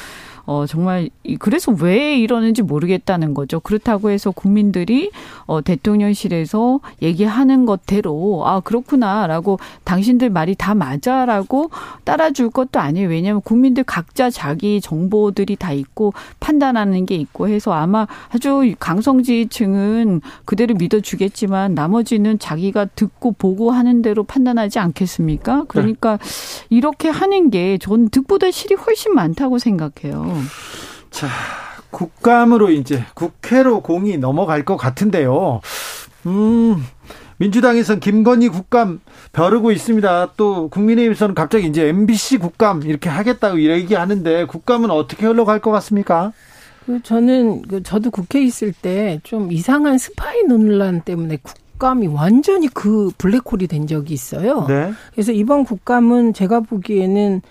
어 0.46 0.66
정말 0.68 1.10
그래서 1.40 1.72
왜 1.72 2.18
이러는지 2.18 2.62
모르겠다는 2.62 3.34
거죠. 3.34 3.60
그렇다고 3.60 4.10
해서 4.10 4.32
국민들이 4.32 5.12
어 5.46 5.62
대통령실에서 5.62 6.80
얘기하는 7.02 7.66
것대로 7.66 8.44
아 8.46 8.60
그렇구나라고 8.62 9.60
당신들 9.84 10.30
말이 10.30 10.56
다 10.56 10.74
맞아라고 10.74 11.70
따라줄 12.04 12.50
것도 12.50 12.80
아니에요. 12.80 13.10
왜냐하면 13.10 13.42
국민들 13.42 13.84
각자 13.84 14.30
자기 14.30 14.82
정보들이 14.82 15.56
다 15.56 15.72
있고 15.72 16.14
판단하는 16.40 17.06
게 17.06 17.16
있고 17.16 17.48
해서 17.48 17.72
아마 17.74 18.08
아주 18.30 18.74
강성지층은 18.80 20.22
그대로 20.46 20.76
믿어주겠지만 20.76 21.76
나머지는 21.76 22.40
자기가 22.40 22.86
듣고 22.96 23.34
보고 23.34 23.72
하는 23.72 24.02
대로 24.02 24.24
판단하지 24.24 24.80
않겠습니까? 24.80 25.66
그러니까 25.68 26.18
네. 26.18 26.66
이렇게 26.70 27.10
하는 27.10 27.50
게 27.50 27.74
전 27.84 28.10
득보다 28.10 28.52
실이 28.52 28.76
훨씬 28.76 29.14
많다고 29.14 29.60
생각해요. 29.60 30.33
자, 31.12 31.28
국감으로 31.92 32.70
이제 32.72 33.04
국회로 33.14 33.82
공이 33.82 34.18
넘어갈 34.18 34.66
것 34.66 34.78
같은데요. 34.78 35.62
음, 36.26 36.84
민주당에서는 37.38 38.00
김건희 38.00 38.50
국감 38.50 39.00
벼르고 39.34 39.72
있습니다. 39.72 40.34
또 40.38 40.70
국민의힘에서는 40.70 41.36
갑자기 41.36 41.68
이제 41.68 41.88
MBC 41.88 42.38
국감 42.38 42.84
이렇게 42.84 43.10
하겠다고 43.10 43.62
얘기하는데 43.62 44.46
국감은 44.46 44.90
어떻게 44.92 45.26
흘러갈 45.26 45.60
것 45.60 45.72
같습니까? 45.72 46.32
그 46.86 47.02
저는 47.02 47.62
그 47.64 47.84
저도 47.84 48.12
국회에 48.12 48.44
있을 48.44 48.74
때 48.74 49.20
좀 49.24 49.52
이상한 49.52 49.98
스파이 49.98 50.44
논란 50.44 51.02
때문에 51.02 51.38
국감이 51.42 52.08
완전히 52.08 52.68
그 52.68 53.10
블랙홀이 53.18 53.68
된 53.68 53.88
적이 53.88 54.14
있어요. 54.14 54.66
네. 54.68 54.92
그래서 55.14 55.32
이번 55.32 55.64
국감은 55.66 56.34
제가 56.34 56.62
보기에는 56.62 57.42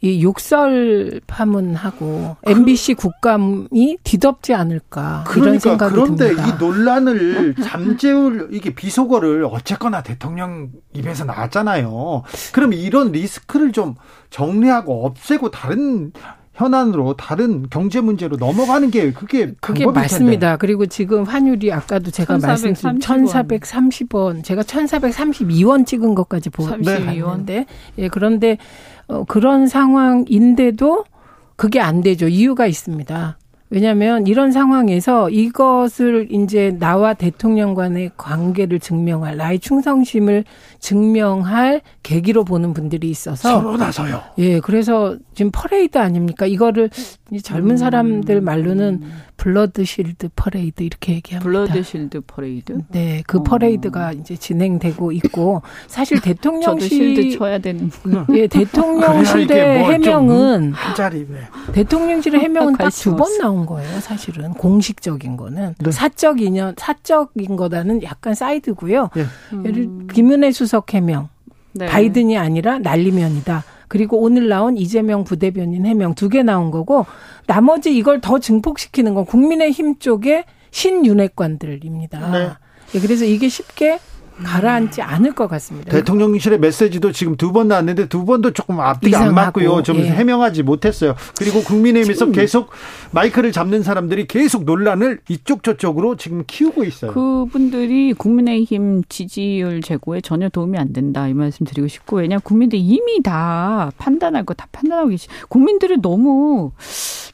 이 0.00 0.22
욕설 0.22 1.20
파문하고 1.26 2.36
MBC 2.44 2.94
국감이 2.94 3.98
뒤덮지 4.02 4.54
않을까 4.54 5.24
그러니까 5.26 5.48
이런 5.48 5.58
생각이 5.58 5.94
그런데 5.94 6.28
듭니다. 6.34 6.48
이 6.48 6.58
논란을 6.58 7.54
잠재울 7.62 8.48
이게 8.52 8.74
비속어를 8.74 9.46
어쨌거나 9.50 10.02
대통령 10.02 10.70
입에서 10.94 11.24
나왔잖아요. 11.24 12.22
그럼 12.52 12.72
이런 12.72 13.12
리스크를 13.12 13.72
좀 13.72 13.94
정리하고 14.30 15.06
없애고 15.06 15.50
다른 15.50 16.12
현안으로 16.54 17.14
다른 17.16 17.66
경제 17.70 18.00
문제로 18.00 18.36
넘어가는 18.36 18.90
게 18.90 19.12
그게 19.12 19.54
그게 19.60 19.86
맞습니다. 19.86 20.48
텐데. 20.48 20.56
그리고 20.58 20.84
지금 20.84 21.24
환율이 21.24 21.72
아까도 21.72 22.10
제가 22.10 22.38
말씀드린 22.38 22.98
1,430원, 22.98 24.44
제가 24.44 24.62
1,432원 24.62 25.86
찍은 25.86 26.14
것까지 26.14 26.50
보는데 26.50 27.66
예, 27.98 28.08
그런데 28.08 28.58
어, 29.12 29.24
그런 29.28 29.66
상황인데도 29.66 31.04
그게 31.56 31.80
안 31.80 32.00
되죠. 32.00 32.28
이유가 32.28 32.66
있습니다. 32.66 33.38
왜냐하면 33.72 34.26
이런 34.26 34.52
상황에서 34.52 35.30
이것을 35.30 36.28
이제 36.30 36.76
나와 36.78 37.14
대통령 37.14 37.74
간의 37.74 38.10
관계를 38.18 38.78
증명할 38.80 39.38
나의 39.38 39.60
충성심을 39.60 40.44
증명할 40.78 41.80
계기로 42.02 42.44
보는 42.44 42.74
분들이 42.74 43.08
있어서 43.08 43.48
서로 43.48 43.78
나서요. 43.78 44.20
예, 44.36 44.60
그래서 44.60 45.16
지금 45.34 45.50
퍼레이드 45.54 45.96
아닙니까? 45.96 46.44
이거를 46.44 46.90
젊은 47.42 47.78
사람들 47.78 48.36
음. 48.36 48.44
말로는 48.44 49.00
blood 49.42 49.84
shield 49.84 50.28
퍼레이드 50.36 50.84
이렇게 50.84 51.14
얘기합니다. 51.14 51.44
blood 51.44 51.82
shield 51.82 52.20
퍼레이드? 52.20 52.78
네, 52.90 53.24
그 53.26 53.38
어. 53.38 53.42
퍼레이드가 53.42 54.12
이제 54.12 54.36
진행되고 54.36 55.10
있고 55.10 55.62
사실 55.88 56.20
대통령실 56.22 56.88
실드 56.88 57.36
쳐야 57.36 57.58
되는 57.58 57.90
예, 58.34 58.46
대통령실의 58.46 59.80
뭐 59.80 59.90
해명은 59.90 60.72
한 60.72 60.94
자리 60.94 61.26
네. 61.28 61.40
대통령실의 61.72 62.40
해명은 62.40 62.74
딱 62.76 62.90
두 62.90 63.16
번 63.16 63.36
나온 63.38 63.66
거예요. 63.66 63.98
사실은 64.00 64.52
공식적인 64.54 65.36
거는 65.36 65.74
네. 65.76 65.90
사적 65.90 66.40
인연 66.40 66.74
사적인 66.78 67.56
거다는 67.56 68.02
약간 68.04 68.34
사이드고요. 68.34 69.10
예. 69.16 69.26
음. 69.54 70.06
김은혜 70.06 70.52
수석 70.52 70.94
해명. 70.94 71.28
네. 71.72 71.86
바이든이 71.86 72.38
아니라 72.38 72.78
날리면이다. 72.78 73.64
그리고 73.92 74.18
오늘 74.22 74.48
나온 74.48 74.78
이재명 74.78 75.22
부대변인 75.22 75.84
해명 75.84 76.14
두 76.14 76.30
개 76.30 76.42
나온 76.42 76.70
거고 76.70 77.04
나머지 77.46 77.94
이걸 77.94 78.22
더 78.22 78.38
증폭시키는 78.38 79.12
건 79.12 79.26
국민의힘 79.26 79.98
쪽의 79.98 80.44
신윤핵관들입니다. 80.70 82.30
네. 82.30 82.48
예, 82.94 83.00
그래서 83.00 83.26
이게 83.26 83.50
쉽게 83.50 83.98
가라앉지 84.42 85.02
않을 85.02 85.32
것 85.32 85.46
같습니다. 85.48 85.90
대통령실의 85.90 86.58
메시지도 86.58 87.12
지금 87.12 87.36
두 87.36 87.52
번 87.52 87.68
나왔는데 87.68 88.08
두 88.08 88.24
번도 88.24 88.52
조금 88.52 88.80
앞뒤가 88.80 89.20
안 89.20 89.34
맞고요. 89.34 89.82
좀 89.82 89.98
예. 89.98 90.04
해명하지 90.08 90.62
못했어요. 90.62 91.14
그리고 91.38 91.62
국민의힘에서 91.62 92.30
계속 92.30 92.70
마이크를 93.10 93.52
잡는 93.52 93.82
사람들이 93.82 94.26
계속 94.26 94.64
논란을 94.64 95.20
이쪽 95.28 95.62
저쪽으로 95.62 96.16
지금 96.16 96.44
키우고 96.46 96.84
있어요. 96.84 97.12
그분들이 97.12 98.14
국민의힘 98.14 99.02
지지율 99.08 99.82
제고에 99.82 100.22
전혀 100.22 100.48
도움이 100.48 100.78
안 100.78 100.92
된다 100.92 101.28
이 101.28 101.34
말씀 101.34 101.66
드리고 101.66 101.88
싶고 101.88 102.16
왜냐 102.18 102.38
국민들 102.38 102.78
이미 102.78 103.22
다 103.22 103.90
판단할 103.98 104.44
거 104.44 104.54
다 104.54 104.66
판단하고 104.72 105.08
계시. 105.10 105.28
국민들을 105.48 106.00
너무 106.02 106.72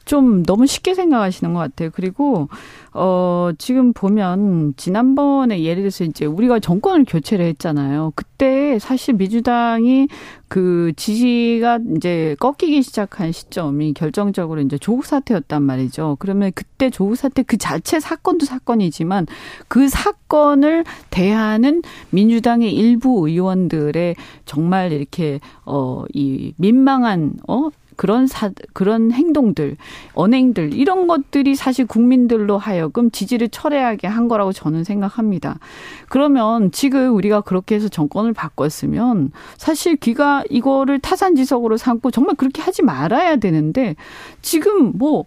좀 0.05 0.43
너무 0.43 0.65
쉽게 0.67 0.95
생각하시는 0.95 1.53
것 1.53 1.59
같아요. 1.59 1.89
그리고 1.93 2.49
어, 2.93 3.51
지금 3.57 3.93
보면 3.93 4.73
지난번에 4.77 5.63
예를 5.63 5.83
들어서 5.83 6.03
이제 6.03 6.25
우리가 6.25 6.59
정권을 6.59 7.05
교체를 7.07 7.45
했잖아요. 7.45 8.13
그때 8.15 8.79
사실 8.79 9.13
민주당이 9.15 10.07
그 10.47 10.91
지지가 10.95 11.79
이제 11.95 12.35
꺾이기 12.39 12.81
시작한 12.81 13.31
시점이 13.31 13.93
결정적으로 13.93 14.61
이제 14.61 14.77
조국 14.79 15.05
사태였단 15.05 15.61
말이죠. 15.61 16.17
그러면 16.19 16.51
그때 16.55 16.89
조국 16.89 17.15
사태 17.15 17.43
그 17.43 17.57
자체 17.57 17.99
사건도 17.99 18.45
사건이지만 18.47 19.27
그 19.67 19.87
사건을 19.87 20.83
대하는 21.11 21.83
민주당의 22.09 22.73
일부 22.73 23.27
의원들의 23.27 24.15
정말 24.45 24.91
이렇게 24.91 25.39
어 25.65 26.05
이 26.13 26.53
민망한 26.57 27.33
어 27.47 27.69
그런 27.99 28.27
사 28.27 28.49
그런 28.71 29.11
행동들, 29.11 29.75
언행들 30.13 30.73
이런 30.73 31.05
것들이 31.05 31.55
사실 31.55 31.85
국민들로 31.85 32.57
하여금 32.57 33.11
지지를 33.11 33.49
철회하게 33.49 34.07
한 34.07 34.29
거라고 34.29 34.53
저는 34.53 34.85
생각합니다. 34.85 35.59
그러면 36.07 36.71
지금 36.71 37.13
우리가 37.13 37.41
그렇게 37.41 37.75
해서 37.75 37.89
정권을 37.89 38.31
바꿨으면 38.31 39.33
사실 39.57 39.97
귀가 39.97 40.45
이거를 40.49 40.99
타산지석으로 40.99 41.75
삼고 41.75 42.11
정말 42.11 42.35
그렇게 42.37 42.61
하지 42.61 42.83
말아야 42.83 43.35
되는데 43.35 43.97
지금 44.41 44.93
뭐 44.95 45.25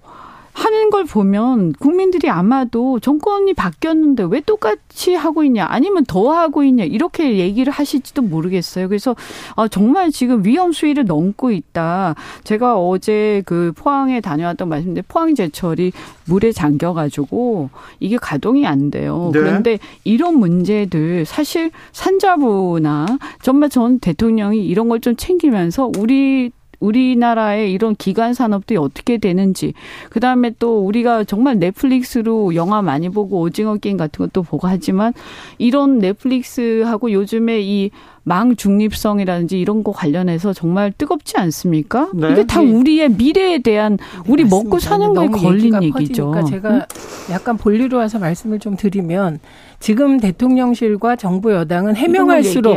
하는 0.52 0.90
걸 0.90 1.04
보면 1.04 1.72
국민들이 1.74 2.30
아마도 2.30 2.98
정권이 3.00 3.54
바뀌었는데 3.54 4.24
왜 4.24 4.40
똑같이 4.40 5.14
하고 5.14 5.44
있냐 5.44 5.66
아니면 5.68 6.04
더 6.06 6.32
하고 6.32 6.62
있냐 6.64 6.84
이렇게 6.84 7.38
얘기를 7.38 7.72
하실지도 7.72 8.22
모르겠어요. 8.22 8.88
그래서 8.88 9.14
아, 9.56 9.68
정말 9.68 10.10
지금 10.10 10.44
위험 10.44 10.72
수위를 10.72 11.04
넘고 11.04 11.50
있다. 11.50 12.14
제가 12.44 12.78
어제 12.78 13.42
그 13.44 13.72
포항에 13.76 14.20
다녀왔던 14.20 14.68
말씀인데 14.68 15.02
포항 15.08 15.34
제철이 15.34 15.92
물에 16.26 16.52
잠겨가지고 16.52 17.70
이게 18.00 18.16
가동이 18.16 18.66
안 18.66 18.90
돼요. 18.90 19.30
네. 19.32 19.40
그런데 19.40 19.78
이런 20.04 20.38
문제들 20.38 21.24
사실 21.26 21.70
산자부나 21.92 23.06
정말 23.42 23.68
전 23.68 23.98
대통령이 23.98 24.64
이런 24.66 24.88
걸 24.88 25.02
좀 25.02 25.16
챙기면서 25.16 25.90
우리 25.98 26.52
우리나라의 26.82 27.72
이런 27.72 27.94
기관 27.94 28.34
산업들이 28.34 28.76
어떻게 28.76 29.18
되는지 29.18 29.72
그다음에 30.10 30.52
또 30.58 30.84
우리가 30.84 31.24
정말 31.24 31.58
넷플릭스로 31.58 32.54
영화 32.54 32.82
많이 32.82 33.08
보고 33.08 33.40
오징어 33.40 33.76
게임 33.76 33.96
같은 33.96 34.26
것도 34.26 34.42
보고 34.42 34.66
하지만 34.66 35.12
이런 35.58 35.98
넷플릭스하고 35.98 37.12
요즘에 37.12 37.60
이 37.62 37.90
망 38.24 38.54
중립성이라든지 38.54 39.58
이런 39.58 39.82
거 39.82 39.90
관련해서 39.90 40.52
정말 40.52 40.92
뜨겁지 40.92 41.38
않습니까? 41.38 42.10
네. 42.14 42.32
이게 42.32 42.46
다 42.46 42.60
우리의 42.60 43.10
미래에 43.10 43.58
대한 43.58 43.98
우리 44.26 44.44
맞습니다. 44.44 44.56
먹고 44.56 44.78
사는 44.78 45.12
거에 45.14 45.26
걸린 45.28 45.82
얘기죠. 45.82 46.32
제가 46.48 46.70
응? 46.70 46.82
약간 47.30 47.56
본리로 47.56 47.98
와서 47.98 48.18
말씀을 48.18 48.60
좀 48.60 48.76
드리면 48.76 49.40
지금 49.80 50.20
대통령실과 50.20 51.16
정부 51.16 51.52
여당은 51.52 51.96
해명할수록 51.96 52.76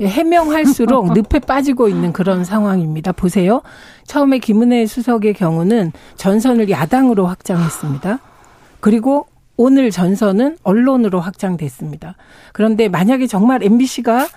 예, 0.00 0.06
해명할수록 0.06 1.12
늪에 1.14 1.40
빠지고 1.40 1.88
있는 1.88 2.12
그런 2.12 2.44
상황입니다. 2.44 3.12
보세요. 3.12 3.60
처음에 4.06 4.38
김은혜 4.38 4.86
수석의 4.86 5.34
경우는 5.34 5.92
전선을 6.16 6.70
야당으로 6.70 7.26
확장했습니다. 7.26 8.20
그리고 8.80 9.26
오늘 9.58 9.90
전선은 9.90 10.56
언론으로 10.62 11.20
확장됐습니다. 11.20 12.14
그런데 12.52 12.88
만약에 12.88 13.26
정말 13.26 13.62
MBC가 13.62 14.28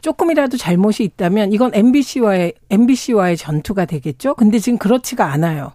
조금이라도 0.00 0.56
잘못이 0.56 1.04
있다면 1.04 1.52
이건 1.52 1.70
MBC와의 1.74 2.54
MBC와의 2.70 3.36
전투가 3.36 3.84
되겠죠. 3.84 4.34
근데 4.34 4.58
지금 4.58 4.78
그렇지가 4.78 5.26
않아요. 5.32 5.72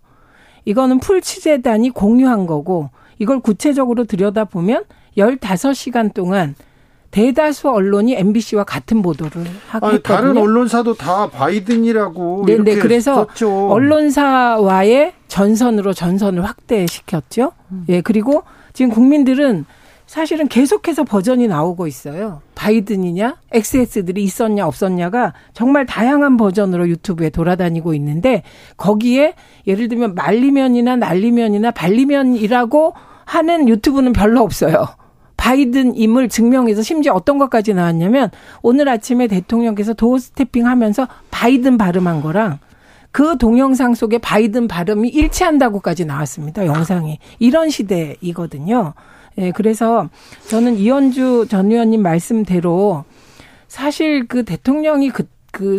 이거는 0.65 0.99
풀 0.99 1.21
취재단이 1.21 1.91
공유한 1.91 2.45
거고 2.45 2.89
이걸 3.19 3.39
구체적으로 3.39 4.05
들여다보면 4.05 4.85
15시간 5.17 6.13
동안 6.13 6.55
대다수 7.11 7.69
언론이 7.69 8.13
MBC와 8.15 8.65
같은 8.65 9.01
보도를 9.01 9.45
하고 9.69 9.91
있거든요. 9.91 10.01
다른 10.01 10.37
언론사도 10.37 10.95
다 10.95 11.29
바이든이라고 11.29 12.43
네, 12.45 12.57
네. 12.57 12.75
그래서 12.75 13.27
썼죠. 13.27 13.69
언론사와의 13.71 15.13
전선으로 15.29 15.93
전선을 15.93 16.43
확대시켰죠. 16.43 17.53
음. 17.71 17.85
예, 17.87 18.01
그리고 18.01 18.43
지금 18.73 18.91
국민들은 18.91 19.65
사실은 20.07 20.47
계속해서 20.47 21.03
버전이 21.03 21.47
나오고 21.47 21.87
있어요. 21.87 22.41
바이든이냐, 22.53 23.37
XS들이 23.51 24.23
있었냐, 24.23 24.67
없었냐가 24.67 25.33
정말 25.53 25.85
다양한 25.85 26.37
버전으로 26.37 26.87
유튜브에 26.89 27.29
돌아다니고 27.29 27.93
있는데 27.95 28.43
거기에 28.77 29.33
예를 29.67 29.87
들면 29.87 30.15
말리면이나 30.15 30.95
날리면이나 30.95 31.71
발리면이라고 31.71 32.93
하는 33.25 33.67
유튜브는 33.67 34.13
별로 34.13 34.41
없어요. 34.41 34.87
바이든임을 35.37 36.29
증명해서 36.29 36.81
심지어 36.81 37.13
어떤 37.13 37.37
것까지 37.37 37.73
나왔냐면 37.73 38.31
오늘 38.61 38.89
아침에 38.89 39.27
대통령께서 39.27 39.93
도어 39.93 40.17
스태핑 40.17 40.65
하면서 40.65 41.07
바이든 41.29 41.77
발음한 41.77 42.21
거랑 42.21 42.59
그 43.11 43.37
동영상 43.37 43.93
속에 43.93 44.17
바이든 44.17 44.67
발음이 44.67 45.07
일치한다고까지 45.09 46.05
나왔습니다. 46.05 46.65
영상이. 46.65 47.19
이런 47.39 47.69
시대이거든요. 47.69 48.93
예, 49.37 49.51
그래서 49.51 50.09
저는 50.47 50.77
이현주 50.77 51.47
전 51.49 51.71
의원님 51.71 52.01
말씀대로 52.01 53.03
사실 53.67 54.27
그 54.27 54.43
대통령이 54.43 55.09
그, 55.09 55.27
그 55.51 55.77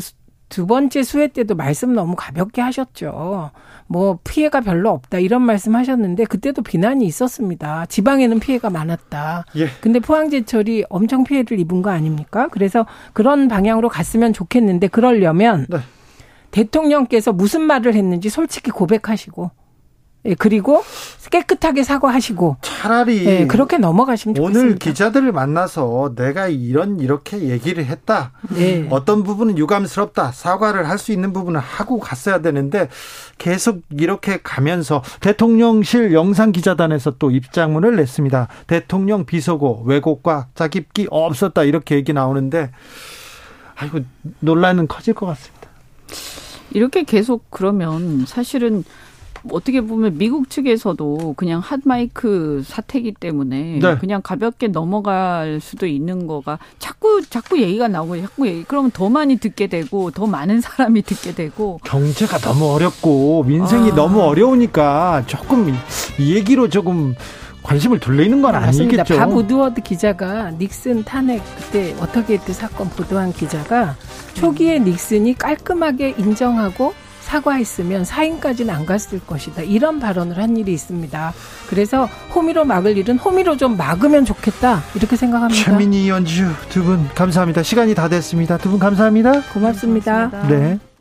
두 0.49 0.67
번째 0.67 1.03
수회 1.03 1.27
때도 1.29 1.57
말씀 1.57 1.93
너무 1.93 2.15
가볍게 2.17 2.61
하셨죠. 2.63 3.51
뭐 3.89 4.19
피해가 4.25 4.61
별로 4.61 4.91
없다 4.91 5.19
이런 5.19 5.43
말씀 5.43 5.75
하셨는데 5.75 6.25
그때도 6.25 6.63
비난이 6.63 7.05
있었습니다. 7.07 7.87
지방에는 7.87 8.39
피해가 8.41 8.71
많았다. 8.71 9.45
예. 9.57 9.69
근데 9.81 9.99
포항제철이 9.99 10.85
엄청 10.89 11.25
피해를 11.25 11.59
입은 11.59 11.83
거 11.83 11.91
아닙니까? 11.91 12.49
그래서 12.51 12.87
그런 13.13 13.49
방향으로 13.49 13.89
갔으면 13.89 14.33
좋겠는데 14.33 14.89
그러려면 14.89 15.67
네. 15.69 15.79
대통령께서 16.53 17.33
무슨 17.33 17.63
말을 17.63 17.95
했는지 17.95 18.29
솔직히 18.29 18.71
고백하시고 18.71 19.51
예, 20.27 20.35
그리고 20.35 20.83
깨끗하게 21.31 21.83
사과하시고 21.83 22.59
차라리 22.63 23.27
예, 23.27 23.47
그렇게 23.47 23.79
넘어가시면 23.79 24.37
좋겠습니다. 24.37 24.61
오늘 24.61 24.79
기자들을 24.79 25.33
만나서 25.33 26.15
내가 26.17 26.49
이런 26.49 27.01
이렇게 27.01 27.49
얘기를 27.49 27.85
했다. 27.85 28.33
네. 28.51 28.87
어떤 28.91 29.23
부분은 29.25 29.59
유감스럽다. 29.59 30.33
사과를 30.33 30.89
할 30.89 30.97
수 30.97 31.13
있는 31.13 31.35
부분은 31.35 31.61
하고 31.61 31.99
갔어야 32.01 32.41
되는데 32.41 32.89
계속 33.37 33.83
이렇게 33.91 34.41
가면서 34.43 35.03
대통령실 35.21 36.15
영상 36.15 36.53
기자단에서 36.53 37.17
또 37.19 37.31
입장문을 37.31 37.97
냈습니다. 37.97 38.49
대통령 38.67 39.27
비속어 39.27 39.83
왜곡과 39.85 40.49
짜깁기 40.55 41.09
없었다 41.11 41.65
이렇게 41.65 41.97
얘기 41.97 42.15
나오는데 42.15 42.71
아이고 43.77 44.01
논란은 44.41 44.89
커질 44.89 45.13
것 45.13 45.27
같습니다. 45.27 45.69
이렇게 46.71 47.03
계속 47.03 47.51
그러면 47.51 48.25
사실은 48.27 48.85
어떻게 49.51 49.81
보면 49.81 50.19
미국 50.19 50.51
측에서도 50.51 51.35
그냥 51.37 51.61
핫마이크 51.61 52.63
사태기 52.65 53.15
때문에 53.21 53.79
네. 53.81 53.99
그냥 53.99 54.21
가볍게 54.23 54.69
넘어갈 54.69 55.59
수도 55.61 55.87
있는 55.87 56.27
거가 56.27 56.59
자꾸 56.79 57.23
자꾸 57.29 57.61
얘기가 57.61 57.89
나오고 57.89 58.21
자꾸 58.21 58.47
얘기 58.47 58.65
그러면 58.65 58.91
더 58.91 59.09
많이 59.09 59.37
듣게 59.37 59.67
되고 59.67 60.11
더 60.11 60.27
많은 60.27 60.61
사람이 60.61 61.03
듣게 61.03 61.35
되고 61.35 61.81
경제가 61.85 62.39
너무 62.39 62.73
어렵고 62.73 63.45
민생이 63.45 63.93
아. 63.93 63.95
너무 63.95 64.23
어려우니까 64.23 65.25
조금 65.27 65.75
이 66.19 66.35
얘기로 66.35 66.69
조금 66.69 67.15
관심을 67.63 67.99
돌리는 67.99 68.41
건 68.43 68.53
맞습니다. 68.53 69.03
아니겠죠. 69.03 69.19
밥 69.19 69.33
우드워드 69.33 69.81
기자가 69.83 70.53
닉슨 70.53 71.03
탄핵 71.03 71.43
그때 71.57 71.97
어떻게든 72.01 72.55
사건 72.55 72.89
보도한 72.91 73.33
기자가 73.33 73.97
초기에 74.35 74.79
닉슨이 74.79 75.35
깔끔하게 75.35 76.15
인정하고 76.17 76.95
사과했으면 77.27 78.05
사인까지는 78.05 78.73
안 78.73 78.87
갔을 78.87 79.19
것이다. 79.27 79.63
이런 79.63 79.99
발언을 79.99 80.39
한 80.39 80.57
일이 80.57 80.73
있습니다. 80.73 81.35
그래서 81.69 82.09
호미로 82.35 82.65
막을 82.65 82.97
일은 82.97 83.19
호미로 83.19 83.57
좀 83.57 83.77
막으면 83.77 84.25
좋겠다. 84.25 84.83
이렇게 84.95 85.17
생각합니다. 85.17 85.61
최민희 85.65 86.09
연주 86.09 86.47
두 86.69 86.85
분 86.85 87.09
감사합니다. 87.15 87.65
시간이 87.65 87.95
다 87.97 88.09
됐습니다. 88.09 88.57
두 88.59 88.71
분 88.71 88.79
감사합니다. 88.79 89.43
고맙습니다. 89.53 90.29
고맙습니다. 90.31 90.49
네. 90.49 90.96